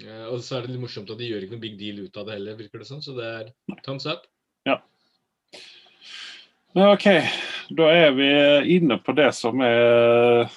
Eh, 0.00 0.26
og 0.28 0.40
så 0.40 0.56
er 0.56 0.64
det 0.64 0.74
litt 0.74 0.84
morsomt 0.84 1.10
at 1.12 1.20
de 1.20 1.28
gjør 1.28 1.44
ikke 1.44 1.58
noe 1.58 1.66
big 1.66 1.76
deal 1.80 2.04
ut 2.06 2.16
av 2.16 2.28
det 2.28 2.38
heller, 2.38 2.60
virker 2.60 2.80
det 2.80 2.88
sånn. 2.88 3.04
Så 3.04 3.16
det 3.18 3.28
er 3.28 3.52
thumbs 3.84 4.08
up. 4.08 4.24
Men 6.72 6.94
OK, 6.94 7.04
da 7.76 7.88
er 7.92 8.14
vi 8.16 8.28
inne 8.78 8.96
på 9.04 9.12
det 9.12 9.28
som 9.36 9.60
er 9.60 10.48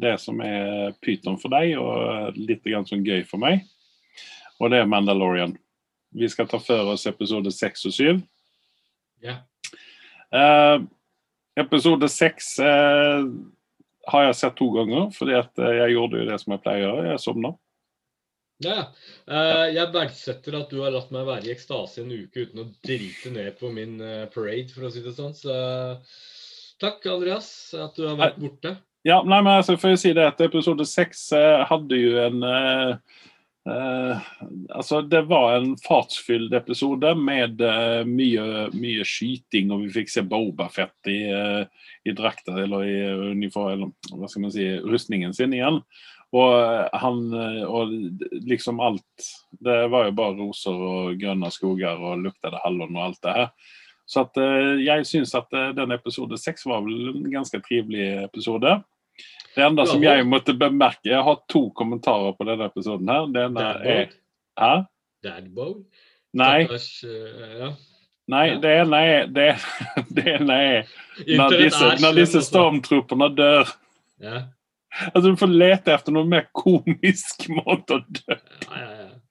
det 0.00 0.14
som 0.22 0.38
er 0.40 0.94
pyton 1.04 1.36
for 1.36 1.52
deg, 1.52 1.74
og 1.76 2.38
litt 2.40 2.64
grann 2.64 2.86
sånn 2.88 3.04
gøy 3.04 3.20
for 3.28 3.42
meg. 3.42 3.66
Og 4.56 4.72
det 4.72 4.80
er 4.80 4.88
Mandalorian. 4.88 5.52
Vi 6.16 6.28
skal 6.32 6.48
ta 6.48 6.56
for 6.62 6.94
oss 6.94 7.04
episode 7.10 7.52
seks 7.52 7.84
og 7.84 7.92
syv. 7.92 8.22
Yeah. 9.20 9.42
Eh, 10.32 10.78
episode 11.60 12.08
seks 12.08 12.54
eh, 12.64 13.28
har 14.08 14.26
jeg 14.26 14.38
sett 14.40 14.56
to 14.56 14.70
ganger, 14.78 15.10
fordi 15.12 15.36
at 15.36 15.60
eh, 15.60 15.76
jeg 15.82 15.98
gjorde 15.98 16.22
jo 16.22 16.30
det 16.30 16.40
som 16.40 16.56
jeg 16.56 16.64
pleier 16.64 16.88
å 16.88 16.96
gjøre. 16.96 17.12
Jeg 17.12 17.24
sovna. 17.26 17.52
Ja. 18.64 18.88
Eh, 19.28 19.66
jeg 19.76 19.92
verdsetter 19.92 20.56
at 20.56 20.72
du 20.72 20.80
har 20.80 20.94
latt 20.94 21.12
meg 21.14 21.28
være 21.28 21.48
i 21.48 21.52
ekstase 21.52 22.02
en 22.02 22.14
uke 22.14 22.46
uten 22.46 22.62
å 22.62 22.70
drite 22.86 23.32
ned 23.34 23.58
på 23.60 23.70
min 23.74 23.98
eh, 24.00 24.24
parade, 24.32 24.72
for 24.72 24.88
å 24.88 24.92
si 24.92 25.04
det 25.04 25.12
sånn. 25.16 25.36
Så 25.36 25.52
takk, 26.80 27.04
Andreas, 27.12 27.50
at 27.76 27.98
du 27.98 28.06
har 28.08 28.18
vært 28.20 28.40
borte. 28.40 28.76
Ja, 29.06 29.20
nei, 29.22 29.38
men 29.38 29.60
altså, 29.60 29.76
for 29.78 29.94
å 29.94 30.00
si 30.00 30.10
det 30.16 30.24
at 30.26 30.42
episode 30.42 30.86
seks 30.88 31.28
eh, 31.36 31.62
hadde 31.68 31.98
jo 32.00 32.16
en 32.24 32.40
uh, 32.42 33.20
uh, 33.70 34.24
altså, 34.74 34.98
det 35.06 35.20
var 35.30 35.60
en 35.60 35.76
fartsfylt 35.84 36.56
episode 36.58 37.12
med 37.20 37.62
uh, 37.62 38.02
mye, 38.08 38.66
mye 38.74 39.06
skyting, 39.06 39.70
og 39.70 39.84
vi 39.84 39.92
fikk 40.00 40.10
se 40.10 40.26
Boba 40.26 40.66
Fett 40.74 41.12
i, 41.12 41.20
uh, 41.30 41.92
i 42.02 42.16
drakta, 42.18 42.56
eller 42.64 42.88
i 42.88 42.98
uniform, 43.36 43.92
eller 44.10 44.24
hva 44.24 44.32
skal 44.32 44.48
man 44.48 44.56
si, 44.56 44.66
rustningen 44.82 45.36
sin 45.36 45.54
igjen. 45.54 45.78
Og 46.34 46.52
eh, 46.58 46.98
han 47.00 47.20
eh, 47.32 47.62
Og 47.64 47.92
liksom 48.48 48.80
alt 48.80 49.28
Det 49.50 49.78
var 49.92 50.08
jo 50.08 50.16
bare 50.18 50.36
roser 50.40 50.86
og 50.88 51.20
grønne 51.20 51.50
skoger 51.54 52.00
og 52.02 52.24
luktede 52.24 52.60
hallon 52.64 52.96
og 52.96 53.04
alt 53.04 53.22
det 53.22 53.36
her. 53.36 53.48
Så 54.06 54.22
at 54.26 54.38
eh, 54.42 54.82
jeg 54.86 55.06
syns 55.08 55.34
at 55.38 55.50
den 55.76 55.94
episode 55.94 56.38
seks 56.38 56.66
var 56.66 56.84
vel 56.86 57.12
en 57.14 57.30
ganske 57.32 57.60
trivelig 57.62 58.08
episode. 58.26 58.76
Det 59.56 59.64
enda 59.64 59.86
som 59.88 60.02
jeg 60.04 60.26
måtte 60.28 60.52
bemerke 60.52 61.08
Jeg 61.08 61.24
har 61.24 61.38
to 61.48 61.70
kommentarer 61.78 62.34
på 62.36 62.44
denne 62.44 62.68
episoden 62.68 63.08
her. 63.08 63.30
Det 63.32 63.46
ene 63.48 63.70
er 63.80 64.12
Hæ? 64.56 64.74
Dadbone. 65.24 65.86
Nei, 66.36 66.66
ja. 66.68 67.70
nei, 68.28 68.44
det 68.60 68.72
ene 68.82 68.98
er 69.00 69.30
Det, 69.32 69.46
det 70.16 70.26
ene 70.34 70.58
er 70.60 70.92
når 71.38 71.56
disse, 71.62 71.88
når 72.02 72.18
disse 72.20 72.42
stormtroppene 72.44 73.30
dør. 73.32 73.72
Ja, 74.20 74.42
Altså, 75.12 75.28
du 75.30 75.36
får 75.40 75.52
lete 75.52 75.92
etter 75.94 76.14
noe 76.14 76.28
mer 76.28 76.46
komisk 76.56 77.48
måte 77.52 77.98
å 77.98 78.04
dø 78.06 78.36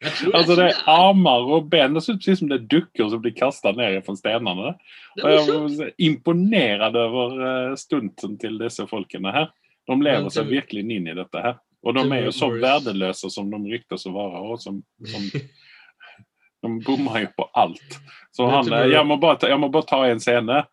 tror 0.05 0.35
Altså, 0.37 0.55
det 0.59 0.65
er 0.69 0.81
armer 0.91 1.51
og 1.55 1.69
ben. 1.71 1.95
Det 1.95 2.03
ser 2.03 2.17
ut 2.19 2.39
som 2.39 2.49
det 2.51 2.57
er 2.59 2.67
dukker 2.71 3.09
som 3.11 3.21
blir 3.23 3.35
kasta 3.37 3.73
ned 3.75 3.99
fra 4.05 4.15
stenene. 4.17 4.73
Og 5.17 5.23
er 5.23 5.35
jeg 5.35 5.45
morsomt. 5.49 6.01
imponert 6.09 6.99
over 7.01 7.37
stunden 7.79 8.11
stunten 8.15 8.35
til 8.41 8.59
disse 8.61 8.85
folkene 8.89 9.33
her. 9.33 9.51
De 9.85 9.97
lever 10.01 10.33
seg 10.33 10.49
virkelig 10.49 10.85
inn 10.85 11.07
i 11.07 11.17
dette 11.17 11.41
her. 11.41 11.57
Og 11.85 11.93
de 11.93 12.03
er 12.15 12.25
jo 12.25 12.33
så 12.33 12.49
verdeløse 12.49 13.29
som 13.29 13.51
de 13.51 13.59
ryktes 13.69 14.07
å 14.09 14.13
være. 14.15 14.41
Og 14.49 14.61
som, 14.61 14.79
som, 15.05 15.27
de 16.65 16.71
bommer 16.85 17.27
jo 17.27 17.33
på 17.37 17.49
alt. 17.53 17.99
Så 18.33 18.47
han, 18.49 18.71
eh, 18.73 18.89
jeg, 18.95 19.05
må 19.05 19.19
bare 19.21 19.39
ta, 19.41 19.51
jeg 19.51 19.61
må 19.61 19.69
bare 19.73 19.89
ta 19.89 20.01
en 20.09 20.23
scene. 20.23 20.63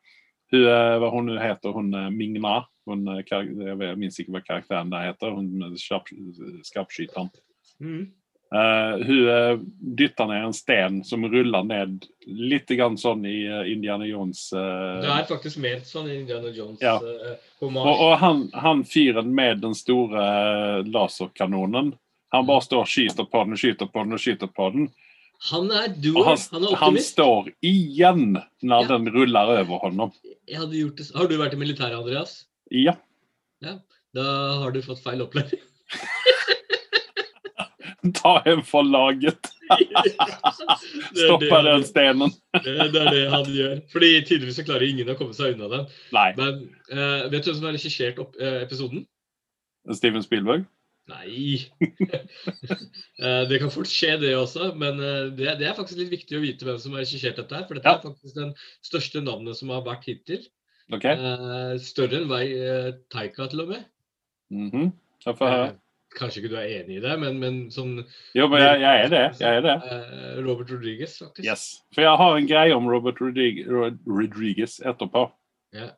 Hun, 0.52 0.62
eh, 0.62 0.94
hva 1.00 1.10
hun 1.12 1.34
heter 1.40 1.76
hun 1.76 1.92
eh, 1.96 2.08
Mingna. 2.14 2.62
Hun, 2.86 3.06
eh, 3.08 3.22
jeg 3.28 3.98
minnes 3.98 4.18
ikke 4.18 4.32
hva 4.34 4.40
karakteren 4.46 4.90
der 4.90 5.08
heter. 5.12 5.30
Hun 5.36 5.76
skarpskyteren. 6.66 7.30
Mm. 7.82 8.10
Eh, 8.52 9.04
hun 9.06 9.28
uh, 9.32 9.60
dytter 9.96 10.26
ned 10.28 10.44
en 10.44 10.52
sten 10.52 10.98
som 11.08 11.22
ruller 11.24 11.64
ned 11.64 12.02
litt 12.28 12.68
grann 12.76 12.98
sånn 13.00 13.22
i 13.24 13.46
uh, 13.48 13.62
Indiana 13.72 14.04
Jones. 14.04 14.42
uh, 14.52 14.98
Det 15.00 15.08
er 15.08 15.24
faktisk 15.30 15.56
ment 15.64 15.86
sånn 15.88 16.10
i 16.12 16.18
Indiana 16.20 16.50
Jones. 16.52 16.82
Ja. 16.84 16.98
eh, 17.00 17.38
og 17.64 17.78
og 17.78 18.12
han, 18.20 18.42
han 18.52 18.82
fyren 18.84 19.32
med 19.34 19.62
den 19.64 19.72
store 19.78 20.20
eh, 20.20 20.82
laserkanonen, 20.84 21.94
han 22.32 22.46
bare 22.48 22.60
står 22.66 22.84
og 22.84 22.92
skyter 22.92 23.24
på 23.32 23.40
den 23.46 23.56
og 23.56 23.62
skyter 23.62 23.88
på 23.92 24.04
den 24.04 24.12
og 24.18 24.20
skyter 24.20 24.52
på 24.52 24.68
den. 24.76 24.90
Han 25.48 25.72
er 25.74 25.88
duo, 25.96 26.22
han, 26.28 26.36
Han 26.52 26.64
er 26.68 26.76
han 26.84 26.96
står 27.02 27.48
igjen 27.66 28.36
når 28.62 28.84
Ja. 28.84 28.88
den 28.92 29.08
ruller 29.16 29.56
over 29.64 29.80
s- 31.00 31.12
Har 31.16 31.26
du 31.26 31.38
vært 31.40 31.56
i 31.56 31.56
militæret, 31.64 31.96
Andreas? 31.98 32.44
Ja. 32.72 33.76
Da 34.16 34.24
har 34.60 34.72
du 34.74 34.82
fått 34.84 35.02
feil 35.04 35.22
opplæring. 35.24 35.60
Stopper 38.02 38.42
er 39.72 41.26
Stoppa 41.26 41.62
det 41.62 41.72
den 41.72 41.84
stenen. 41.86 42.34
Det, 42.64 42.74
er 42.74 43.10
det 43.14 43.22
han 43.30 43.48
gjør. 43.48 43.80
Fordi 43.92 44.10
tydeligvis 44.26 44.58
så 44.58 44.66
klarer 44.66 44.86
ingen 44.88 45.12
å 45.12 45.16
komme 45.18 45.36
seg 45.36 45.56
unna 45.56 45.70
den. 45.72 45.88
Nei. 46.14 46.28
Men 46.38 46.62
uh, 46.92 47.30
vet 47.32 47.44
du 47.44 47.50
hvem 47.50 47.58
som 47.58 47.68
har 47.68 47.76
regissert 47.76 48.20
opp, 48.22 48.38
eh, 48.40 48.60
episoden? 48.66 49.04
Steven 49.96 50.24
Spielberg? 50.24 50.66
Nei. 51.10 51.58
uh, 51.82 53.42
det 53.50 53.60
kan 53.62 53.72
fort 53.74 53.90
skje, 53.90 54.16
det 54.22 54.34
også. 54.38 54.72
Men 54.78 54.98
det, 55.38 55.56
det 55.60 55.68
er 55.70 55.78
faktisk 55.78 56.02
litt 56.02 56.12
viktig 56.14 56.38
å 56.38 56.44
vite 56.44 56.68
hvem 56.68 56.80
som 56.82 56.96
har 56.96 57.04
regissert 57.04 57.38
dette. 57.40 57.54
her, 57.54 57.68
For 57.70 57.78
dette 57.78 57.88
Ja. 57.88 58.00
er 58.00 58.06
faktisk 58.06 58.38
den 58.38 58.52
største 58.84 59.24
navnet 59.24 59.58
som 59.58 59.72
har 59.74 59.86
vært 59.86 60.10
hittil. 60.10 60.42
OK? 60.92 61.04
Uh, 61.04 61.76
større 61.80 62.20
enn 62.20 62.28
vei 62.30 62.44
uh, 62.58 62.90
Taika, 63.12 63.46
til 63.52 63.64
og 63.64 63.72
med. 63.74 63.86
Mm 64.52 64.70
-hmm. 64.70 64.92
Eh, 65.26 65.70
kanskje 66.18 66.42
ikke 66.42 66.50
du 66.52 66.58
er 66.58 66.82
enig 66.82 66.96
i 66.96 67.00
det, 67.00 67.12
men, 67.20 67.38
men 67.38 67.58
sånn 67.70 68.04
Jo, 68.34 68.48
men 68.48 68.60
jeg, 68.60 68.80
jeg 68.80 69.04
er 69.04 69.08
det. 69.08 69.40
Jeg 69.40 69.56
er 69.56 69.60
det. 69.60 69.76
eh, 69.86 70.44
Robert 70.46 70.70
Rodriguez, 70.70 71.18
faktisk. 71.18 71.46
Yes. 71.46 71.82
For 71.94 72.02
jeg 72.02 72.16
har 72.16 72.36
en 72.36 72.48
greie 72.50 72.74
om 72.76 72.88
Robert 72.90 73.20
Rodrig 73.20 73.64
Rodriguez 74.06 74.80
etterpå. 74.80 75.30
Yeah. 75.74 75.90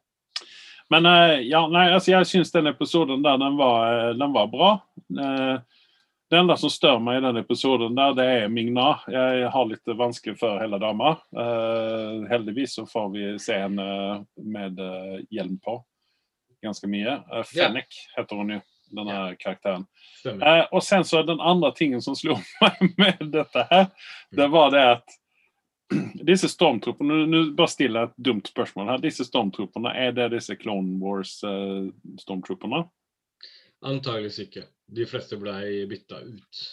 Men 0.93 1.07
eh, 1.07 1.41
ja, 1.49 1.65
nei, 1.73 1.89
altså, 1.91 2.13
jeg 2.13 2.27
syns 2.27 2.53
den 2.55 2.69
episoden 2.71 3.25
der, 3.25 3.41
den 3.41 3.57
var, 3.59 3.89
eh, 3.89 4.13
den 4.21 4.35
var 4.37 4.51
bra. 4.53 4.75
Eh, 6.25 6.31
det 6.31 6.39
enda 6.39 6.57
som 6.57 6.71
stør 6.71 6.99
meg 6.99 7.19
i 7.19 7.25
den 7.27 7.37
episoden 7.37 7.95
der, 7.95 8.15
det 8.15 8.25
er 8.25 8.49
Migna. 8.49 9.01
Jeg 9.09 9.49
har 9.51 9.67
litt 9.69 9.87
vanskelig 9.87 10.39
for 10.39 10.61
hele 10.61 10.79
dama. 10.79 11.17
Uh, 11.37 12.25
heldigvis 12.31 12.75
så 12.75 12.87
får 12.87 13.11
vi 13.13 13.39
se 13.39 13.59
henne 13.59 14.25
med 14.37 14.81
uh, 14.81 15.21
hjelm 15.31 15.59
på 15.59 15.85
ganske 16.65 16.89
mye. 16.89 17.19
Uh, 17.29 17.43
Fennek 17.45 17.91
yeah. 17.93 18.15
heter 18.17 18.37
hun 18.41 18.55
jo, 18.57 18.61
denne 18.95 19.19
karakteren. 19.37 19.85
Stemmer. 20.21 20.47
Eh, 20.47 20.65
og 20.73 20.83
sen 20.83 21.05
så 21.05 21.23
den 21.23 21.41
andre 21.41 21.73
tingen 21.77 22.03
som 22.03 22.17
slo 22.17 22.39
meg 22.65 22.97
med 22.99 23.29
dette 23.35 23.67
her, 23.71 23.87
det 24.33 24.49
var 24.53 24.73
det 24.75 24.85
at 24.97 25.21
disse 26.31 26.49
stormtroppene 26.49 27.27
Nå 27.29 27.43
bare 27.59 27.69
stiller 27.71 28.01
jeg 28.01 28.11
et 28.15 28.29
dumt 28.31 28.49
spørsmål 28.49 28.95
her. 28.95 29.05
Disse 29.05 29.29
stormtroppene, 29.29 29.93
er 29.93 30.17
det 30.17 30.33
disse 30.33 30.57
Clone 30.57 30.97
Wars-stormtroppene? 31.03 32.87
Antageligvis 33.85 34.41
ikke. 34.47 34.65
De 34.95 35.07
fleste 35.09 35.37
blei 35.41 35.85
bytta 35.89 36.21
ut. 36.25 36.65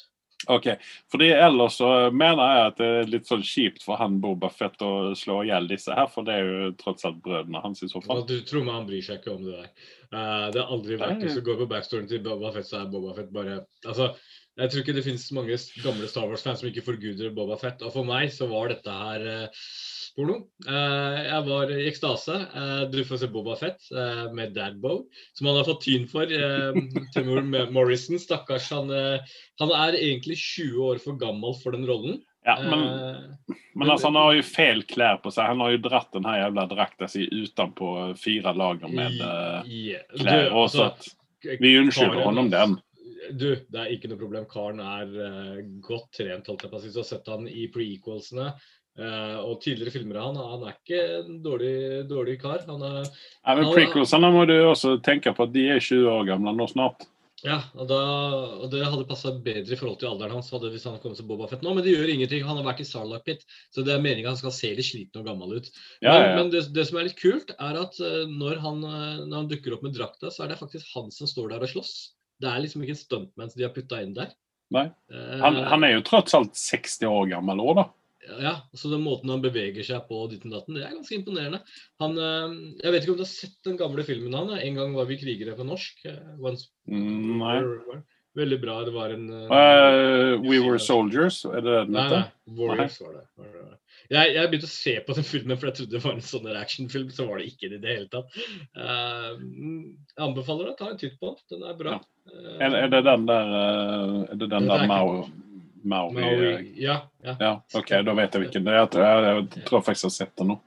OK. 0.47 0.67
Fordi 1.11 1.27
ellers 1.31 1.77
så 1.77 1.87
mener 2.11 2.41
jeg 2.41 2.69
at 2.69 2.79
det 2.79 2.89
er 2.89 3.09
litt 3.13 3.29
sånn 3.29 3.43
kjipt 3.45 3.83
for 3.85 3.99
han 4.01 4.17
Boba 4.23 4.49
Fett 4.53 4.81
å 4.85 5.13
slå 5.17 5.41
i 5.43 5.51
hjel 5.51 5.69
disse 5.69 5.93
her, 5.93 6.09
for 6.09 6.25
det 6.25 6.37
er 6.37 6.49
jo 6.49 6.71
tross 6.81 7.05
alt 7.07 7.21
brødrene 7.25 7.61
hans 7.61 7.83
i 7.85 7.89
så 7.91 8.01
fall. 8.01 8.23
Du 8.27 8.39
tror 8.47 8.65
meg 8.65 8.79
han 8.79 8.87
bryr 8.89 9.05
seg 9.05 9.21
ikke 9.21 9.35
om 9.35 9.45
det 9.45 9.59
der. 9.59 9.69
Uh, 10.11 10.47
det 10.51 10.63
har 10.63 10.73
aldri 10.73 10.97
vært 10.99 11.21
Hvis 11.23 11.37
du 11.37 11.45
går 11.45 11.61
på 11.61 11.69
backstoryen 11.71 12.09
til 12.09 12.23
Boba 12.25 12.53
Fett, 12.55 12.67
så 12.67 12.81
er 12.81 12.89
Boba 12.91 13.13
Fett 13.15 13.29
bare 13.31 13.61
Altså, 13.85 14.09
jeg 14.59 14.71
tror 14.71 14.83
ikke 14.83 14.95
det 14.97 15.05
finnes 15.05 15.29
mange 15.35 15.57
gamle 15.85 16.09
Star 16.11 16.27
Wars-fans 16.27 16.59
som 16.61 16.67
ikke 16.71 16.83
forguder 16.83 17.31
Boba 17.35 17.55
Fett. 17.61 17.85
Og 17.85 17.93
for 17.93 18.07
meg 18.07 18.33
så 18.33 18.49
var 18.51 18.73
dette 18.73 18.97
her 18.97 19.23
eh, 19.29 19.69
porno. 20.15 20.37
Eh, 20.67 21.19
jeg 21.27 21.45
var 21.47 21.71
i 21.73 21.85
ekstase. 21.89 22.37
Eh, 22.61 22.81
du 22.91 22.99
får 23.07 23.21
se 23.21 23.29
Boba 23.31 23.55
Fett 23.59 23.87
eh, 23.91 24.25
med 24.35 24.53
Dadbo, 24.55 25.05
som 25.37 25.49
han 25.49 25.59
har 25.59 25.67
fått 25.67 25.85
tyn 25.85 26.07
for. 26.11 26.27
Uh, 26.27 26.75
Timur 27.15 27.41
Morrison, 27.73 28.19
stakkars. 28.21 28.69
Han, 28.75 28.91
han 29.61 29.73
er 29.77 29.99
egentlig 29.99 30.37
20 30.41 30.83
år 30.89 31.01
for 31.03 31.19
gammel 31.21 31.55
for 31.61 31.77
den 31.77 31.87
rollen. 31.89 32.21
Ja, 32.45 32.55
men, 32.57 32.87
men 33.77 33.89
altså, 33.89 34.09
han 34.09 34.17
har 34.17 34.33
jo 34.33 34.45
feil 34.45 34.81
klær 34.89 35.19
på 35.21 35.29
seg. 35.33 35.51
Han 35.51 35.61
har 35.61 35.75
jo 35.75 35.81
dratt 35.85 36.09
den 36.15 36.25
her 36.25 36.39
jævla 36.47 36.65
drakta 36.71 37.09
si 37.11 37.27
utenpå 37.29 37.91
fire 38.17 38.55
lager 38.57 38.89
med 38.89 39.19
klær. 39.19 40.47
Du, 40.49 40.63
altså, 40.63 40.87
vi 41.61 41.75
unnskylder 41.77 42.25
ham 42.25 42.49
den. 42.49 42.79
Du, 43.37 43.51
det 43.69 43.77
er 43.77 43.91
ikke 43.93 44.09
noe 44.09 44.19
problem. 44.19 44.47
Karen 44.49 44.81
er 44.81 45.11
uh, 45.13 45.59
godt 45.85 46.09
trent. 46.17 46.49
holdt 46.49 46.65
jeg 46.65 46.71
på 46.71 46.79
å 46.79 46.83
si. 46.83 46.91
Så 46.93 47.03
har 47.03 47.09
sett 47.11 47.29
han 47.31 47.45
i 47.47 47.67
prequelsene 47.71 48.49
eh, 48.99 49.37
og 49.39 49.61
tidligere 49.63 49.93
filmer 49.93 50.19
av 50.19 50.27
han. 50.31 50.41
Han 50.55 50.67
er 50.67 50.75
ikke 50.75 50.99
en 51.21 51.39
dårlig, 51.43 51.75
dårlig 52.09 52.37
kar. 52.41 52.65
Han 52.67 52.83
er, 52.87 53.07
Ja, 53.45 53.55
men 53.55 53.71
Prequelsene 53.71 54.33
må 54.33 54.45
du 54.49 54.57
også 54.65 54.97
tenke 55.05 55.33
på 55.37 55.47
at 55.47 55.55
de 55.55 55.69
er 55.77 55.81
20 55.81 56.11
år 56.11 56.29
gamle 56.33 56.53
nå 56.57 56.67
snart. 56.71 57.07
ja, 57.41 57.55
og, 57.73 57.87
da, 57.89 57.99
og 58.61 58.67
Det 58.69 58.83
hadde 58.85 59.07
passa 59.09 59.31
bedre 59.33 59.73
i 59.73 59.77
forhold 59.79 59.97
til 59.97 60.11
alderen 60.11 60.35
hans 60.37 60.51
hadde 60.53 60.69
hvis 60.69 60.83
han 60.85 60.99
kom 61.01 61.15
til 61.17 61.25
Boba 61.25 61.47
Fett 61.49 61.63
nå, 61.65 61.73
men 61.73 61.81
det 61.85 61.95
gjør 61.95 62.11
ingenting. 62.13 62.43
Han 62.45 62.59
har 62.59 62.67
vært 62.67 62.83
i 62.83 62.85
Sarlacc 62.85 63.25
Pit, 63.25 63.45
så 63.73 63.81
det 63.87 63.95
er 63.95 64.03
meninga 64.03 64.29
han 64.29 64.37
skal 64.37 64.53
se 64.53 64.69
litt 64.77 64.85
sliten 64.85 65.23
og 65.23 65.31
gammel 65.31 65.57
ut. 65.57 65.71
Ja, 66.05 66.13
men 66.13 66.21
ja, 66.21 66.35
men 66.37 66.51
det, 66.53 66.67
det 66.75 66.85
som 66.89 66.99
er 67.01 67.07
litt 67.09 67.17
kult, 67.17 67.55
er 67.57 67.79
at 67.81 67.97
eh, 67.97 68.27
når 68.29 68.61
han, 68.61 68.83
eh, 68.85 69.23
når 69.25 69.35
han 69.39 69.49
dukker 69.49 69.77
opp 69.77 69.87
med 69.87 69.97
drakta, 69.97 70.29
så 70.29 70.45
er 70.45 70.53
det 70.53 70.59
faktisk 70.61 70.93
han 70.93 71.09
som 71.15 71.29
står 71.29 71.55
der 71.55 71.65
og 71.65 71.73
slåss. 71.73 71.95
Det 72.41 72.49
er 72.49 72.61
liksom 72.61 72.85
ikke 72.85 72.93
en 72.93 73.01
stuntman 73.01 73.49
som 73.49 73.59
de 73.59 73.65
har 73.65 73.73
putta 73.73 73.99
inn 74.01 74.13
der. 74.17 74.31
Nei. 74.71 74.85
Han, 75.41 75.57
han 75.67 75.83
er 75.83 75.97
jo 75.97 76.05
tross 76.07 76.33
alt 76.37 76.53
60 76.55 77.09
år 77.09 77.25
gammel 77.33 77.59
òg, 77.59 77.73
da. 77.81 77.83
Ja, 78.41 78.55
så 78.77 78.91
den 78.91 79.01
måten 79.01 79.29
han 79.33 79.41
beveger 79.41 79.83
seg 79.83 80.03
på, 80.07 80.19
ditten 80.29 80.51
datten, 80.53 80.75
det 80.77 80.83
er 80.85 80.93
ganske 80.93 81.15
imponerende. 81.17 81.61
Han, 82.03 82.17
eh, 82.21 82.55
jeg 82.83 82.93
vet 82.93 83.03
ikke 83.03 83.15
om 83.15 83.21
du 83.21 83.25
har 83.25 83.31
sett 83.33 83.57
den 83.65 83.77
gamle 83.81 84.03
filmen 84.05 84.33
han, 84.37 84.51
'En 84.59 84.75
gang 84.77 84.93
var 84.93 85.05
vi 85.09 85.17
krigere' 85.17 85.57
på 85.57 85.65
norsk? 85.65 86.05
eh, 86.05 86.37
Once, 86.39 86.69
Mm, 86.87 87.37
nei. 87.39 88.01
Veldig 88.33 88.61
bra. 88.61 88.77
Det 88.85 88.93
var 88.93 89.09
en 89.11 89.25
eh, 89.27 89.51
Eh, 89.51 90.37
We 90.39 90.59
Were 90.63 90.79
Soldiers, 90.79 91.43
er 91.45 91.59
det 91.61 91.87
den 91.87 91.95
heter? 91.95 92.31
nei. 92.47 92.55
Warriors 92.55 93.01
var 93.01 93.13
det. 93.17 93.25
Var 93.37 93.45
det. 93.51 93.77
Jeg, 94.09 94.33
jeg 94.35 94.47
begynte 94.49 94.67
å 94.69 94.71
se 94.71 94.93
på 95.07 95.13
den 95.15 95.23
filmen, 95.23 95.57
for 95.57 95.67
jeg 95.67 95.75
trodde 95.75 95.91
det 95.91 96.03
var 96.03 96.13
en 96.13 96.21
sånn 96.21 96.47
actionfilm. 96.55 97.09
Så 97.11 97.27
var 97.27 97.37
det 97.39 97.47
ikke 97.51 97.69
det 97.69 97.79
i 97.79 97.83
det 97.83 97.95
hele 97.97 98.07
tatt. 98.11 98.31
Uh, 98.75 99.35
jeg 99.35 100.23
anbefaler 100.23 100.65
deg 100.65 100.73
å 100.73 100.77
ta 100.79 100.89
en 100.91 100.97
titt 101.01 101.19
på 101.19 101.35
den. 101.35 101.59
Den 101.59 101.69
er 101.69 101.77
bra. 101.79 101.91
Ja. 101.91 102.41
Er, 102.61 102.75
er 102.85 102.87
det 102.91 103.03
den 103.03 103.25
der 103.25 103.47
eh, 103.51 104.31
Er 104.31 104.35
det 104.35 104.49
den 104.49 104.67
Det 104.67 104.69
der 104.69 104.83
er 104.83 105.31
eh, 105.83 105.89
Maui, 105.89 106.73
ja, 106.79 107.01
ja. 107.23 107.35
Ja, 107.39 107.53
OK, 107.73 107.89
da 108.05 108.13
vet 108.13 108.33
jeg 108.33 108.45
hvilken 108.45 108.67
det 108.67 108.77
er. 108.77 108.87
Jeg, 109.27 109.65
tror 109.65 109.81
faktisk 109.85 110.07
jeg 110.07 110.11
har 110.11 110.17
sett 110.19 110.35
den 110.41 110.53
nå. 110.53 110.61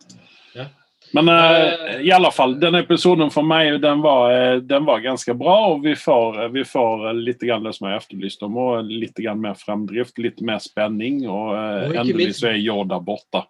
Men 1.14 1.28
uh, 1.28 2.00
i 2.02 2.10
alle 2.12 2.30
fall, 2.34 2.56
den 2.60 2.74
episoden 2.74 3.30
for 3.30 3.46
meg 3.46 3.76
den 3.82 4.00
var, 4.02 4.32
eh, 4.34 4.56
den 4.66 4.86
var 4.88 5.02
ganske 5.04 5.34
bra. 5.38 5.56
Og 5.70 5.84
vi 5.84 5.94
får, 5.94 6.40
vi 6.50 6.64
får 6.66 7.04
litt 7.14 7.44
grann 7.44 7.62
det 7.62 7.76
som 7.76 7.86
jeg 7.86 8.00
etterlyste 8.00 8.48
om, 8.48 8.56
og 8.58 8.90
litt 8.90 9.20
grann 9.22 9.42
mer 9.44 9.54
fremdrift, 9.58 10.18
litt 10.18 10.42
mer 10.42 10.58
spenning. 10.64 11.22
Og, 11.28 11.52
eh, 11.54 11.84
Og 11.90 11.98
endelig 12.02 12.32
minst- 12.32 12.42
så 12.42 12.50
er 12.50 12.58
Yoda 12.58 12.98
borte. 12.98 13.44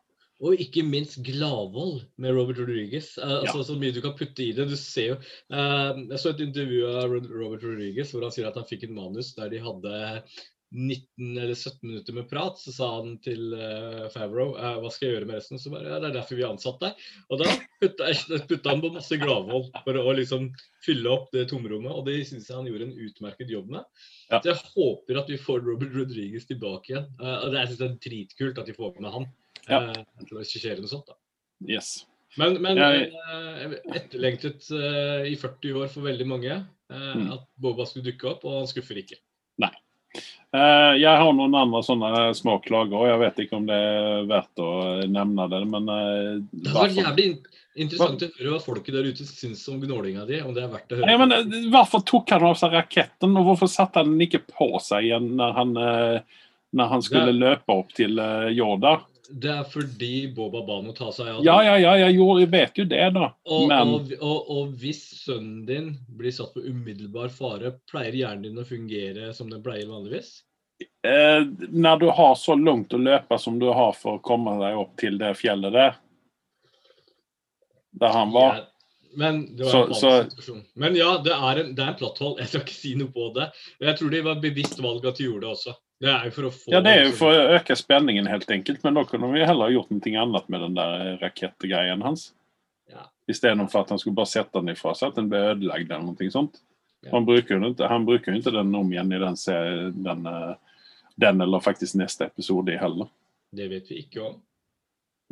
Og 0.45 0.61
ikke 0.61 0.83
minst 0.85 1.23
Gladvold 1.25 2.03
med 2.19 2.35
Robert 2.37 2.59
Rodriguez. 2.59 3.17
Altså, 3.17 3.57
Ja. 3.57 3.65
Så 3.65 3.79
mye 3.81 3.95
du 3.95 4.03
kan 4.03 4.13
putte 4.13 4.45
i 4.45 4.53
det. 4.53 4.69
Du 4.69 4.77
ser 4.77 5.07
jo 5.07 5.17
Jeg 5.49 6.19
så 6.19 6.35
et 6.35 6.41
intervju 6.41 6.87
av 6.99 7.09
Robert 7.09 7.63
Rodriguez 7.63 8.13
hvor 8.13 8.23
han 8.23 8.31
sier 8.31 8.49
at 8.49 8.57
han 8.57 8.65
fikk 8.65 8.85
en 8.85 8.95
manus 8.95 9.33
der 9.35 9.49
de 9.49 9.59
hadde 9.59 10.23
19 10.75 11.39
eller 11.39 11.55
17 11.55 11.79
minutter 11.89 12.13
med 12.17 12.27
prat. 12.31 12.59
Så 12.59 12.73
sa 12.75 12.89
han 12.97 13.15
til 13.23 13.53
uh, 13.55 14.09
Favreau 14.13 14.57
uh, 14.59 14.81
hva 14.83 14.91
skal 14.91 15.07
jeg 15.07 15.15
gjøre 15.17 15.29
med 15.29 15.39
resten. 15.39 15.61
Så 15.63 15.71
bare 15.73 15.87
ja, 15.87 16.01
det 16.03 16.09
er 16.11 16.17
derfor 16.19 16.39
vi 16.39 16.43
har 16.45 16.55
ansatt 16.55 16.81
deg. 16.83 17.05
Og 17.31 17.41
da 17.43 17.53
putta, 17.83 18.09
putta 18.51 18.73
han 18.75 18.83
på 18.83 18.91
masse 18.97 19.19
Gladvold 19.23 19.71
for 19.87 20.01
å 20.01 20.15
liksom 20.19 20.49
fylle 20.85 21.13
opp 21.15 21.29
det 21.37 21.47
tomrommet. 21.53 21.95
Og 21.95 22.09
det 22.09 22.17
syns 22.27 22.51
jeg 22.51 22.59
han 22.59 22.67
gjorde 22.71 22.89
en 22.91 22.97
utmerket 23.07 23.53
jobb 23.55 23.71
med. 23.77 23.87
Ja. 24.33 24.41
Så 24.41 24.51
jeg 24.51 24.61
håper 24.75 25.23
at 25.23 25.31
vi 25.31 25.39
får 25.41 25.63
Robert 25.69 25.95
Rodriguez 25.95 26.49
tilbake 26.51 26.93
igjen. 26.95 27.07
Uh, 27.23 27.37
og 27.45 27.49
det, 27.55 27.61
jeg 27.63 27.71
synes 27.73 27.83
det 27.85 27.89
er 27.91 28.01
dritkult 28.09 28.63
at 28.65 28.71
de 28.73 28.77
får 28.81 28.99
med 28.99 29.15
han. 29.15 29.31
Ja. 29.71 29.81
uh, 29.95 30.27
til 30.27 30.35
å 30.37 30.43
regissere 30.43 30.83
noe 30.83 30.91
sånt. 30.91 31.07
da. 31.09 31.21
Yes. 31.71 31.95
Men, 32.35 32.57
men 32.59 32.81
Jeg- 32.83 33.79
etterlengtet 33.95 34.67
i 34.75 35.37
40 35.39 35.77
år 35.85 35.93
for 35.93 36.03
veldig 36.11 36.27
mange 36.27 36.57
Mm. 36.95 37.31
at 37.33 37.47
Boba 37.59 37.87
skulle 37.89 38.05
dukke 38.05 38.27
opp, 38.29 38.43
og 38.45 38.59
han 38.59 38.67
skuffer 38.69 38.99
ikke. 39.01 39.17
Eh, 40.55 40.93
jeg 41.01 41.19
har 41.19 41.33
noen 41.35 41.57
andre 41.59 41.81
sånne 41.83 42.29
småklager 42.39 42.95
òg. 42.95 43.09
jeg 43.09 43.21
vet 43.25 43.41
ikke 43.43 43.57
om 43.59 43.65
det 43.67 43.75
er 43.75 44.27
verdt 44.31 44.61
å 44.63 44.71
nevne 45.11 45.49
det, 45.51 45.61
men 45.67 45.89
eh, 45.91 46.29
Det 46.53 46.71
hadde 46.71 46.85
vært 46.85 47.01
jævlig 47.01 47.25
in 47.27 47.41
interessant 47.87 48.23
å 48.23 48.29
høre 48.37 48.53
hva 48.53 48.61
folket 48.63 48.95
der 48.95 49.09
ute 49.11 49.27
syns 49.27 49.65
om 49.73 49.81
gnålinga 49.83 50.29
di. 50.29 50.39
Om 50.47 50.55
det 50.55 50.63
er 50.63 50.71
verdt 50.71 50.95
å 50.95 51.01
høre. 51.01 51.09
Nei, 51.11 51.17
men 51.19 51.35
eh, 51.35 51.67
Hvorfor 51.75 52.05
tok 52.07 52.31
han 52.37 52.47
av 52.47 52.55
seg 52.61 52.77
raketten, 52.77 53.35
og 53.35 53.51
hvorfor 53.51 53.73
satte 53.73 54.05
han 54.05 54.15
den 54.15 54.29
ikke 54.29 54.45
på 54.47 54.71
seg 54.85 55.09
igjen 55.09 55.33
når 55.41 55.59
han, 55.59 55.75
når 56.79 56.93
han 56.93 57.03
skulle 57.03 57.35
løpe 57.35 57.75
opp 57.75 57.91
til 57.99 58.23
Yoda? 58.55 59.01
Det 59.29 59.51
er 59.51 59.65
fordi 59.65 60.27
Boba 60.37 60.61
ba 60.67 60.83
tar 60.85 60.97
ta 60.99 61.13
seg 61.17 61.29
av 61.33 61.45
Ja, 61.47 61.57
ja, 61.65 61.77
ja, 61.81 61.95
jeg, 62.03 62.17
gjorde, 62.19 62.41
jeg 62.43 62.51
vet 62.53 62.79
jo 62.79 62.85
det, 62.85 63.05
da. 63.15 63.29
Og, 63.49 63.69
Men 63.71 63.93
og, 63.97 64.11
og, 64.21 64.51
og 64.53 64.75
hvis 64.83 65.01
sønnen 65.23 65.63
din 65.69 65.87
blir 66.19 66.35
satt 66.35 66.53
på 66.53 66.61
umiddelbar 66.67 67.33
fare, 67.33 67.73
pleier 67.91 68.19
hjernen 68.19 68.45
din 68.51 68.61
å 68.61 68.67
fungere 68.69 69.31
som 69.37 69.49
den 69.53 69.63
pleier 69.65 69.89
vanligvis? 69.89 70.43
eh, 71.07 71.45
når 71.71 71.99
du 72.03 72.11
har 72.11 72.35
så 72.35 72.57
langt 72.59 72.93
å 72.93 73.01
løpe 73.01 73.39
som 73.41 73.59
du 73.59 73.69
har 73.73 73.93
for 73.97 74.19
å 74.19 74.23
komme 74.25 74.57
deg 74.61 74.79
opp 74.81 74.97
til 75.01 75.19
det 75.21 75.35
fjellet 75.39 75.73
der 75.73 75.99
Der 77.95 78.11
han 78.11 78.33
var. 78.35 78.57
Ja, 78.57 78.65
men 79.17 79.57
det 79.57 79.65
var 79.65 79.71
Så- 79.71 79.87
en 79.87 80.31
så-. 80.43 80.63
Men 80.75 80.97
ja, 80.97 81.19
det 81.23 81.33
er 81.33 81.61
en, 81.63 81.75
det 81.75 81.83
er 81.85 81.89
en 81.93 81.99
platthold. 82.01 82.39
Jeg 82.41 82.49
skal 82.49 82.61
ikke 82.65 82.75
si 82.75 82.95
noe 82.99 83.13
på 83.15 83.29
det. 83.35 83.53
Jeg 83.81 83.99
tror 83.99 84.11
det 84.11 84.25
var 84.25 84.41
bevisst 84.43 84.81
valg 84.83 85.07
at 85.07 85.17
de 85.17 85.29
gjorde 85.29 85.47
det 85.47 85.53
også. 85.55 85.75
Det 86.05 86.13
er 86.13 86.25
jo 86.29 86.33
for 86.37 86.47
å 86.49 86.53
få 86.53 86.73
Ja, 86.75 86.81
det 86.85 86.93
er 86.93 87.05
jo 87.07 87.13
for 87.17 87.33
å 87.33 87.45
øke 87.57 87.77
spenningen, 87.81 88.27
helt 88.29 88.51
enkelt. 88.53 88.83
Men 88.85 88.95
da 88.99 89.05
kunne 89.09 89.31
vi 89.33 89.45
heller 89.47 89.73
gjort 89.73 89.91
noe 89.95 90.21
annet 90.23 90.49
med 90.53 90.61
den 90.67 90.75
der 90.77 91.05
rakettgreien 91.23 92.03
hans. 92.05 92.27
Ja. 92.93 93.07
Istedenfor 93.31 93.81
at 93.87 93.93
han 93.95 93.99
skulle 94.03 94.19
bare 94.19 94.29
sette 94.29 94.61
den 94.61 94.75
ifra 94.75 94.93
seg, 94.99 95.13
at 95.15 95.21
den 95.21 95.31
ble 95.33 95.41
ødelagt 95.55 95.89
eller 95.91 96.05
noe 96.11 96.31
sånt. 96.35 96.61
Ja. 97.05 97.11
Han 97.15 97.25
bruker 97.29 97.57
jo 97.57 97.71
ikke, 97.73 97.89
han 97.89 98.05
bruker 98.09 98.37
ikke 98.37 98.53
den 98.53 98.75
om 98.77 98.91
igjen 98.93 99.13
i 99.13 99.21
den, 99.23 99.39
den, 100.05 100.27
eh, 100.27 100.55
den 101.25 101.41
eller 101.45 101.61
faktisk 101.65 101.97
neste 102.01 102.27
episode 102.31 102.77
heller. 102.81 103.09
Det 103.55 103.69
vet 103.71 103.89
vi 103.93 104.03
ikke 104.05 104.23
om. 104.29 104.39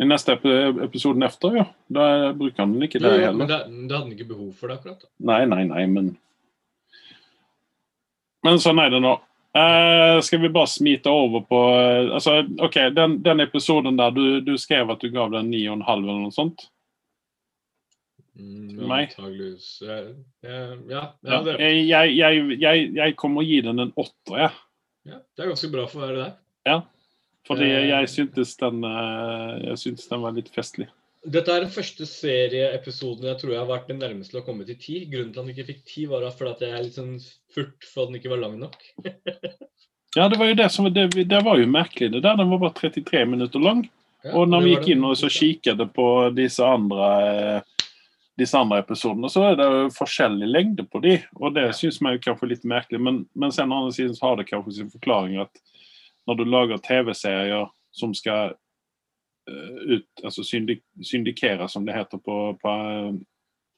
I 0.01 0.07
neste 0.09 0.33
ep- 0.39 0.81
episoden 0.87 1.23
efter, 1.27 1.57
ja. 1.57 1.65
Da 1.93 2.07
bruker 2.33 2.63
han 2.65 2.73
den 2.79 2.87
ikke 2.89 3.01
der 3.03 3.19
heller. 3.27 3.39
men 3.45 3.49
det, 3.49 3.59
det 3.69 3.93
hadde 3.97 4.03
han 4.07 4.13
ikke 4.17 4.29
behov 4.33 4.53
for 4.57 4.69
det 4.73 4.79
akkurat. 4.81 5.01
da. 5.05 5.09
Nei, 5.33 5.45
nei, 5.53 5.65
nei, 5.69 5.87
men 5.87 6.15
Men 8.45 8.59
sånn 8.63 8.81
er 8.83 8.91
det 8.91 9.01
nå. 9.05 9.13
Eh, 9.53 10.21
skal 10.25 10.41
vi 10.41 10.49
bare 10.49 10.71
smite 10.71 11.11
over 11.13 11.43
på 11.45 11.59
uh, 11.77 12.15
altså, 12.17 12.39
OK, 12.65 12.79
den, 12.97 13.19
den 13.23 13.41
episoden 13.45 13.99
der 14.01 14.15
du, 14.17 14.41
du 14.41 14.55
skrev 14.59 14.91
at 14.95 15.03
du 15.05 15.11
gav 15.13 15.29
den 15.35 15.51
9,5 15.53 15.93
eller 15.99 16.23
noe 16.23 16.33
sånt? 16.33 16.65
Mm, 18.33 18.87
Nei. 18.89 19.03
Antageligvis. 19.11 19.83
eh, 19.83 20.15
eh, 20.49 20.73
Ja, 20.89 21.03
ja, 21.21 21.35
Ja. 21.35 21.43
det, 21.43 21.59
Jeg, 22.97 23.17
kommer 23.17 23.43
å 23.43 23.47
gi 23.47 23.61
den 23.61 23.79
en 23.79 23.93
åtter, 23.93 24.39
jeg. 24.39 24.51
ja, 25.05 25.19
det 25.37 25.45
er 25.45 25.53
ganske 25.53 25.73
bra 25.73 25.87
for 25.87 26.01
å 26.01 26.07
være 26.07 26.23
der. 26.23 26.83
Fordi 27.47 27.67
uh, 27.67 27.89
jeg 27.91 28.09
syntes 28.09 28.57
den, 28.57 28.85
eh, 28.87 29.55
jeg 29.67 29.79
syntes 29.83 30.09
den 30.09 30.23
var 30.23 30.35
litt 30.37 30.49
festlig. 30.55 30.87
Dette 31.23 31.55
er 31.55 31.63
den 31.63 31.71
første 31.71 32.07
serieepisoden 32.09 33.29
jeg 33.29 33.39
tror 33.39 33.53
jeg 33.53 33.61
har 33.61 33.71
vært 33.71 33.91
den 33.93 34.01
nærmeste 34.03 34.35
til 34.35 34.41
å 34.41 34.47
komme 34.47 34.67
til 34.67 34.79
ti. 34.81 34.97
Grunnen 35.11 35.31
til 35.31 35.39
at 35.39 35.47
den 35.47 35.55
ikke 35.55 35.69
fikk 35.69 35.85
ti, 35.87 36.07
var 36.11 36.27
fordi 36.35 36.67
jeg 36.67 36.75
er 36.75 36.87
litt 36.87 36.99
sånn 36.99 37.15
furt 37.55 37.87
for 37.87 38.05
at 38.05 38.11
den 38.11 38.19
ikke 38.19 38.33
var 38.35 38.43
lang 38.47 38.59
nok. 38.65 38.79
Ja, 40.13 40.27
det 40.29 40.37
var 40.37 40.51
jo 40.51 40.57
det 40.59 40.67
som 40.69 40.85
det, 40.93 41.07
det 41.25 41.39
var 41.41 41.57
jo 41.57 41.69
merkelig, 41.73 42.11
det 42.13 42.21
der. 42.21 42.35
Den 42.37 42.51
var 42.51 42.59
bare 42.61 42.75
33 42.77 43.23
minutter 43.25 43.63
lang. 43.65 43.79
Ja, 44.21 44.35
Og 44.37 44.51
når 44.51 44.61
vi 44.61 44.75
gikk 44.75 44.91
inn 44.93 45.07
og 45.09 45.15
så 45.17 45.31
kikket 45.33 45.81
på 45.97 46.09
disse 46.37 46.67
andre 46.69 47.63
disse 48.37 48.57
andre 48.57 48.81
episodene, 48.81 49.29
så 49.33 49.45
er 49.51 49.57
det 49.57 49.67
jo 49.69 49.89
forskjellig 49.93 50.49
lengde 50.49 50.85
på 50.89 51.03
de, 51.05 51.19
og 51.37 51.53
det 51.57 51.67
syns 51.77 51.99
man 52.01 52.17
jo 52.17 52.23
kanskje 52.25 52.49
litt 52.49 52.65
merkelig. 52.69 53.01
Men, 53.01 53.23
men 53.37 53.53
sen 53.53 53.73
andre 53.73 53.93
siden 53.93 54.17
så 54.17 54.31
har 54.31 54.39
det 54.41 54.49
kanskje 54.49 54.79
sin 54.79 54.93
forklaring 54.93 55.37
at 55.43 55.63
når 56.29 56.39
du 56.39 56.45
lager 56.49 56.81
TV-serier 56.85 57.69
som 57.93 58.15
skal 58.17 58.55
ut, 59.51 60.07
altså 60.25 60.45
syndik, 60.47 60.83
syndikere, 61.03 61.69
som 61.69 61.87
det 61.87 61.97
heter 61.97 62.21
på, 62.23 62.37
på 62.63 62.75
eh, 62.93 63.15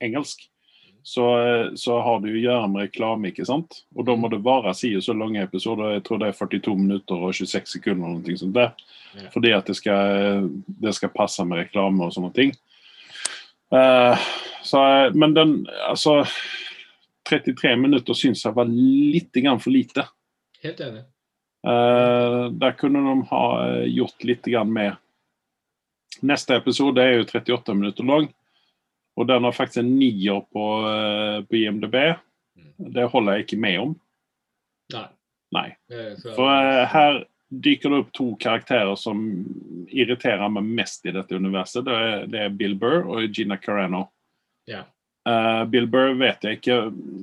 engelsk, 0.04 0.44
så, 1.04 1.24
eh, 1.40 1.66
så 1.76 1.98
har 2.00 2.20
det 2.20 2.32
å 2.32 2.42
gjøre 2.42 2.68
med 2.72 2.86
reklame, 2.86 3.28
ikke 3.28 3.44
sant? 3.48 3.82
Og 3.92 4.06
da 4.08 4.16
må 4.16 4.30
det 4.32 4.40
være 4.44 4.72
si 4.76 4.94
og 4.96 5.04
så 5.04 5.12
lange 5.16 5.42
episoder. 5.44 5.98
Jeg 5.98 6.04
tror 6.06 6.22
det 6.22 6.30
er 6.30 6.38
42 6.38 6.76
minutter 6.80 7.26
og 7.28 7.34
26 7.36 7.76
sekunder. 7.76 8.08
eller 8.08 8.24
noe 8.24 8.40
sånt 8.40 8.56
der. 8.56 8.72
Ja. 9.18 9.28
Fordi 9.34 9.52
at 9.52 9.68
det 9.68 9.76
skal, 9.76 10.48
det 10.66 10.94
skal 10.96 11.12
passe 11.12 11.44
med 11.44 11.60
reklame 11.60 12.08
og 12.08 12.14
sånne 12.16 12.32
ting. 12.36 12.54
Uh, 13.74 14.16
så, 14.62 14.80
eh, 14.80 15.14
men 15.14 15.34
den 15.34 15.66
Altså 15.88 16.22
33 17.28 17.76
minutter 17.80 18.14
syns 18.14 18.44
jeg 18.44 18.54
var 18.54 18.68
litt 18.68 19.32
grann 19.32 19.60
for 19.60 19.72
lite. 19.72 20.04
Helt 20.64 20.80
enig. 20.84 21.04
Uh, 21.64 22.52
der 22.52 22.74
kunne 22.76 23.00
de 23.00 23.14
ha 23.30 23.44
eh, 23.64 23.86
gjort 23.96 24.24
litt 24.28 24.44
grann 24.44 24.72
mer. 24.72 24.98
Neste 26.22 26.58
episode 26.60 27.02
er 27.02 27.18
jo 27.18 27.26
38 27.26 27.74
minutter 27.74 28.06
lang. 28.06 28.30
Og 29.14 29.28
den 29.28 29.46
har 29.46 29.54
faktisk 29.54 29.82
en 29.82 29.92
nier 29.98 30.40
på, 30.52 30.64
eh, 30.88 31.42
på 31.46 31.60
IMDb. 31.60 31.96
Det 32.94 33.10
holder 33.10 33.32
jeg 33.32 33.46
ikke 33.46 33.60
med 33.62 33.78
om. 33.80 33.92
Nei. 34.94 35.06
Nei. 35.54 35.68
For 36.34 36.50
eh, 36.50 36.86
her 36.90 37.20
dyker 37.62 37.92
det 37.92 38.00
opp 38.02 38.10
to 38.16 38.26
karakterer 38.40 38.96
som 38.98 39.20
irriterer 39.92 40.50
meg 40.50 40.66
mest 40.80 41.06
i 41.06 41.14
dette 41.14 41.38
universet. 41.38 41.86
Det 41.86 41.94
er, 41.94 42.26
det 42.30 42.42
er 42.42 42.58
Bill 42.58 42.74
Burr 42.78 43.06
og 43.06 43.30
Gina 43.30 43.58
Carano. 43.60 44.08
Ja. 44.70 44.82
Uh, 45.28 45.64
Bill 45.70 45.86
Burr 45.88 46.18
vet 46.20 46.42
jeg 46.44 46.58
ikke 46.58 46.74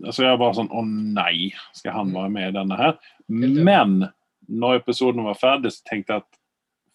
altså 0.08 0.24
Jeg 0.24 0.38
bare 0.42 0.56
sånn 0.58 0.72
Å 0.74 0.82
nei, 0.82 1.52
skal 1.78 1.94
han 2.00 2.14
være 2.16 2.32
med 2.34 2.48
i 2.48 2.56
denne 2.56 2.78
her? 2.80 2.96
Men 3.30 4.08
når 4.50 4.80
episoden 4.80 5.28
var 5.28 5.38
ferdig, 5.38 5.70
så 5.76 5.86
tenkte 5.86 6.16
jeg 6.16 6.24
at 6.24 6.40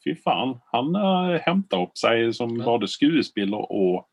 fy 0.06 0.14
faen, 0.22 0.56
han 0.72 0.92
har 0.96 1.36
henta 1.44 1.82
opp 1.84 1.98
seg 1.98 2.30
som 2.38 2.54
Ja. 2.56 2.64
både 2.64 2.86
skuespiller 2.88 3.66
og 3.66 4.04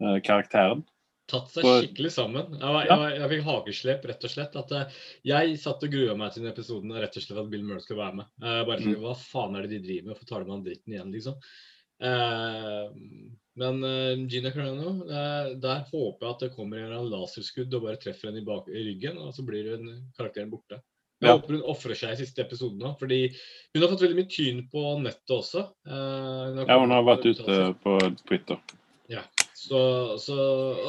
uh, 0.00 0.18
karakteren. 0.22 0.84
Tatt 1.26 1.48
seg 1.50 1.64
For- 1.66 1.80
skikkelig 1.82 2.12
sammen. 2.14 2.52
Jeg, 2.54 2.72
var, 2.76 2.84
Ja. 2.86 2.96
jeg, 3.08 3.18
jeg 3.18 3.30
fikk 3.34 3.46
hageslep, 3.48 4.04
rett 4.06 4.26
og 4.28 4.30
slett. 4.30 4.54
At 4.62 4.72
uh, 4.72 4.98
jeg 5.26 5.56
satt 5.58 5.82
og 5.82 5.90
grua 5.90 6.14
meg 6.14 6.30
til 6.32 6.44
den 6.44 6.52
episoden 6.52 6.92
rett 6.94 7.16
og 7.18 7.24
slett 7.24 7.40
at 7.42 7.50
Bill 7.50 7.64
Murray 7.66 7.82
skulle 7.82 8.04
være 8.04 8.20
med. 8.22 8.28
Uh, 8.40 8.60
bare 8.68 8.78
Mm. 8.86 9.00
Hva 9.02 9.16
faen 9.18 9.56
er 9.58 9.66
det 9.66 9.72
de 9.74 9.80
driver 9.88 10.04
med? 10.06 10.12
Hvorfor 10.14 10.28
tar 10.30 10.44
de 10.46 10.54
han 10.54 10.62
dritten 10.62 10.94
igjen, 10.94 11.10
liksom? 11.16 11.34
Men 13.56 13.78
Gina 14.28 14.50
Carano, 14.52 14.90
der 15.56 15.84
håper 15.88 16.26
jeg 16.26 16.34
at 16.34 16.42
det 16.44 16.50
kommer 16.54 16.82
en 16.84 17.06
laserskudd 17.10 17.72
og 17.74 17.86
bare 17.86 17.96
treffer 18.02 18.28
henne 18.28 18.42
i, 18.42 18.44
bak, 18.44 18.68
i 18.68 18.82
ryggen, 18.90 19.16
og 19.22 19.32
så 19.32 19.44
blir 19.48 19.70
hun, 19.72 19.86
karakteren 20.18 20.50
borte. 20.52 20.82
Jeg 21.22 21.32
håper 21.32 21.54
hun 21.56 21.68
ofrer 21.72 21.96
seg 21.96 22.12
i 22.12 22.18
siste 22.20 22.42
episode 22.44 22.76
nå, 22.76 22.90
fordi 23.00 23.20
hun 23.32 23.82
har 23.82 23.88
fått 23.92 24.02
veldig 24.04 24.18
mye 24.18 24.28
tyn 24.32 24.58
på 24.72 24.82
nettet 25.00 25.32
også. 25.38 25.62
Hun 25.88 26.58
Ja, 26.66 26.76
hun 26.82 26.92
har 26.92 27.06
vært 27.08 27.24
ute 27.30 27.60
på 27.82 27.94
Twitter. 28.26 28.60
så, 29.56 29.80
så, 30.20 30.36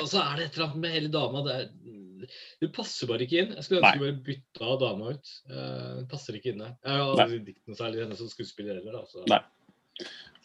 og 0.02 0.08
så 0.10 0.20
er 0.22 0.36
det 0.38 0.46
et 0.50 0.58
eller 0.58 0.68
annet 0.68 0.82
med 0.84 0.94
hele 0.94 1.10
dama. 1.14 1.42
Det, 1.46 1.56
er, 1.56 2.28
det 2.62 2.70
passer 2.76 3.10
bare 3.10 3.24
ikke 3.26 3.40
inn. 3.42 3.54
Jeg 3.56 3.66
skulle 3.66 3.82
ønske 3.82 4.04
bare 4.04 4.18
bytta 4.28 4.78
dama 4.84 5.14
ut. 5.16 5.32
Eh, 5.50 5.94
Det 6.02 6.08
passer 6.12 6.38
ikke 6.38 6.52
inn 6.52 6.62
der. 6.66 6.74
Jeg 6.84 7.00
har 7.00 7.14
aldri 7.24 7.40
likt 7.46 7.64
noe 7.70 7.80
særlig 7.80 8.04
henne 8.04 8.18
som 8.20 8.30
skuespiller 8.32 8.78
heller. 8.82 9.00
Da, 9.00 9.06
så. 9.10 9.24
Nei. 9.32 9.40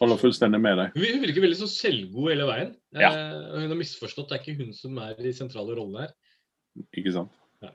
Holder 0.00 0.20
fullstendig 0.22 0.62
med 0.64 0.78
deg. 0.80 0.94
Hun, 0.96 1.08
hun 1.16 1.26
virker 1.26 1.44
veldig 1.44 1.58
så 1.60 1.68
selvgod 1.70 2.30
hele 2.32 2.46
veien. 2.48 2.72
Ja. 2.96 3.10
Eh, 3.10 3.50
hun 3.58 3.68
har 3.74 3.80
misforstått. 3.82 4.30
Det 4.30 4.38
er 4.38 4.44
ikke 4.46 4.58
hun 4.62 4.72
som 4.78 5.02
er 5.02 5.18
i 5.20 5.34
sentrale 5.36 5.76
rollen 5.76 6.00
her. 6.04 6.14
Ikke 6.96 7.12
sant? 7.18 7.34
Ja. 7.64 7.74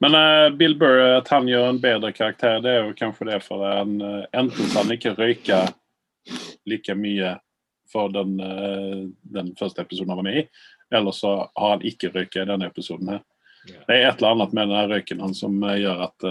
Men 0.00 0.14
uh, 0.14 0.56
Bill 0.56 0.78
Burr, 0.78 1.00
at 1.18 1.28
han 1.28 1.48
gjør 1.48 1.68
en 1.68 1.80
bedre 1.82 2.12
karakter, 2.14 2.60
det 2.62 2.70
er 2.70 2.86
jo 2.86 2.96
kanskje 2.98 3.32
det 3.32 3.40
for 3.46 3.64
han 3.66 3.98
uh, 4.02 4.24
enten 4.32 4.70
så 4.70 4.84
han 4.84 4.94
ikke 4.94 5.16
røyker 5.18 5.72
like 6.68 6.94
mye 6.94 7.34
for 7.90 8.12
den, 8.14 8.36
uh, 8.38 9.08
den 9.34 9.54
første 9.58 9.82
episoden 9.82 10.12
han 10.12 10.20
var 10.20 10.28
med 10.28 10.42
i. 10.42 10.46
Eller 10.94 11.16
så 11.16 11.32
har 11.54 11.74
han 11.76 11.86
ikke 11.88 12.12
røyka 12.14 12.44
i 12.44 12.50
denne 12.52 12.68
episoden. 12.70 13.16
her. 13.16 13.24
Det 13.68 13.96
er 13.96 14.06
et 14.06 14.20
eller 14.20 14.36
annet 14.36 14.54
med 14.56 14.70
den 14.70 14.92
røyken 14.92 15.20
han 15.20 15.34
som 15.36 15.56
gjør 15.60 16.06
at 16.06 16.24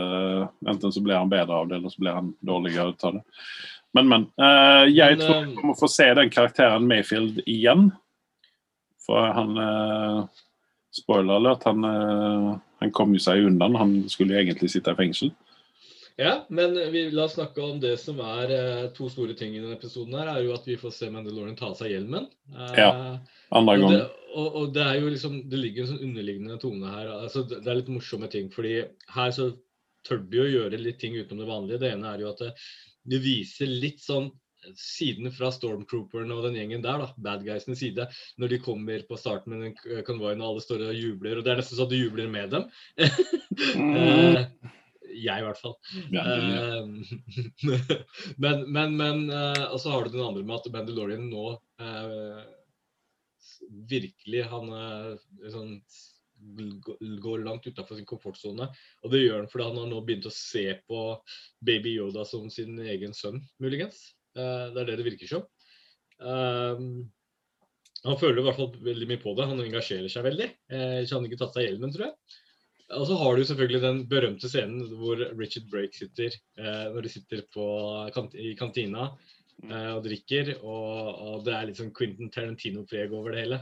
enten 0.66 0.94
så 0.94 1.04
blir 1.06 1.20
han 1.20 1.30
bedre 1.30 1.54
av 1.54 1.68
det, 1.70 1.78
eller 1.78 1.92
så 1.94 2.02
blir 2.02 2.16
han 2.16 2.32
dårligere 2.42 2.96
ut 2.96 3.04
av 3.06 3.20
det. 3.20 3.22
Men, 3.94 4.08
men. 4.10 4.24
jeg 4.90 5.20
Men, 5.20 5.22
tror 5.22 5.44
vi 5.46 5.58
kommer 5.60 5.78
få 5.78 5.90
se 5.92 6.08
den 6.18 6.32
karakteren 6.34 6.88
Mayfield 6.90 7.44
igjen. 7.46 7.92
For 9.06 9.30
han 9.38 9.54
Spoiler 10.98 11.38
alert, 11.38 11.68
han, 11.70 11.86
han 12.80 12.94
kom 12.96 13.14
jo 13.16 13.22
seg 13.24 13.46
unna. 13.48 13.70
Han 13.80 14.00
skulle 14.12 14.36
jo 14.36 14.42
egentlig 14.44 14.72
sitte 14.74 14.94
i 14.94 15.00
fengsel. 15.00 15.34
Ja, 16.18 16.48
men 16.50 16.74
vi, 16.92 17.04
la 17.14 17.28
oss 17.28 17.36
snakke 17.38 17.62
om 17.62 17.78
det 17.82 17.94
som 18.02 18.18
er 18.26 18.52
eh, 18.56 18.86
to 18.98 19.06
store 19.14 19.36
ting 19.38 19.54
i 19.54 19.60
denne 19.62 19.76
episoden. 19.78 20.16
her, 20.18 20.32
er 20.32 20.48
jo 20.48 20.56
At 20.56 20.66
vi 20.66 20.78
får 20.82 20.96
se 20.96 21.10
Mandalorian 21.14 21.58
ta 21.60 21.70
av 21.70 21.76
seg 21.78 21.94
hjelmen. 21.94 22.26
Eh, 22.56 22.74
Ja, 22.80 23.20
Andre 23.54 23.76
og, 23.78 23.92
det, 23.94 24.00
og, 24.34 24.48
og 24.62 24.74
det 24.74 24.82
er 24.82 24.98
jo 24.98 25.12
liksom, 25.14 25.38
det 25.52 25.60
ligger 25.62 25.86
en 25.86 25.92
sånn 25.92 26.08
underliggende 26.10 26.58
tone 26.64 26.90
her. 26.90 27.12
altså 27.20 27.46
Det 27.46 27.62
det 27.62 27.70
er 27.72 27.80
litt 27.84 27.94
morsomme 27.94 28.30
ting. 28.34 28.50
fordi 28.50 28.74
her 29.14 29.32
så 29.32 29.52
tør 30.08 30.24
de 30.32 30.42
å 30.42 30.50
gjøre 30.50 30.82
litt 30.82 31.00
ting 31.00 31.14
utenom 31.20 31.44
det 31.44 31.52
vanlige. 31.52 31.82
Det 31.86 31.94
ene 31.94 32.10
er 32.10 32.26
jo 32.26 32.34
at 32.34 32.42
det, 32.42 32.52
det 33.14 33.22
viser 33.22 33.70
litt 33.70 34.02
sånn 34.02 34.32
siden 34.76 35.32
fra 35.34 35.52
Stormtrooperen 35.54 36.32
og 36.36 36.44
den 36.48 36.58
gjengen 36.60 36.84
der, 36.86 37.04
da, 37.04 37.12
bad 37.24 37.46
guysene 37.48 37.78
side, 37.80 38.08
når 38.42 38.54
de 38.54 38.62
kommer 38.64 39.06
på 39.08 39.20
starten 39.20 39.54
med 39.54 39.68
den 39.68 40.04
konvoien 40.08 40.42
og 40.44 40.54
alle 40.54 40.66
står 40.66 40.88
og 40.90 40.98
jubler. 40.98 41.40
og 41.40 41.46
Det 41.46 41.54
er 41.54 41.62
nesten 41.62 41.80
så 41.80 41.88
du 41.90 41.98
jubler 42.00 42.32
med 42.32 42.56
dem. 42.56 42.68
Eh, 43.58 44.44
jeg, 45.18 45.40
i 45.42 45.46
hvert 45.46 45.58
fall. 45.58 45.74
Ja, 46.14 46.24
ja. 46.30 46.58
Eh, 46.78 47.96
men, 48.44 48.68
men, 48.70 48.94
men 49.00 49.24
eh, 49.34 49.64
Og 49.72 49.80
så 49.82 49.90
har 49.90 50.06
du 50.06 50.14
den 50.14 50.22
andre 50.22 50.44
med 50.46 50.60
at 50.60 50.70
Mandalorian 50.74 51.26
nå 51.32 51.48
eh, 51.82 52.44
virkelig 53.90 54.44
Han 54.52 54.70
eh, 54.78 55.26
sånn, 55.54 55.80
går 57.24 57.46
langt 57.46 57.66
utafor 57.68 57.98
sin 57.98 58.06
komfortsone. 58.06 58.70
Og 59.04 59.14
det 59.14 59.24
gjør 59.24 59.42
han 59.42 59.50
fordi 59.52 59.70
han 59.70 59.80
har 59.82 59.90
nå 59.90 60.02
begynt 60.06 60.30
å 60.30 60.34
se 60.34 60.68
på 60.88 61.02
Baby 61.66 61.96
Yoda 61.98 62.26
som 62.30 62.50
sin 62.54 62.78
egen 62.86 63.16
sønn, 63.18 63.42
muligens. 63.64 64.04
Eh, 64.38 64.66
det 64.74 64.84
er 64.84 64.90
det 64.92 64.98
det 65.02 65.08
virker 65.08 65.32
som. 65.32 65.46
Eh, 66.22 66.84
han 68.08 68.20
føler 68.22 68.42
i 68.42 68.46
hvert 68.46 68.60
fall 68.60 68.76
veldig 68.88 69.08
mye 69.10 69.22
på 69.22 69.34
det. 69.38 69.48
Han 69.50 69.64
engasjerer 69.64 70.12
seg 70.12 70.28
veldig. 70.28 70.52
Eh, 70.72 71.00
ikke 71.04 71.18
han 71.18 71.26
ikke 71.30 71.40
tatt 71.42 71.58
seg 71.58 71.68
hjelmen, 71.68 71.94
tror 71.94 72.10
jeg. 72.10 72.38
Og 72.96 73.08
så 73.10 73.18
har 73.20 73.36
du 73.36 73.44
selvfølgelig 73.44 73.82
den 73.84 74.04
berømte 74.08 74.48
scenen 74.48 74.86
hvor 75.00 75.20
Richard 75.36 75.66
Brake 75.72 75.98
sitter 75.98 76.32
eh, 76.32 76.86
når 76.94 77.04
de 77.04 77.10
sitter 77.12 77.42
på 77.52 77.66
i 78.40 78.54
kantina 78.56 79.10
eh, 79.68 79.90
og 79.98 80.06
drikker, 80.06 80.54
og, 80.62 81.10
og 81.28 81.42
det 81.44 81.56
er 81.58 81.68
litt 81.68 81.82
sånn 81.82 81.92
Quentin 81.96 82.32
Tarantino-preg 82.32 83.12
over 83.12 83.36
det 83.36 83.44
hele. 83.44 83.60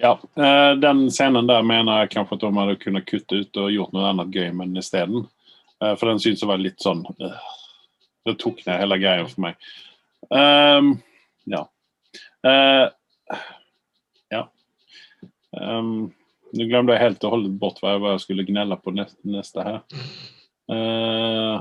Ja, 0.00 0.14
eh, 0.40 0.72
den 0.80 1.10
scenen 1.12 1.50
der 1.50 1.66
mener 1.66 2.04
jeg 2.04 2.14
kanskje 2.14 2.38
at 2.38 2.46
de 2.46 2.52
hadde 2.62 2.78
kunnet 2.80 3.08
kutte 3.10 3.42
ut 3.42 3.60
og 3.60 3.72
gjort 3.74 3.92
noe 3.92 4.08
annet 4.08 4.32
gøy 4.32 4.52
med 4.54 4.70
den 4.70 4.80
isteden. 4.80 5.28
Eh, 5.82 5.94
for 5.98 6.08
den 6.08 6.22
synes 6.22 6.44
å 6.46 6.48
være 6.48 6.64
litt 6.64 6.80
sånn 6.80 7.04
eh, 7.18 7.48
Det 8.26 8.38
tok 8.42 8.64
ned 8.66 8.80
hele 8.82 8.98
greia 9.00 9.26
for 9.28 9.44
meg. 9.46 9.68
Um, 10.34 10.96
ja. 11.48 11.62
Uh, 12.46 12.88
ja. 14.32 14.42
Um, 15.54 16.10
nå 16.56 16.66
glemte 16.68 16.96
jeg 16.96 17.04
helt 17.04 17.26
å 17.28 17.32
holde 17.34 17.52
bort 17.60 17.80
hva 17.82 17.96
jeg 18.00 18.24
skulle 18.24 18.46
gnelle 18.48 18.78
på 18.80 18.94
neste 18.96 19.64
her. 19.64 19.80
Eh, 20.68 21.56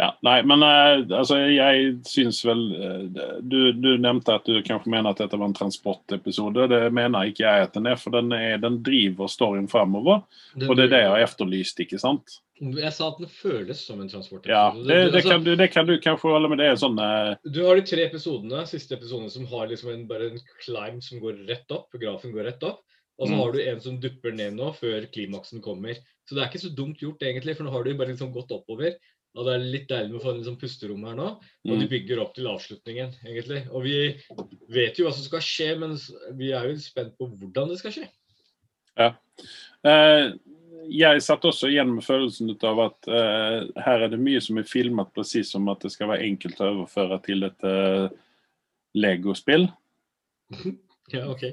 ja, 0.00 0.06
nei, 0.24 0.38
men 0.48 0.62
eh, 0.64 1.02
altså, 1.18 1.36
jeg 1.52 1.90
syns 2.08 2.38
vel 2.48 2.60
eh, 2.72 3.32
du, 3.44 3.58
du 3.76 3.90
nevnte 4.00 4.38
at 4.38 4.46
du 4.48 4.62
kanskje 4.64 4.88
mener 4.94 5.12
at 5.12 5.20
dette 5.20 5.36
var 5.36 5.50
en 5.50 5.56
transportepisode. 5.58 6.68
Det 6.72 6.78
mener 6.96 7.28
ikke 7.28 7.44
jeg 7.44 7.66
at 7.68 7.74
den 7.76 7.88
er, 7.90 7.98
for 8.00 8.14
den, 8.16 8.32
er, 8.32 8.56
den 8.62 8.78
driver 8.86 9.28
storyen 9.28 9.68
framover. 9.68 10.22
Og 10.56 10.72
det 10.78 10.86
er 10.86 10.94
det 10.94 11.02
jeg 11.04 11.10
har 11.12 11.24
efterlyst, 11.26 11.82
ikke 11.84 12.00
sant? 12.00 12.38
Jeg 12.60 12.92
sa 12.92 13.06
at 13.08 13.20
den 13.22 13.30
føles 13.32 13.78
som 13.88 14.00
en 14.02 14.08
transportepisode. 14.12 14.52
Ja, 14.52 14.72
det, 14.76 15.12
det, 15.12 15.20
Altså, 15.20 15.30
kan, 15.34 15.44
du, 15.46 15.54
det 15.56 15.68
kan 15.72 15.86
du 15.88 15.94
kanskje 16.04 16.32
holde 16.34 16.50
med. 16.52 16.60
Det 16.60 16.66
er 16.68 16.80
sånn 16.80 16.98
eh, 17.00 17.34
Du 17.48 17.62
har 17.66 17.76
de 17.80 17.84
tre 17.88 18.04
episodene, 18.08 18.64
siste 18.68 18.96
episodene 18.98 19.32
som 19.32 19.46
har 19.52 19.68
liksom 19.70 19.92
en, 19.94 20.06
bare 20.10 20.32
en 20.32 20.42
climb 20.64 21.00
som 21.04 21.20
går 21.22 21.44
rett 21.48 21.72
opp. 21.76 21.88
Grafen 22.00 22.34
går 22.36 22.50
rett 22.50 22.66
opp. 22.68 22.82
Og 23.20 23.28
så 23.28 23.34
Mm. 23.34 23.40
har 23.42 23.52
du 23.52 23.58
en 23.68 23.80
som 23.84 23.96
dupper 24.00 24.32
ned 24.32 24.54
nå, 24.56 24.70
før 24.80 25.04
klimaksen 25.12 25.60
kommer. 25.60 25.98
Så 26.24 26.32
det 26.36 26.40
er 26.40 26.48
ikke 26.48 26.62
så 26.62 26.70
dumt 26.72 27.00
gjort, 27.02 27.20
egentlig, 27.20 27.52
for 27.58 27.66
nå 27.66 27.72
har 27.74 27.84
du 27.84 27.90
bare 27.98 28.14
liksom 28.14 28.30
gått 28.32 28.52
oppover. 28.56 28.94
Og 29.38 29.46
det 29.46 29.52
er 29.54 29.66
litt 29.72 29.88
deilig 29.90 30.10
med 30.10 30.18
å 30.18 30.22
få 30.24 30.32
en 30.32 30.40
liksom 30.40 30.58
pusterom 30.58 31.04
her 31.06 31.18
nå. 31.18 31.28
Og 31.68 31.72
de 31.74 31.84
mm. 31.84 31.90
bygger 31.92 32.22
opp 32.22 32.32
til 32.34 32.48
avslutningen, 32.50 33.12
egentlig. 33.22 33.60
Og 33.70 33.84
vi 33.86 33.96
vet 34.74 34.98
jo 34.98 35.06
hva 35.06 35.12
som 35.14 35.26
skal 35.26 35.44
skje, 35.44 35.68
men 35.78 35.94
vi 36.38 36.50
er 36.56 36.66
jo 36.66 36.78
spent 36.82 37.14
på 37.18 37.28
hvordan 37.38 37.70
det 37.70 37.78
skal 37.78 37.94
skje. 37.94 38.08
Eh, 39.86 40.32
jeg 40.90 41.22
satt 41.22 41.46
også 41.46 41.70
igjen 41.70 41.92
med 41.94 42.04
følelsen 42.04 42.50
av 42.66 42.82
at 42.88 43.10
eh, 43.10 43.68
her 43.84 44.04
er 44.04 44.12
det 44.12 44.20
mye 44.20 44.40
som 44.42 44.58
er 44.60 44.68
filmet 44.68 45.12
presis 45.14 45.52
som 45.54 45.68
at 45.72 45.84
det 45.84 45.92
skal 45.94 46.10
være 46.10 46.26
enkelt 46.26 46.60
å 46.60 46.72
overføre 46.74 47.20
til 47.26 47.46
et 47.46 47.66
uh, 47.66 48.10
Lego-spill 48.98 49.68
Ja, 51.14 51.26
ok. 51.30 51.44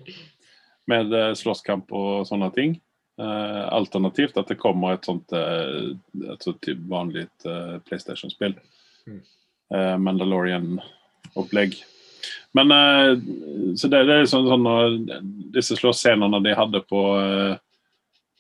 med 0.90 1.14
eh, 1.14 1.34
slåsskamp 1.38 1.92
og 1.96 2.28
sånne 2.30 2.50
ting. 2.56 2.78
Eh, 3.20 3.74
alternativt 3.74 4.38
at 4.38 4.48
det 4.48 4.60
kommer 4.62 4.94
et 4.94 5.06
sånt 5.08 5.32
eh, 5.34 5.94
et 6.34 6.44
sånt 6.44 6.68
vanlig 6.86 7.26
eh, 7.50 7.78
PlayStation-spill. 7.88 8.54
Mm. 9.08 9.22
Mandalorian-opplegg. 10.00 11.74
Men 12.56 12.70
så 13.76 13.90
det, 13.92 14.04
det 14.08 14.14
er 14.14 14.30
sånn, 14.30 14.46
sånn 14.48 14.68
eh, 14.70 15.18
Disse 15.58 15.76
slåssscenene 15.80 16.40
de 16.46 16.54
hadde 16.56 16.82
på, 16.88 17.02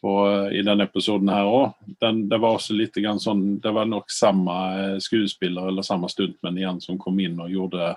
på 0.03 0.13
i 0.55 0.61
denne 0.63 0.85
episoden 0.87 1.33
her 1.33 1.49
òg, 1.49 1.73
det 1.97 2.37
var 2.37 2.53
også 2.53 2.77
litt 2.77 2.95
grann 2.95 3.19
sånn 3.19 3.57
Det 3.63 3.73
var 3.75 3.89
nok 3.89 4.13
samme 4.13 4.57
skuespiller 5.03 5.71
eller 5.71 5.87
samme 5.87 6.07
stuntmenn 6.11 6.61
igjen 6.61 6.79
som 6.83 7.01
kom 7.01 7.17
inn 7.19 7.41
og 7.41 7.51
gjorde 7.51 7.95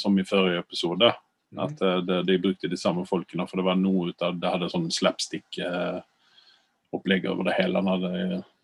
som 0.00 0.16
i 0.18 0.24
forrige 0.26 0.64
episode. 0.64 1.12
At 1.60 1.82
eh, 1.82 1.98
det, 2.06 2.22
de 2.28 2.38
brukte 2.40 2.68
de 2.68 2.76
samme 2.80 3.06
folkene, 3.08 3.46
for 3.48 3.56
det 3.60 3.66
var 3.66 3.76
noe 3.80 4.08
ut 4.12 4.22
av 4.24 4.32
Det 4.40 4.52
hadde 4.54 4.72
sånn 4.72 4.94
slapstick-opplegg 4.94 7.22
over 7.30 7.42
det 7.48 7.58
hele 7.58 7.78
når 7.84 7.96
de, 8.06 8.14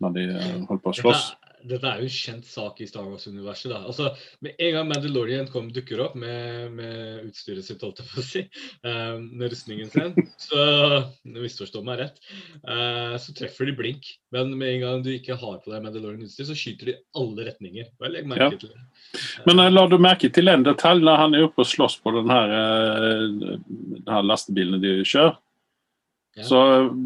når 0.01 0.09
de 0.17 0.23
eh, 0.33 0.59
holdt 0.69 0.83
på 0.85 0.91
å 0.93 0.99
slåss. 1.01 1.23
Dette, 1.67 1.83
er 1.89 1.99
jo 1.99 2.07
en 2.07 2.13
kjent 2.13 2.45
sak 2.47 2.79
i 2.81 2.87
Star 2.87 3.07
Wars-universet. 3.09 3.71
da. 3.71 3.81
Altså, 3.89 4.11
Med 4.41 4.55
en 4.59 4.73
gang 4.77 4.87
Mandalorian 4.87 5.47
kom, 5.51 5.69
dukker 5.73 5.99
opp 6.05 6.15
med, 6.15 6.71
med 6.77 7.25
utstyret 7.27 7.65
sitt, 7.65 7.81
holdt 7.83 7.99
jeg 7.99 8.07
på 8.11 8.21
å 8.21 8.25
si, 8.25 8.43
eh, 8.87 9.17
med 9.19 9.51
rustningen 9.51 9.91
sin, 9.91 10.15
så 10.39 10.63
misforstå 11.27 11.83
meg 11.83 11.99
rett, 12.03 12.21
eh, 12.63 13.17
så 13.19 13.35
treffer 13.35 13.69
de 13.69 13.75
blink. 13.75 14.07
Men 14.31 14.53
med 14.57 14.75
en 14.75 14.85
gang 14.85 15.03
du 15.03 15.11
ikke 15.11 15.37
har 15.39 15.59
på 15.63 15.73
deg 15.73 15.83
Mandalorian-utstyr, 15.83 16.47
så 16.47 16.55
skyter 16.57 16.93
de 16.93 16.97
alle 17.19 17.49
retninger. 17.49 17.91
Vel, 17.99 18.19
jeg 18.21 18.29
merke 18.29 18.49
Ja. 18.49 18.49
til 18.57 18.69
det. 18.69 18.79
Men 19.47 19.59
eh, 19.65 19.69
la 19.73 19.87
du 19.87 19.97
merke 19.97 20.31
til 20.31 20.47
en 20.49 20.63
detalj 20.63 21.03
når 21.03 21.17
han 21.25 21.35
er 21.35 21.47
oppe 21.49 21.65
og 21.65 21.67
slåss 21.67 21.99
på 22.03 22.15
den 22.15 22.29
her, 22.31 22.55
eh, 22.55 23.27
den 23.99 24.07
her 24.07 24.23
lastebilen 24.23 24.81
de 24.81 24.99
kjører? 25.03 25.37
Ja. 26.39 26.45
Så 26.47 26.59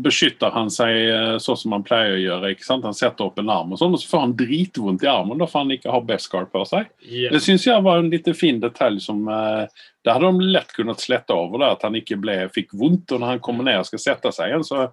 beskytter 0.06 0.52
han 0.54 0.70
seg 0.74 0.94
eh, 0.94 1.36
sånn 1.42 1.58
som 1.58 1.74
han 1.74 1.86
pleier 1.86 2.14
å 2.14 2.22
gjøre. 2.22 2.52
ikke 2.54 2.68
sant? 2.68 2.86
Han 2.86 2.98
setter 2.98 3.26
opp 3.26 3.40
en 3.42 3.50
arm, 3.50 3.72
og 3.74 3.80
sånn, 3.82 3.96
og 3.96 4.02
så 4.02 4.12
får 4.12 4.22
han 4.28 4.36
dritvondt 4.38 5.06
i 5.06 5.10
armen 5.10 5.42
da, 5.42 5.48
for 5.50 5.64
han 5.64 5.74
ikke 5.74 5.90
har 5.94 6.06
Beskar 6.06 6.46
på 6.54 6.62
seg. 6.70 6.92
Ja. 7.08 7.32
Det 7.34 7.42
syns 7.42 7.66
jeg 7.66 7.82
var 7.86 8.02
en 8.02 8.12
litt 8.14 8.30
fin 8.38 8.62
detalj 8.62 9.02
som 9.02 9.26
eh, 9.32 9.66
Det 10.04 10.14
hadde 10.14 10.30
de 10.30 10.52
lett 10.54 10.76
kunnet 10.76 11.02
slette 11.02 11.34
over, 11.34 11.64
da, 11.64 11.72
at 11.74 11.88
han 11.88 11.98
ikke 11.98 12.20
ble, 12.22 12.38
fikk 12.54 12.76
vondt. 12.78 13.16
Og 13.16 13.24
når 13.24 13.36
han 13.36 13.44
kommer 13.44 13.66
ned 13.66 13.82
og 13.82 13.90
skal 13.90 14.04
sette 14.04 14.34
seg 14.36 14.52
igjen, 14.52 14.68
så 14.68 14.86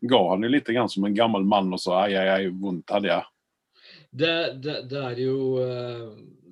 ga 0.00 0.20
han 0.30 0.46
jo 0.46 0.52
litt 0.52 0.68
grann 0.70 0.90
som 0.92 1.08
en 1.08 1.16
gammel 1.16 1.46
mann 1.48 1.72
og 1.74 1.82
så 1.82 1.96
ai, 2.04 2.12
ai, 2.14 2.28
ai, 2.36 2.52
vondt 2.54 2.94
hadde 2.94 3.10
jeg. 3.10 3.26
Det, 4.18 4.34
det, 4.64 4.74
det, 4.90 5.00
er 5.04 5.18
jo, 5.22 5.34
eh, 5.62 6.04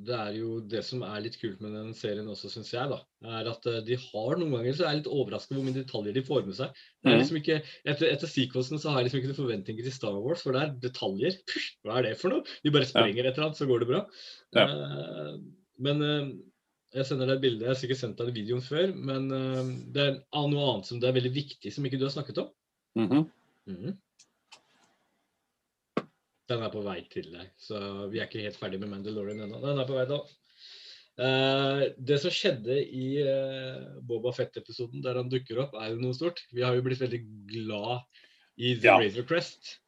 det 0.07 0.15
er 0.17 0.35
jo 0.37 0.49
det 0.71 0.83
som 0.87 1.01
er 1.07 1.23
litt 1.25 1.39
kult 1.41 1.61
med 1.65 1.73
den 1.75 1.93
serien 1.97 2.29
også, 2.31 2.51
syns 2.53 2.69
jeg. 2.75 2.91
da, 2.93 2.99
er 3.39 3.49
at 3.51 3.67
eh, 3.73 3.79
De 3.87 3.97
har 4.03 4.37
noen 4.39 4.53
ganger 4.55 4.77
så 4.77 4.85
er 4.87 4.93
jeg 4.95 5.01
litt 5.01 5.11
overraska 5.19 5.57
hvor 5.57 5.65
mye 5.67 5.75
detaljer 5.79 6.15
de 6.19 6.23
får 6.29 6.45
med 6.47 6.59
seg. 6.59 6.75
Det 7.03 7.11
er 7.11 7.15
Mhm. 7.17 7.23
liksom 7.23 7.39
ikke, 7.41 7.57
Etter, 7.93 8.11
etter 8.13 8.31
sequelsen 8.31 8.79
så 8.83 8.91
har 8.93 9.01
jeg 9.01 9.09
liksom 9.09 9.21
ikke 9.23 9.31
noen 9.33 9.41
forventninger 9.43 9.89
til 9.89 9.97
Star 9.97 10.19
Wars, 10.23 10.43
for 10.45 10.53
det 10.57 10.63
er 10.63 10.75
detaljer. 10.89 11.39
Pff, 11.49 11.71
Hva 11.87 11.99
er 11.99 12.03
det 12.11 12.15
for 12.21 12.35
noe? 12.35 12.45
De 12.63 12.71
bare 12.77 12.87
sprenger 12.93 13.25
et 13.27 13.33
eller 13.35 13.49
annet, 13.49 13.59
så 13.63 13.67
går 13.73 13.81
det 13.87 13.91
bra. 13.95 14.03
Ja. 14.55 14.67
Eh, 14.69 15.39
men 15.79 16.07
jeg 16.95 17.05
sender 17.09 17.27
deg 17.27 17.37
et 17.41 17.43
bilde. 17.49 17.65
Jeg 17.67 17.73
har 17.75 17.81
sikkert 17.83 17.99
sendt 18.05 18.17
deg 18.21 18.31
den 18.31 18.39
videoen 18.39 18.63
før, 18.65 18.95
men 18.95 19.27
det 19.93 20.05
er 20.07 20.21
noe 20.49 20.69
annet 20.73 20.87
som 20.89 21.01
det 21.03 21.09
er 21.11 21.17
veldig 21.19 21.35
viktig, 21.35 21.73
som 21.75 21.85
ikke 21.85 21.99
du 22.01 22.07
har 22.07 22.15
snakket 22.15 22.39
om. 22.45 22.49
Mhm. 22.97 23.27
Mhm. 23.69 23.97
Den 26.47 26.63
er 26.63 26.71
på 26.71 26.83
vei 26.85 27.01
til 27.11 27.31
deg, 27.33 27.49
så 27.59 27.79
vi 28.13 28.21
er 28.21 28.29
ikke 28.29 28.45
helt 28.45 28.59
ferdig 28.61 28.79
med 28.83 28.93
Mandalorian 28.93 29.41
ennå. 29.47 29.59
Den 29.65 29.81
er 29.83 29.89
på 29.89 29.97
vei 29.97 30.05
da. 30.11 30.21
Uh, 31.17 31.81
det 31.97 32.19
som 32.21 32.31
skjedde 32.35 32.77
i 32.77 33.07
uh, 33.25 33.97
Boba 34.05 34.35
Fett-episoden, 34.37 35.01
der 35.03 35.17
han 35.19 35.33
dukker 35.33 35.63
opp, 35.65 35.75
er 35.81 35.95
jo 35.95 36.03
noe 36.03 36.15
stort. 36.15 36.45
Vi 36.53 36.63
har 36.63 36.77
jo 36.77 36.85
blitt 36.85 37.01
veldig 37.03 37.23
glad 37.51 38.05
i 38.57 38.77
The 38.77 38.93
Ja. 38.93 38.99
Razor 39.01 39.27
Crest. 39.29 39.79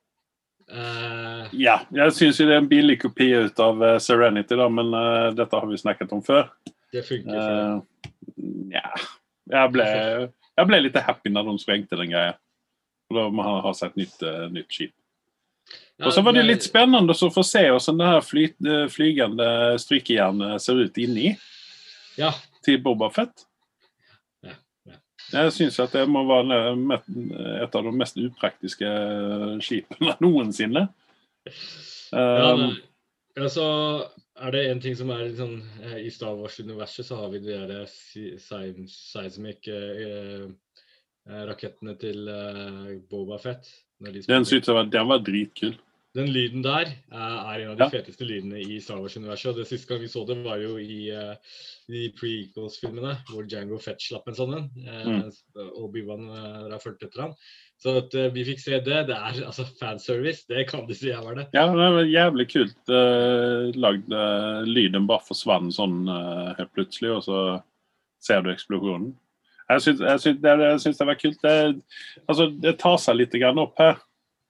Uh, 0.68 1.46
Ja, 1.56 1.78
jeg 1.94 2.16
syns 2.16 2.40
jo 2.40 2.48
det 2.48 2.56
er 2.56 2.62
en 2.62 2.68
billig 2.68 2.98
kopi 3.00 3.30
ut 3.32 3.60
av 3.62 3.80
eh, 3.84 4.00
Serenity, 4.04 4.56
da, 4.58 4.66
men 4.68 4.92
eh, 4.92 5.28
dette 5.38 5.56
har 5.56 5.64
vi 5.70 5.78
snakket 5.80 6.12
om 6.12 6.20
før. 6.24 6.50
det 6.92 7.04
funker 7.06 7.32
for 7.32 7.54
dem. 7.54 7.78
Uh, 8.36 8.74
ja. 8.74 8.90
Jeg 9.48 9.72
ble, 9.72 9.86
jeg 10.58 10.68
ble 10.68 10.80
litt 10.82 10.98
happy 11.00 11.32
når 11.32 11.48
de 11.48 11.54
sprengte 11.62 11.96
den 11.96 12.12
greia. 12.12 12.34
Da 13.08 13.28
må 13.32 13.44
han 13.46 13.62
ha 13.64 13.72
seg 13.76 13.94
et 13.94 14.02
nytt, 14.02 14.22
eh, 14.28 14.48
nytt 14.52 14.74
skip. 14.74 14.92
Og 16.04 16.12
så 16.14 16.22
var 16.22 16.36
det 16.36 16.44
litt 16.46 16.62
spennende 16.62 17.14
å 17.14 17.30
få 17.34 17.42
se 17.46 17.64
hvordan 17.66 17.98
det 17.98 18.06
her 18.06 18.20
fly, 18.22 18.44
eh, 18.70 18.84
flygende 18.92 19.48
strykejernet 19.82 20.62
ser 20.62 20.78
ut 20.84 20.98
inni 21.02 21.32
Ja. 22.18 22.32
til 22.62 22.78
Boba 22.82 23.08
Fett. 23.10 23.44
Ja, 24.46 24.54
ja. 24.86 24.98
Jeg 25.32 25.52
syns 25.56 25.80
at 25.82 25.92
det 25.92 26.04
må 26.08 26.22
være 26.28 27.00
et 27.64 27.74
av 27.74 27.84
de 27.84 27.92
mest 27.92 28.16
upraktiske 28.16 28.92
skipene 29.64 30.14
noensinne. 30.24 30.88
Ja, 32.12 32.54
Um, 32.54 32.60
det, 32.70 33.42
ja, 33.42 33.48
så 33.52 33.64
er 34.40 34.54
det 34.54 34.62
en 34.70 34.80
ting 34.80 34.94
som 34.96 35.10
er 35.12 35.26
eh, 35.28 35.98
I 36.06 36.10
Star 36.10 36.38
Wars-universet 36.38 37.04
så 37.04 37.18
har 37.20 37.28
vi 37.34 37.40
de 37.44 37.58
der 37.68 37.84
seismic 37.90 39.68
eh, 39.68 40.46
eh, 40.46 41.42
rakettene 41.50 41.98
til 42.00 42.30
eh, 42.32 42.94
Boba 43.10 43.38
Fett. 43.42 43.68
De 44.00 44.22
den 44.22 44.46
var, 44.46 44.84
den 44.88 45.08
var 45.10 45.18
dritkul. 45.26 45.74
Den 46.16 46.30
lyden 46.32 46.62
der 46.64 46.88
eh, 46.88 47.14
er 47.52 47.60
en 47.60 47.70
av 47.74 47.76
de 47.76 47.84
Ja. 47.84 47.88
feteste 47.92 48.24
lydene 48.24 48.58
i 48.64 48.78
Star 48.80 48.96
Wars-universet. 48.98 49.50
og 49.50 49.56
det 49.56 49.66
Siste 49.68 49.88
gang 49.92 50.00
vi 50.00 50.08
så 50.08 50.24
det, 50.26 50.38
var 50.44 50.56
jo 50.58 50.78
i 50.80 51.10
eh, 51.12 51.34
de 51.88 52.08
pre-equals-filmene, 52.16 53.18
hvor 53.28 53.44
Django 53.46 53.78
Fett 53.78 54.00
slapp 54.00 54.26
en 54.28 54.34
sånn 54.34 54.54
en. 54.56 54.70
eh, 54.86 55.04
Mm. 55.08 55.32
Obi-Wan 55.84 56.28
har 56.72 56.78
fulgt 56.80 57.02
etter 57.04 57.20
ham. 57.22 57.34
Så 57.78 57.92
at 57.98 58.10
vi 58.34 58.42
fikk 58.44 58.58
se 58.58 58.80
det. 58.80 59.06
Det 59.06 59.14
er 59.14 59.44
altså 59.46 59.64
fanservice. 59.78 60.44
Det 60.48 60.66
kan 60.68 60.86
du 60.88 60.94
si 60.94 61.08
jeg 61.12 61.22
var 61.22 61.34
det. 61.36 61.46
Ja, 61.54 61.66
det 61.68 61.76
var 61.76 62.02
jævlig 62.10 62.48
kult 62.50 62.90
uh, 62.90 63.70
lagd. 63.78 64.10
Uh, 64.10 64.64
lyden 64.66 65.06
bare 65.06 65.22
forsvant 65.22 65.70
sånn 65.76 66.08
uh, 66.08 66.54
helt 66.58 66.72
plutselig, 66.74 67.12
og 67.14 67.22
så 67.22 67.62
ser 68.20 68.42
du 68.42 68.50
eksplosjonen. 68.50 69.12
Jeg 69.70 69.80
syns, 69.84 70.00
jeg 70.00 70.20
syns, 70.24 70.40
det, 70.42 70.56
jeg 70.58 70.80
syns 70.80 70.98
det 70.98 71.06
var 71.06 71.20
kult. 71.22 71.38
Det, 71.42 71.54
altså, 72.26 72.48
det 72.66 72.78
tar 72.80 72.96
seg 72.98 73.16
litt 73.20 73.38
grann 73.38 73.58
opp 73.62 73.78
her. 73.78 74.00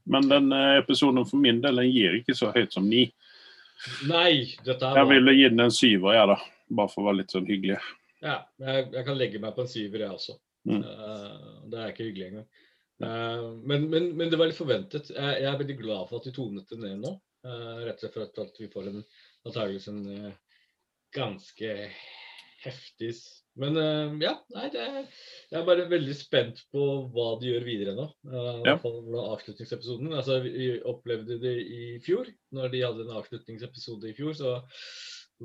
Men 0.09 0.29
den 0.29 0.53
eh, 0.53 0.79
episoden 0.81 1.27
for 1.29 1.41
min 1.43 1.61
del 1.65 1.83
den 1.83 1.91
gir 1.93 2.19
ikke 2.19 2.37
så 2.37 2.53
høyt 2.55 2.75
som 2.75 2.87
ni. 2.89 3.07
Nei, 4.09 4.57
dette 4.67 4.89
er 4.89 5.03
Jeg 5.03 5.11
ville 5.13 5.35
gi 5.37 5.49
den 5.53 5.67
en 5.67 5.75
syver, 5.75 6.17
jeg, 6.17 6.31
da. 6.33 6.39
Bare 6.79 6.93
for 6.93 7.03
å 7.03 7.09
være 7.09 7.21
litt 7.21 7.35
sånn 7.35 7.49
hyggelig. 7.49 7.79
Ja, 8.25 8.41
jeg, 8.65 8.89
jeg 8.97 9.05
kan 9.07 9.19
legge 9.19 9.43
meg 9.43 9.55
på 9.57 9.65
en 9.65 9.71
syver, 9.71 10.05
jeg 10.05 10.17
også. 10.17 10.39
Mm. 10.69 10.81
Eh, 10.81 11.53
det 11.71 11.81
er 11.83 11.93
ikke 11.93 12.09
hyggelig 12.09 12.29
engang. 12.31 12.49
Eh, 13.05 13.47
men, 13.71 13.87
men, 13.93 14.11
men 14.19 14.33
det 14.33 14.41
var 14.41 14.51
litt 14.51 14.59
forventet. 14.59 15.13
Jeg, 15.15 15.41
jeg 15.45 15.51
er 15.53 15.61
veldig 15.63 15.79
glad 15.83 16.11
for 16.11 16.19
at 16.19 16.29
de 16.29 16.35
tonet 16.37 16.73
det 16.73 16.81
ned 16.83 17.03
nå. 17.05 17.17
rett 17.87 18.03
og 18.03 18.17
slett 18.17 18.41
at 18.43 18.57
vi 18.59 18.67
får 18.73 18.89
en 18.91 19.03
antakeligvis 19.47 19.87
en 19.93 20.33
ganske 21.15 21.75
heftig 22.65 23.13
Men 23.59 23.77
eh, 23.77 24.13
ja, 24.23 24.37
nei, 24.55 24.69
det 24.71 24.85
jeg 25.49 25.57
er 25.63 25.65
bare 25.67 25.87
veldig 25.91 26.15
spent 26.15 26.61
på 26.71 26.83
hva 27.15 27.29
de 27.41 27.49
gjør 27.51 27.65
videre 27.67 27.95
nå. 27.97 28.05
Uh, 28.29 28.63
Ja. 28.67 28.75
avslutningsepisoden. 29.35 30.13
Altså, 30.15 30.41
vi, 30.45 30.75
opplevde 30.85 31.39
det 31.43 31.55
i 31.65 31.99
fjor. 32.05 32.29
Når 32.55 32.71
de 32.75 32.83
hadde 32.85 33.07
en 33.07 33.17
avslutningsepisode 33.19 34.11
i 34.11 34.15
fjor, 34.17 34.35
så 34.37 34.59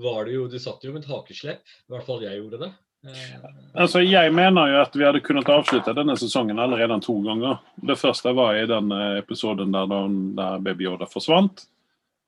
var 0.03 0.25
det 0.25 0.33
jo 0.35 0.47
De 0.51 0.59
satt 0.59 0.83
jo 0.83 0.91
med 0.93 1.03
et 1.05 1.09
hakeslepp. 1.11 1.63
I 1.87 1.93
hvert 1.95 2.05
fall 2.07 2.21
jeg 2.25 2.39
gjorde 2.41 2.59
det. 2.65 2.71
Eh, 3.07 3.49
Altså, 3.75 4.03
Jeg 4.05 4.33
mener 4.33 4.69
jo 4.71 4.81
at 4.81 4.93
vi 4.95 5.03
hadde 5.07 5.23
kunnet 5.25 5.49
avslutte 5.49 5.95
denne 5.95 6.15
sesongen 6.19 6.59
allerede 6.59 6.99
to 7.01 7.15
ganger. 7.25 7.59
Det 7.81 7.97
første 7.99 8.33
var 8.35 8.55
i 8.59 8.65
den 8.69 8.91
eh, 8.91 9.19
episoden 9.23 9.71
der, 9.73 9.85
de- 9.87 10.35
der 10.37 10.59
Baby 10.59 10.85
Yoda 10.91 11.05
forsvant. 11.09 11.65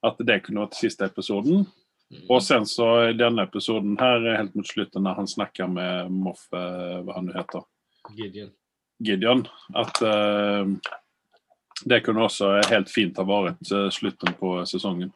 At 0.03 0.17
det 0.19 0.43
kunne 0.43 0.65
vært 0.65 0.75
siste 0.79 1.05
episoden. 1.05 1.65
Og 2.29 2.43
sen 2.43 2.65
så 2.69 2.89
i 3.09 3.15
denne 3.17 3.45
episoden 3.47 3.95
her, 3.99 4.25
helt 4.37 4.55
mot 4.57 4.67
slutten, 4.67 5.05
når 5.05 5.21
han 5.21 5.29
snakker 5.29 5.71
med 5.71 6.11
Moff, 6.13 6.45
eh, 6.53 6.99
hva 7.05 7.17
han 7.17 7.29
nu 7.29 7.33
heter, 7.35 7.65
Gideon. 8.15 8.53
Gideon, 9.03 9.43
at 9.75 10.01
eh, 10.05 10.69
det 11.83 12.01
kunne 12.05 12.25
også 12.25 12.55
helt 12.69 12.91
fint 12.91 13.17
ha 13.19 13.25
vært 13.27 13.73
eh, 13.73 13.89
slutten 13.93 14.37
på 14.39 14.57
sesongen. 14.69 15.11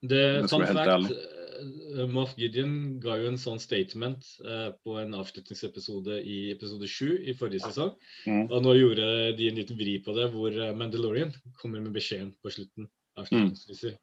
Det, 0.00 0.48
skal 0.48 0.66
helt 0.66 0.80
fact, 0.80 1.14
eh, 1.14 2.04
Moff 2.10 2.34
Gideon 2.36 2.98
ga 3.00 3.16
jo 3.20 3.30
en 3.30 3.40
sånn 3.40 3.62
statement 3.62 4.28
eh, 4.44 4.68
på 4.84 4.98
en 5.00 5.16
avslutningsepisode 5.16 6.20
i 6.20 6.38
episode 6.52 6.90
7 6.90 7.30
i 7.30 7.36
forrige 7.38 7.64
sesong. 7.68 7.94
Mm. 8.28 8.44
Og 8.50 8.60
nå 8.66 8.76
gjorde 8.76 9.08
de 9.38 9.48
en 9.48 9.58
liten 9.62 9.80
vri 9.80 9.96
på 10.04 10.16
det, 10.18 10.28
hvor 10.34 10.60
Mandalorian 10.76 11.32
kommer 11.60 11.80
med 11.80 11.96
beskjeden 11.96 12.34
på 12.42 12.52
slutten. 12.52 12.90
avslutningsvis. 13.16 13.84
Eh, 13.84 13.96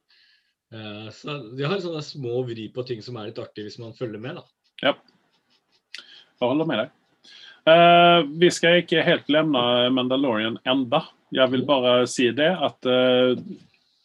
så 1.14 1.36
de 1.58 1.66
har 1.68 1.82
sånne 1.84 2.02
små 2.06 2.40
vri 2.48 2.68
på 2.74 2.84
ting 2.88 3.02
som 3.06 3.18
er 3.20 3.30
litt 3.30 3.40
artig 3.42 3.68
hvis 3.68 3.80
man 3.82 3.94
følger 3.98 4.20
med. 4.22 4.40
da. 4.40 4.94
Jeg 6.42 6.48
holder 6.50 6.68
med 6.68 6.82
deg. 6.84 6.94
Uh, 7.64 8.26
vi 8.42 8.50
skal 8.52 8.82
ikke 8.82 9.04
helt 9.06 9.28
glemme 9.30 9.62
Mandalorian 9.96 10.58
enda. 10.68 11.06
Jeg 11.32 11.52
vil 11.54 11.64
bare 11.66 12.08
si 12.12 12.26
det 12.36 12.50
at 12.52 12.90
uh, 12.90 13.38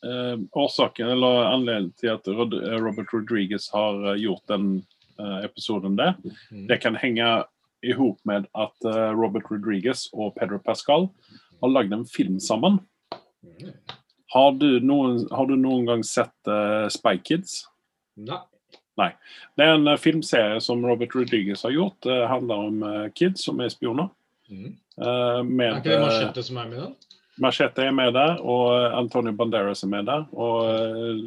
uh, 0.07 0.37
årsaken 0.55 1.11
eller 1.17 1.49
anledningen 1.51 1.97
til 1.99 2.13
at 2.15 2.29
Rod 2.31 2.55
Robert 2.85 3.11
Rodriguez 3.13 3.67
har 3.75 4.13
eh, 4.13 4.21
gjort 4.23 4.45
den 4.53 4.69
eh, 5.19 5.45
episoden 5.49 5.97
der, 5.99 6.15
Mm. 6.53 6.67
det 6.69 6.79
kan 6.81 6.95
henge 6.97 7.27
i 7.83 7.93
hop 7.93 8.19
med 8.25 8.47
at 8.55 8.87
eh, 8.87 9.11
Robert 9.19 9.51
Rodriguez 9.51 10.07
og 10.15 10.37
Pedro 10.39 10.59
Pascal 10.59 11.09
har 11.63 11.69
lagd 11.75 11.93
en 11.93 12.07
film 12.07 12.39
sammen. 12.41 12.79
Har 14.35 14.53
du 14.61 14.81
noen, 14.85 15.23
har 15.33 15.47
du 15.49 15.57
noen 15.57 15.87
gang 15.89 16.05
sett 16.05 16.51
uh, 16.51 16.89
Spy 16.93 17.17
Kids? 17.25 17.63
Nei. 18.99 19.13
Det 19.57 19.65
er 19.65 19.77
en 19.77 19.89
uh, 19.89 19.97
filmserie 20.01 20.59
som 20.61 20.85
Robert 20.85 21.15
Rodriguez 21.17 21.63
har 21.65 21.73
gjort. 21.73 22.01
Det 22.05 22.19
handler 22.29 22.69
om 22.69 22.83
uh, 22.85 23.07
kids 23.17 23.47
som 23.49 23.61
er 23.65 23.73
spioner. 23.73 24.11
Mm. 24.49 24.77
Med, 24.99 25.67
Er 25.69 25.77
ikke 25.77 25.93
det 25.93 25.99
Machete 26.03 26.43
som 26.43 26.57
er 26.59 26.71
med 26.71 26.79
den? 26.81 26.95
Machete 27.39 27.85
er 27.87 27.93
med 27.95 28.17
der, 28.17 28.41
og 28.43 28.97
Antonio 28.99 29.31
Banderas 29.37 29.85
er 29.87 29.91
med 29.93 30.09
der. 30.09 30.25
Og 30.35 31.21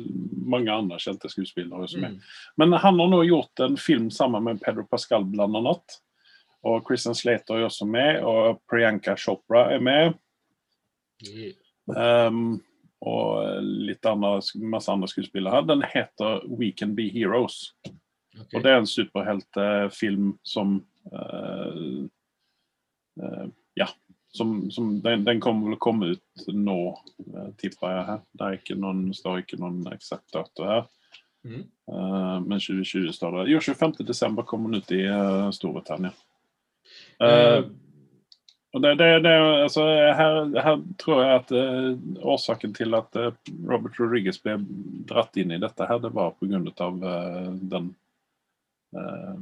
mange 0.52 0.74
andre 0.74 0.97
kjente 0.99 1.30
skuespillere 1.32 1.88
som 1.88 2.04
er 2.04 2.12
Mm. 2.12 2.18
Men 2.58 2.74
han 2.74 2.99
har 2.99 3.08
nå 3.14 3.22
gjort 3.24 3.64
en 3.64 3.78
film 3.78 4.10
sammen 4.12 4.43
med 4.43 4.60
Pedro 4.62 4.84
Pascal 4.89 5.24
blant 5.24 5.56
annet. 5.56 6.02
Og 6.68 6.84
Christian 6.86 7.16
Slater 7.16 7.58
er 7.58 7.70
også 7.70 7.88
med, 7.89 8.20
og 8.28 8.60
Priyanka 8.70 9.16
Chopra 9.16 9.70
er 9.74 9.80
med. 9.80 10.14
Yeah. 11.26 11.56
Ehm, 11.97 12.62
og 13.02 13.62
litt 13.66 14.06
andre, 14.06 14.38
masse 14.70 14.91
andre 14.93 15.10
skuespillere 15.10 15.56
her. 15.56 15.66
Den 15.66 15.82
heter 15.86 16.43
We 16.47 16.72
Can 16.78 16.93
Be 16.97 17.08
Heroes. 17.10 17.74
Okay. 18.36 18.58
Og 18.58 18.64
det 18.64 18.72
er 18.72 18.80
en 18.80 18.89
superheltfilm 18.89 20.36
som 20.47 20.78
uh, 21.14 22.06
uh, 23.22 23.47
Ja. 23.80 23.89
Som, 24.32 24.72
som 24.72 24.93
den, 25.04 25.26
den 25.28 25.41
kommer 25.43 25.68
vel 25.68 25.76
å 25.76 25.82
komme 25.84 26.14
ut 26.14 26.43
nå, 26.56 26.78
uh, 27.34 27.49
tipper 27.60 27.89
jeg. 27.91 28.04
her. 28.08 28.22
Det 28.39 28.52
ikke 28.62 28.78
noen, 28.80 29.10
står 29.18 29.41
ikke 29.41 29.60
noen 29.60 29.82
eksakt 29.91 30.30
dato 30.38 30.68
her. 30.70 30.86
Mm. 31.41 31.64
Men 31.89 32.60
2020 32.62 33.16
står 33.18 33.39
det. 33.39 33.43
Jo, 33.49 33.60
25. 33.66 34.04
desember 34.06 34.45
kommer 34.45 34.70
den 34.70 34.84
ut 34.84 34.91
i 34.93 35.02
Storbritannia. 35.58 36.12
Uh, 37.18 37.66
det, 38.80 38.96
det, 38.96 39.20
det, 39.20 39.32
altså, 39.66 39.84
her, 40.16 40.62
her 40.64 40.78
tror 40.98 41.24
jeg 41.24 41.40
at 41.42 41.52
uh, 41.52 42.24
årsaken 42.24 42.74
til 42.78 42.96
at 42.96 43.18
uh, 43.20 43.34
Robert 43.68 44.00
Rodriguez 44.00 44.40
ble 44.40 44.56
dratt 45.10 45.36
inn 45.38 45.52
i 45.52 45.60
dette, 45.60 45.88
her, 45.90 46.00
det 46.00 46.14
var 46.16 46.32
pga. 46.40 46.62
Uh, 46.80 47.52
den 47.74 47.92
eh, 48.96 49.36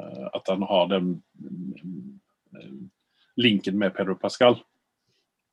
eh, 0.00 0.26
At 0.34 0.48
han 0.48 0.62
har 0.62 0.90
den 0.90 1.14
linken 3.36 3.78
med 3.78 3.94
Pedro 3.94 4.14
Pascal. 4.14 4.58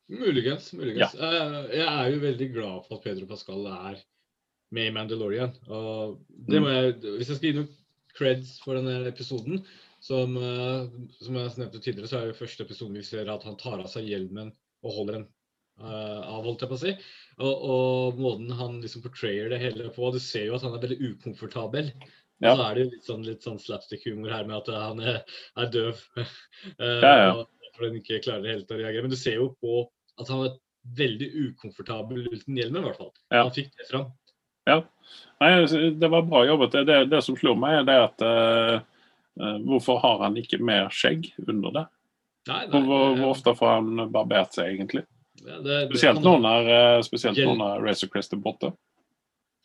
Muligens. 0.09 0.73
muligens. 0.73 1.13
Eh, 1.13 1.59
jeg 1.77 1.85
er 1.85 2.07
jo 2.09 2.21
veldig 2.23 2.47
glad 2.53 2.87
for 2.87 2.97
at 2.97 3.03
Pedro 3.05 3.27
Pascal 3.29 3.67
er 3.69 3.99
med 4.73 4.89
i 4.89 4.93
Mandalorian. 4.93 5.53
Og 5.67 6.19
det 6.29 6.59
Mm. 6.59 6.63
må 6.63 6.69
jeg, 6.69 6.93
hvis 7.17 7.29
jeg 7.29 7.37
skal 7.37 7.49
gi 7.49 7.57
noen 7.59 7.69
creds 8.17 8.59
for 8.63 8.73
denne 8.77 9.07
episoden, 9.07 9.63
som, 10.03 10.37
eh, 10.37 10.85
som 11.19 11.35
jeg 11.35 11.57
nevnte 11.59 11.81
tidligere, 11.83 12.09
så 12.09 12.21
er 12.21 12.29
det 12.29 12.39
første 12.39 12.65
episoden 12.65 12.97
vi 12.99 13.05
ser 13.05 13.29
at 13.31 13.43
han 13.47 13.57
tar 13.59 13.81
av 13.81 13.89
seg 13.91 14.07
hjelmen 14.07 14.53
og 14.85 14.95
holder 14.95 15.17
den 15.17 15.25
uh, 15.83 16.21
av, 16.23 16.45
holdt 16.45 16.63
jeg 16.63 16.71
på 16.71 16.77
å 16.77 16.81
si. 16.83 16.93
Og, 17.39 17.65
og 17.73 18.21
måten 18.21 18.53
han 18.55 18.79
liksom 18.83 19.03
portrayer 19.03 19.51
det 19.51 19.59
hele 19.63 19.89
på. 19.95 20.11
Du 20.15 20.19
ser 20.23 20.47
jo 20.47 20.55
at 20.55 20.63
han 20.63 20.77
er 20.77 20.83
veldig 20.85 20.99
ukomfortabel. 21.11 21.91
Ja. 22.39 22.53
Og 22.53 22.61
så 22.61 22.65
er 22.65 22.75
det 22.75 22.83
jo 22.83 22.91
litt 22.93 23.09
sånn, 23.09 23.25
litt 23.27 23.45
sånn 23.45 23.59
slapstick-humor 23.59 24.31
her 24.31 24.47
med 24.47 24.61
at 24.61 24.71
han 24.71 25.03
er, 25.03 25.21
er 25.59 25.73
døv. 25.73 26.03
Eh, 26.79 26.99
Ja, 27.03 27.11
ja. 27.19 27.35
derfor 27.63 27.85
han 27.87 27.99
ikke 27.99 28.19
klarer 28.23 28.51
helt 28.51 28.71
å 28.71 28.79
reagere. 28.79 29.05
Men 29.05 29.13
du 29.13 29.19
ser 29.19 29.37
jo 29.39 29.51
på 29.63 29.83
at 30.19 30.31
han 30.31 30.45
er 30.47 30.57
veldig 30.99 31.29
ukomfortabel 31.45 32.25
uten 32.31 32.57
hjelmen, 32.57 32.81
i 32.81 32.87
hvert 32.87 32.99
fall. 32.99 33.11
Ja. 33.31 33.45
Han 33.45 33.53
fikk 33.55 33.71
det 33.79 33.87
fram. 33.91 34.09
Nei, 35.39 35.51
det 35.99 36.09
var 36.11 36.27
bra 36.27 36.43
jobbet. 36.47 36.75
Det, 36.75 36.83
det, 36.87 36.97
det 37.13 37.21
som 37.25 37.37
slo 37.39 37.55
meg, 37.59 37.79
er 37.79 37.87
det 37.87 37.97
at 38.03 38.25
eh, 38.27 38.73
eh, 38.75 38.98
Hvorfor 39.39 40.01
har 40.03 40.25
han 40.25 40.35
ikke 40.39 40.59
mer 40.63 40.91
skjegg 40.93 41.31
under 41.47 41.75
det? 41.75 41.85
Nei, 42.49 42.65
Hvor, 42.71 42.83
hvor, 42.85 43.05
eh, 43.05 43.17
hvor 43.19 43.33
ofte 43.33 43.55
får 43.55 43.73
han 43.77 44.11
barbert 44.13 44.55
seg, 44.55 44.75
egentlig? 44.75 45.05
Ja, 45.45 45.57
det, 45.59 45.63
det, 45.63 45.81
Spesielt 45.91 46.23
nå 46.25 46.35
når, 46.43 46.69
eh, 46.75 47.01
spesielt 47.07 47.39
nå 47.39 47.55
når 47.59 47.83
Razor 47.85 48.11
Crest 48.13 48.35
er 48.35 48.41
borte. 48.43 48.71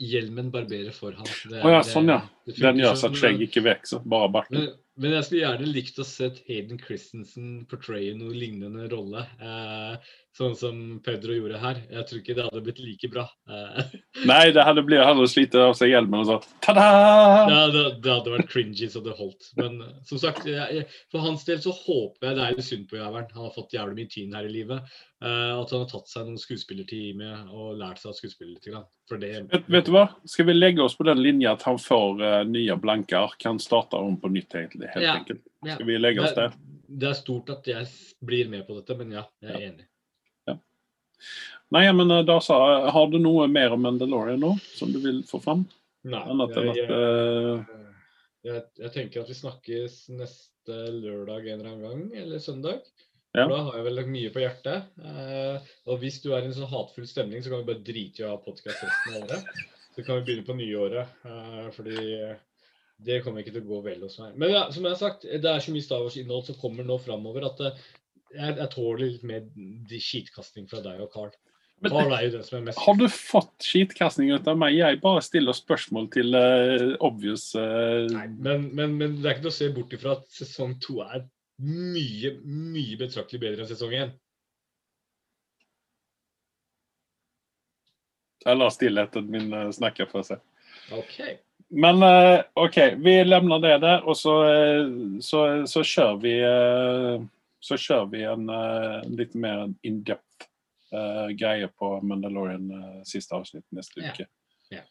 Hjelmen 0.03 0.51
barberer 0.51 0.95
for 0.95 1.15
ham. 1.15 1.27
Det 1.51 1.61
oh, 1.63 1.71
ja, 1.71 1.83
sånn 1.87 2.11
ja. 2.11 2.19
det 2.49 2.57
Den 2.59 2.81
gjør 2.83 2.97
så 2.99 3.11
at 3.13 3.19
skjegg 3.19 3.45
ikke 3.47 3.63
vokser, 3.65 4.03
bare 4.11 4.31
barten. 4.35 4.59
Men, 4.59 4.73
men 4.99 5.15
jeg 5.17 5.27
skulle 5.27 5.45
gjerne 5.45 5.71
likt 5.71 6.01
å 6.03 6.07
sett 6.09 6.41
Hayden 6.49 6.81
Christensen 6.83 7.53
portraye 7.71 8.11
noe 8.19 8.35
lignende 8.35 8.89
rolle. 8.91 9.23
Eh, 9.39 10.15
sånn 10.35 10.55
som 10.59 10.79
Pedro 11.05 11.35
gjorde 11.37 11.61
her. 11.63 11.79
Jeg 11.95 12.07
tror 12.09 12.21
ikke 12.21 12.35
det 12.35 12.45
hadde 12.49 12.63
blitt 12.67 12.81
like 12.83 13.11
bra. 13.13 13.25
Eh, 13.49 13.93
Nei, 14.31 14.51
det 14.57 14.65
hadde 14.67 14.83
blitt 14.87 15.03
han 15.05 15.17
hadde 15.17 15.31
slitt 15.31 15.55
av 15.59 15.77
seg 15.79 15.93
hjelmen 15.93 16.25
og 16.25 16.29
sånn 16.33 16.49
ta-da! 16.65 16.87
ja, 17.53 17.61
det, 17.71 17.85
det 18.03 18.11
hadde 18.13 18.33
vært 18.35 18.51
cringy 18.51 18.89
så 18.91 19.03
det 19.05 19.15
holdt. 19.19 19.53
Men 19.61 19.79
eh, 19.85 19.93
som 20.09 20.19
sagt, 20.23 20.47
jeg, 20.51 20.87
for 21.15 21.23
hans 21.23 21.47
del 21.47 21.63
så 21.63 21.75
håper 21.77 22.31
jeg 22.33 22.39
det 22.41 22.45
er 22.49 22.59
litt 22.59 22.69
synd 22.69 22.89
på 22.91 22.99
jævelen. 22.99 23.31
Han 23.37 23.47
har 23.47 23.55
fått 23.55 23.77
jævlig 23.79 23.99
mye 24.01 24.13
tyn 24.17 24.35
her 24.39 24.51
i 24.51 24.53
livet. 24.57 24.95
Uh, 25.25 25.55
at 25.57 25.71
han 25.73 25.85
har 25.87 25.89
tatt 25.89 26.11
seg 26.11 26.27
noen 26.27 26.37
skuespillertid 26.43 27.15
med 27.17 27.47
og 27.55 27.79
lært 27.81 28.03
seg 28.03 28.11
å 28.11 28.17
skuespille 28.19 28.51
litt. 28.59 28.67
grann. 28.67 28.85
For 29.09 29.17
det 29.23 29.31
Vet, 29.49 29.71
vet 29.73 29.87
du 29.89 29.95
hva? 29.95 30.03
Skal 30.29 30.51
vi 30.51 30.57
legge 30.59 30.83
oss 30.85 30.99
på 30.99 31.07
den 31.09 31.23
linja 31.25 31.55
at 31.55 31.65
han 31.65 31.79
får 31.81 32.21
uh, 32.21 32.43
nye 32.51 32.77
blanke 32.83 33.17
ark? 33.17 33.39
Han 33.49 33.63
starter 33.63 34.03
om 34.05 34.19
på 34.21 34.29
nytt, 34.35 34.53
egentlig. 34.59 34.91
Helt 34.93 35.07
Ja. 35.07 35.15
enkelt. 35.23 35.41
Ja. 35.65 35.79
Skal 35.79 35.89
vi 35.89 35.97
legge 36.03 36.27
oss 36.27 36.37
der? 36.37 36.53
det 36.95 37.09
er 37.09 37.17
stort 37.19 37.49
at 37.51 37.67
jeg 37.67 37.87
blir 38.23 38.49
med 38.53 38.67
på 38.69 38.77
dette, 38.77 38.95
men 38.99 39.15
ja, 39.17 39.25
jeg 39.43 39.55
er 39.55 39.65
enig. 39.71 39.87
Nei, 41.75 41.85
men 41.97 42.11
eh, 42.11 42.23
da 42.29 42.37
sa 42.45 42.59
jeg 42.71 42.93
Har 42.95 43.07
du 43.11 43.17
noe 43.19 43.47
mer 43.51 43.73
om 43.75 43.81
Mandalorian 43.83 44.41
nå, 44.43 44.53
som 44.77 44.93
du 44.93 44.99
vil 45.03 45.23
få 45.27 45.41
fram? 45.43 45.65
Nei, 46.05 46.21
Annet 46.21 46.57
enn 46.61 46.71
at 46.71 46.77
jeg- 46.77 46.91
eh, 46.91 47.81
Jeg, 48.45 48.63
jeg 48.79 48.93
tenker 48.93 49.23
at 49.23 49.29
vi 49.33 49.35
snakkes 49.39 49.95
neste 50.21 50.77
lørdag 50.93 51.47
en 51.49 51.61
eller 51.61 51.71
annen 51.71 51.85
gang, 51.89 52.03
eller 52.23 52.39
søndag. 52.45 52.83
Ja. 53.35 53.47
Da 53.49 53.57
har 53.67 53.79
jeg 53.79 53.85
vel 53.87 54.03
mye 54.13 54.31
på 54.35 54.43
hjertet. 54.45 54.85
Eh, 55.01 55.71
og 55.89 55.99
hvis 56.03 56.21
du 56.23 56.29
er 56.35 56.43
i 56.45 56.51
en 56.51 56.53
sånn 56.55 56.69
hatfull 56.69 57.07
stemning, 57.09 57.41
så 57.43 57.49
kan 57.51 57.65
vi 57.65 57.71
bare 57.73 57.83
drite 57.83 58.21
i 58.21 58.27
å 58.29 58.35
ha 58.35 58.37
podkast 58.45 58.85
resten 58.85 59.17
av 59.17 59.25
året. 59.25 59.49
Så 59.97 60.05
kan 60.05 60.21
vi 60.21 60.27
begynne 60.29 60.45
på 60.47 60.59
nyåret. 60.61 61.09
Eh, 61.25 61.71
fordi 61.73 61.97
det 63.09 63.23
kommer 63.25 63.41
ikke 63.43 63.53
til 63.57 63.65
å 63.65 63.71
gå 63.73 63.81
vel 63.89 64.05
hos 64.05 64.19
meg. 64.21 64.37
Men 64.37 64.53
ja, 64.55 64.63
som 64.71 64.85
jeg 64.85 64.93
har 64.93 65.01
sagt, 65.01 65.23
det 65.25 65.51
er 65.51 65.65
så 65.65 65.73
mye 65.75 65.83
Star 65.89 66.05
Wars-innhold 66.05 66.45
som 66.47 66.61
kommer 66.61 66.85
nå 66.87 67.01
framover 67.03 67.49
at 67.49 67.61
eh, 67.65 67.81
jeg, 68.35 68.57
jeg 68.59 68.71
tåler 68.75 69.05
litt 69.07 69.27
mer 69.27 69.45
skitkasting 69.95 70.69
fra 70.71 70.83
deg 70.85 71.03
og 71.05 71.11
Carl. 71.15 71.33
Har 71.85 72.97
du 72.97 73.09
fått 73.11 73.65
skitkasting 73.67 74.31
ut 74.33 74.47
av 74.49 74.57
meg? 74.59 74.77
Jeg 74.79 75.01
bare 75.03 75.23
stiller 75.25 75.57
spørsmål 75.57 76.07
til 76.15 76.37
uh, 76.37 76.95
obvious 77.05 77.51
uh... 77.59 78.07
Nei, 78.15 78.29
men, 78.31 78.69
men, 78.79 78.95
men 79.01 79.17
det 79.19 79.29
er 79.29 79.37
ikke 79.37 79.49
noe 79.49 79.53
å 79.53 79.57
se 79.59 79.71
bort 79.75 79.93
ifra 79.97 80.15
at 80.17 80.25
sesong 80.33 80.77
to 80.81 81.01
er 81.05 81.27
mye, 81.65 82.37
mye 82.45 82.97
betraktelig 83.01 83.43
bedre 83.43 83.65
enn 83.65 83.71
sesong 83.71 83.97
én. 83.99 84.15
Jeg 88.45 88.61
lar 88.61 88.73
stillheten 88.75 89.29
min 89.33 89.53
eh, 89.57 89.71
snakke 89.73 90.05
for 90.11 90.27
seg. 90.27 90.43
Okay. 90.93 91.39
Men 91.73 92.05
OK, 92.61 92.77
vi 93.01 93.15
lemner 93.25 93.63
det 93.63 93.79
der, 93.81 94.03
og 94.05 94.19
så, 94.21 94.35
så, 95.25 95.41
så 95.71 95.81
kjører 95.81 96.19
vi 96.21 96.35
Så 97.65 97.79
kjører 97.81 98.11
vi 98.13 98.25
en 98.29 98.49
uh, 98.53 99.01
litt 99.17 99.35
mer 99.41 99.71
in-depth 99.87 100.49
uh, 100.93 101.31
greie 101.33 101.71
på 101.73 101.95
Mandalorian 102.05 102.67
uh, 102.69 102.99
siste 103.09 103.37
avsnitt 103.37 103.65
neste 103.73 104.03
uke. 104.05 104.27
Yeah. 104.73 104.85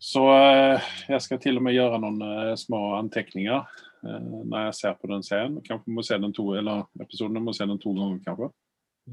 Så 0.00 0.22
jeg 0.26 1.20
skal 1.22 1.38
til 1.40 1.56
og 1.56 1.64
med 1.64 1.76
gjøre 1.76 1.96
noen 2.02 2.56
små 2.60 2.80
anteckninger 2.98 3.62
eh, 3.62 4.24
når 4.44 4.66
jeg 4.66 4.74
ser 4.76 4.96
på 4.98 5.08
den 5.08 5.22
serien. 5.24 5.54
Kanskje 5.64 5.94
må 5.96 6.02
se 6.04 6.18
den 6.20 6.34
to, 6.34 6.44
eller 6.58 6.82
episoden 7.00 7.40
må 7.40 7.54
se 7.56 7.64
den 7.70 7.80
to 7.80 7.94
ganger, 7.96 8.18
kanskje. 8.26 8.48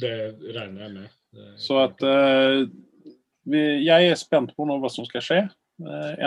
Det 0.04 0.12
regner 0.58 0.84
jeg 0.84 0.92
med. 0.98 1.14
Så 1.62 1.78
at 1.86 2.04
vi, 3.54 3.62
jeg 3.86 4.10
er 4.10 4.20
spent 4.20 4.52
på 4.58 4.68
nå 4.68 4.82
hva 4.82 4.92
som 4.92 5.08
skal 5.08 5.24
skje. 5.24 5.40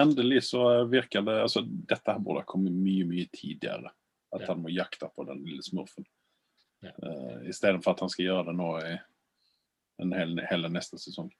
Endelig 0.00 0.46
så 0.48 0.64
virker 0.88 1.26
det 1.26 1.36
altså 1.42 1.66
Dette 1.66 2.14
her 2.14 2.24
burde 2.24 2.46
ha 2.46 2.48
kommet 2.48 2.72
mye, 2.78 3.04
mye 3.10 3.28
tidligere. 3.34 3.92
At 4.32 4.48
han 4.48 4.64
må 4.64 4.72
jakte 4.72 5.10
på 5.12 5.28
den 5.28 5.44
lille 5.44 5.66
smurfen. 5.66 6.06
Ja. 6.84 6.92
Uh, 7.00 7.48
Istedenfor 7.50 7.94
at 7.94 8.04
han 8.04 8.12
skal 8.12 8.28
gjøre 8.28 8.46
det 8.50 8.56
nå 8.58 8.70
i 8.82 8.94
en 10.04 10.14
hel, 10.16 10.36
hele 10.50 10.70
neste 10.72 10.98
sesong. 11.00 11.30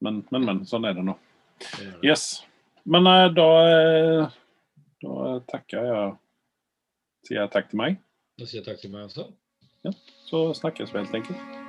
Men, 0.00 0.22
men, 0.30 0.46
men. 0.46 0.62
Sånn 0.68 0.86
er 0.88 0.96
det 0.96 1.04
nå. 1.06 1.16
Yes. 2.04 2.42
Men 2.88 3.04
uh, 3.04 3.26
da 3.36 3.48
eh, 3.68 4.36
Da 5.04 5.16
takker 5.52 5.90
jeg 5.90 6.14
Sier 7.28 7.42
jeg 7.42 7.52
takk 7.52 7.68
til 7.68 7.82
meg. 7.82 8.00
Da 8.40 8.48
sier 8.48 8.62
jeg 8.62 8.68
takk 8.70 8.80
til 8.80 8.94
meg 8.94 9.10
også. 9.10 9.28
Så 10.30 10.44
snakkes 10.56 10.94
vi 10.94 11.02
helt 11.02 11.20
enkelt. 11.20 11.59